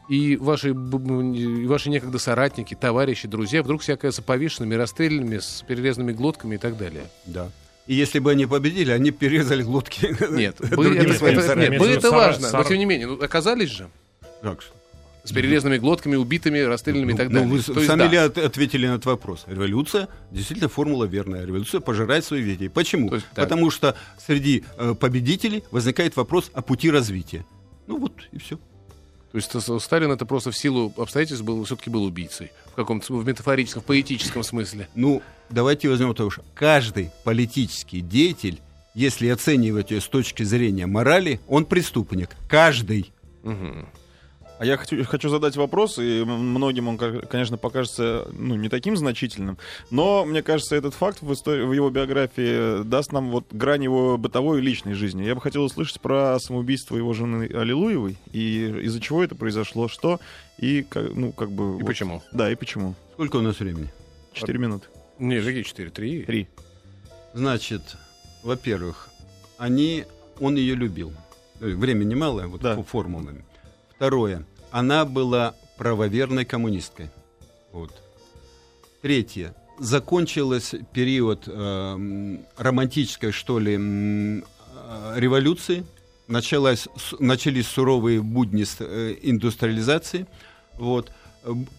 И 0.08 0.36
ваши, 0.36 0.70
и 0.70 1.66
ваши 1.66 1.90
некогда 1.90 2.18
соратники, 2.18 2.74
товарищи, 2.74 3.28
друзья 3.28 3.62
вдруг 3.62 3.82
все 3.82 3.92
оказываются 3.92 4.22
повешенными, 4.22 4.74
расстрелянными, 4.74 5.38
с 5.38 5.62
перерезанными 5.68 6.12
глотками 6.12 6.54
и 6.54 6.58
так 6.58 6.78
далее. 6.78 7.04
Да. 7.26 7.50
И 7.86 7.94
если 7.94 8.18
бы 8.18 8.30
они 8.30 8.46
победили, 8.46 8.90
они 8.90 9.10
перерезали 9.10 9.62
глотки 9.62 10.14
Нет, 10.30 10.56
бы 10.76 10.86
это, 10.86 11.56
нет, 11.56 11.78
бы 11.78 12.10
важно, 12.10 12.50
но 12.52 12.64
тем 12.64 12.78
не 12.78 12.84
менее, 12.84 13.06
ну, 13.06 13.22
оказались 13.22 13.70
же 13.70 13.88
Как 14.42 14.62
что? 14.62 14.77
С 15.28 15.32
перерезанными 15.32 15.78
глотками, 15.78 16.16
убитыми, 16.16 16.58
расстрелянными 16.60 17.12
и 17.12 17.16
так 17.16 17.28
Ну, 17.28 17.34
далее. 17.34 17.48
вы 17.48 17.62
То 17.62 17.72
есть, 17.74 17.86
сами 17.86 17.98
да. 18.00 18.08
ли 18.08 18.16
от- 18.16 18.38
ответили 18.38 18.86
на 18.86 18.92
этот 18.94 19.06
вопрос? 19.06 19.44
Революция, 19.46 20.08
действительно, 20.30 20.68
формула 20.68 21.04
верная. 21.04 21.44
Революция 21.44 21.80
пожирает 21.80 22.24
своих 22.24 22.46
детей. 22.46 22.68
Почему? 22.68 23.08
То 23.10 23.16
есть, 23.16 23.26
так. 23.34 23.44
Потому 23.44 23.70
что 23.70 23.94
среди 24.24 24.64
э, 24.76 24.94
победителей 24.98 25.62
возникает 25.70 26.16
вопрос 26.16 26.50
о 26.54 26.62
пути 26.62 26.90
развития. 26.90 27.44
Ну 27.86 27.98
вот 27.98 28.12
и 28.32 28.38
все. 28.38 28.56
То 29.30 29.36
есть 29.36 29.52
Сталин 29.82 30.10
это 30.10 30.24
просто 30.24 30.50
в 30.50 30.56
силу 30.56 30.92
обстоятельств 30.96 31.44
был, 31.44 31.62
все-таки 31.64 31.90
был 31.90 32.04
убийцей. 32.04 32.50
В 32.72 32.74
каком-то 32.74 33.12
в 33.14 33.26
метафорическом, 33.26 33.82
в 33.82 33.84
поэтическом 33.84 34.42
смысле. 34.42 34.88
Ну, 34.94 35.22
давайте 35.50 35.88
возьмем 35.90 36.14
того, 36.14 36.30
что 36.30 36.42
каждый 36.54 37.10
политический 37.24 38.00
деятель, 38.00 38.58
если 38.94 39.28
оценивать 39.28 39.90
ее 39.90 40.00
с 40.00 40.08
точки 40.08 40.44
зрения 40.44 40.86
морали, 40.86 41.40
он 41.46 41.66
преступник. 41.66 42.30
Каждый. 42.48 43.12
Мгм. 43.42 43.86
А 44.58 44.64
я 44.66 44.76
хочу, 44.76 45.04
хочу 45.04 45.28
задать 45.28 45.56
вопрос, 45.56 45.98
и 45.98 46.24
многим 46.24 46.88
он, 46.88 46.98
конечно, 46.98 47.56
покажется 47.56 48.26
ну, 48.32 48.56
не 48.56 48.68
таким 48.68 48.96
значительным, 48.96 49.56
но 49.90 50.24
мне 50.24 50.42
кажется, 50.42 50.74
этот 50.74 50.94
факт 50.94 51.22
в, 51.22 51.32
истории, 51.32 51.62
в 51.64 51.72
его 51.72 51.90
биографии 51.90 52.82
даст 52.82 53.12
нам 53.12 53.30
вот 53.30 53.46
грань 53.52 53.84
его 53.84 54.18
бытовой 54.18 54.58
и 54.58 54.62
личной 54.62 54.94
жизни. 54.94 55.22
Я 55.22 55.36
бы 55.36 55.40
хотел 55.40 55.62
услышать 55.62 56.00
про 56.00 56.38
самоубийство 56.40 56.96
его 56.96 57.12
жены 57.14 57.48
Аллилуевой, 57.54 58.16
и 58.32 58.80
из-за 58.82 59.00
чего 59.00 59.22
это 59.22 59.36
произошло, 59.36 59.86
что, 59.86 60.18
и, 60.58 60.82
как- 60.82 61.14
ну, 61.14 61.30
как 61.30 61.52
бы... 61.52 61.76
И 61.76 61.82
вот- 61.82 61.86
почему? 61.86 62.22
Да, 62.32 62.50
и 62.50 62.56
почему. 62.56 62.96
Сколько 63.14 63.36
у 63.36 63.42
нас 63.42 63.60
времени? 63.60 63.92
Четыре 64.32 64.58
минуты. 64.58 64.88
Не, 65.20 65.40
какие 65.40 65.62
четыре? 65.62 65.90
Три? 65.90 66.22
Три. 66.24 66.48
Значит, 67.32 67.82
во-первых, 68.42 69.08
они, 69.56 70.04
он 70.40 70.56
ее 70.56 70.74
любил. 70.74 71.12
Времени 71.60 72.14
мало, 72.16 72.46
вот 72.48 72.60
Да. 72.60 72.74
по 72.74 72.82
формулам. 72.82 73.44
Второе, 73.98 74.44
она 74.70 75.04
была 75.04 75.56
правоверной 75.76 76.44
коммунисткой. 76.44 77.10
Вот. 77.72 77.90
Третье, 79.02 79.56
закончилась 79.80 80.72
период 80.92 81.44
э, 81.48 82.38
романтической, 82.56 83.32
что 83.32 83.58
ли, 83.58 83.74
э, 83.76 84.42
революции. 85.16 85.84
Началась, 86.28 86.86
с- 86.96 87.18
начались 87.18 87.66
суровые 87.66 88.22
будни 88.22 88.64
э, 88.78 89.16
индустриализации. 89.20 90.28
Вот. 90.74 91.10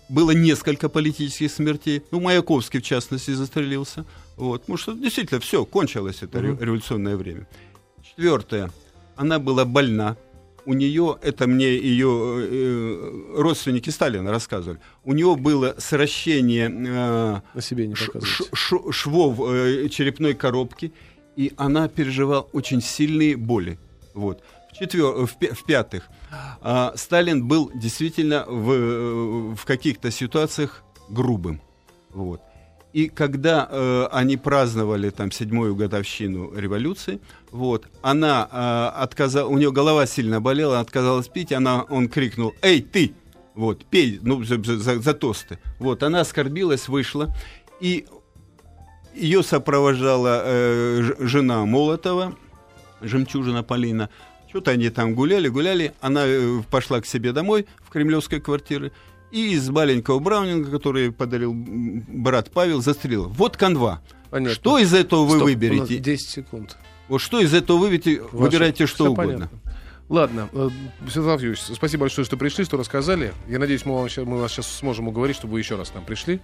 Было 0.09 0.31
несколько 0.31 0.89
политических 0.89 1.49
смертей. 1.49 2.01
Ну, 2.11 2.19
Маяковский, 2.19 2.81
в 2.81 2.83
частности, 2.83 3.31
застрелился. 3.31 4.03
Вот. 4.35 4.63
Потому 4.63 4.75
что 4.75 4.93
действительно 4.93 5.39
все, 5.39 5.63
кончилось 5.63 6.17
это 6.21 6.41
ре- 6.41 6.57
революционное 6.59 7.15
время. 7.15 7.47
Четвертое. 8.03 8.71
Она 9.15 9.39
была 9.39 9.63
больна. 9.63 10.17
У 10.65 10.73
нее, 10.73 11.17
это 11.21 11.47
мне 11.47 11.75
ее 11.77 12.07
э, 12.09 13.33
родственники 13.37 13.89
Сталина 13.89 14.29
рассказывали, 14.31 14.79
у 15.03 15.13
нее 15.13 15.35
было 15.35 15.75
сращение 15.77 16.69
э, 16.69 17.41
На 17.53 17.61
себе 17.61 17.87
не 17.87 17.95
ш- 17.95 18.11
ш- 18.21 18.43
ш- 18.53 18.91
швов 18.91 19.39
э, 19.49 19.89
черепной 19.89 20.33
коробки, 20.33 20.93
и 21.35 21.53
она 21.57 21.87
переживала 21.87 22.41
очень 22.53 22.81
сильные 22.81 23.35
боли. 23.37 23.79
Вот. 24.13 24.43
В, 24.71 24.77
четвер... 24.77 25.25
в, 25.25 25.37
пя- 25.39 25.53
в-пятых, 25.53 26.07
а, 26.61 26.93
Сталин 26.95 27.47
был 27.47 27.71
действительно 27.73 28.45
в, 28.47 28.71
э, 28.71 29.55
в 29.55 29.65
каких-то 29.65 30.11
ситуациях 30.11 30.83
грубым. 31.09 31.61
Вот. 32.09 32.41
И 32.91 33.07
когда 33.07 33.67
э, 33.69 34.07
они 34.11 34.35
праздновали 34.35 35.11
там 35.11 35.31
седьмую 35.31 35.75
годовщину 35.75 36.51
революции, 36.55 37.19
вот, 37.51 37.87
она 38.01 38.47
э, 38.51 39.01
отказала, 39.03 39.47
у 39.47 39.57
нее 39.57 39.71
голова 39.71 40.07
сильно 40.07 40.41
болела, 40.41 40.73
она 40.75 40.81
отказалась 40.81 41.27
пить, 41.27 41.51
она, 41.51 41.83
он 41.83 42.09
крикнул, 42.09 42.53
эй, 42.63 42.81
ты, 42.81 43.13
вот, 43.53 43.85
пей, 43.85 44.19
ну, 44.23 44.43
за, 44.43 44.63
за- 44.63 44.99
за 44.99 45.13
тосты. 45.13 45.59
Вот, 45.77 46.01
она 46.01 46.21
оскорбилась, 46.21 46.87
вышла, 46.87 47.35
и 47.79 48.07
ее 49.13 49.43
сопровождала 49.43 50.41
э, 50.43 51.13
жена 51.19 51.65
Молотова, 51.65 52.35
жемчужина 53.01 53.63
Полина. 53.63 54.09
Что-то 54.49 54.71
они 54.71 54.89
там 54.89 55.13
гуляли, 55.13 55.47
гуляли. 55.47 55.93
Она 56.01 56.25
э, 56.25 56.61
пошла 56.71 57.01
к 57.01 57.05
себе 57.05 57.33
домой 57.33 57.67
в 57.83 57.91
кремлевской 57.91 58.39
квартире. 58.41 58.91
И 59.31 59.53
из 59.53 59.69
маленького 59.69 60.19
Браунинга, 60.19 60.71
который 60.71 61.11
подарил 61.11 61.53
брат 61.55 62.49
Павел, 62.51 62.81
застрелила. 62.81 63.27
Вот 63.27 63.57
канва. 63.57 64.01
Понятно. 64.31 64.55
Что 64.55 64.77
из 64.79 64.93
этого 64.93 65.25
вы 65.25 65.35
Стоп, 65.37 65.43
выберете? 65.43 65.97
10 65.97 66.29
секунд. 66.29 66.77
Вот 67.07 67.19
что 67.21 67.39
из 67.39 67.53
этого 67.53 67.77
выберете? 67.77 68.21
Ваше- 68.21 68.35
Выбирайте 68.37 68.85
что 68.87 68.95
Всё 69.05 69.11
угодно. 69.11 69.33
понятно. 69.33 69.59
Ладно, 70.09 70.49
э, 70.53 70.69
Святослав 71.03 71.39
Юрьевич, 71.41 71.61
спасибо 71.75 72.01
большое, 72.01 72.25
что 72.25 72.35
пришли, 72.37 72.65
что 72.65 72.77
рассказали. 72.77 73.31
Я 73.47 73.59
надеюсь, 73.59 73.85
мы, 73.85 73.95
вам 73.95 74.09
ща- 74.09 74.25
мы 74.25 74.37
вас 74.39 74.51
сейчас 74.51 74.65
сможем 74.67 75.07
уговорить, 75.07 75.35
чтобы 75.35 75.53
вы 75.53 75.59
еще 75.59 75.75
раз 75.75 75.91
к 75.91 75.95
нам 75.95 76.03
пришли. 76.03 76.41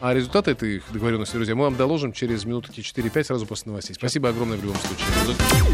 А 0.00 0.12
результаты 0.12 0.50
этой 0.50 0.82
договоренности, 0.90 1.34
друзья, 1.34 1.54
мы 1.54 1.62
вам 1.62 1.76
доложим 1.76 2.12
через 2.12 2.44
минутки 2.44 2.80
4-5 2.80 3.28
сразу 3.28 3.46
после 3.46 3.70
новостей. 3.70 3.94
Спасибо 3.94 4.30
огромное 4.30 4.58
в 4.58 4.62
любом 4.64 4.76
случае. 4.78 5.06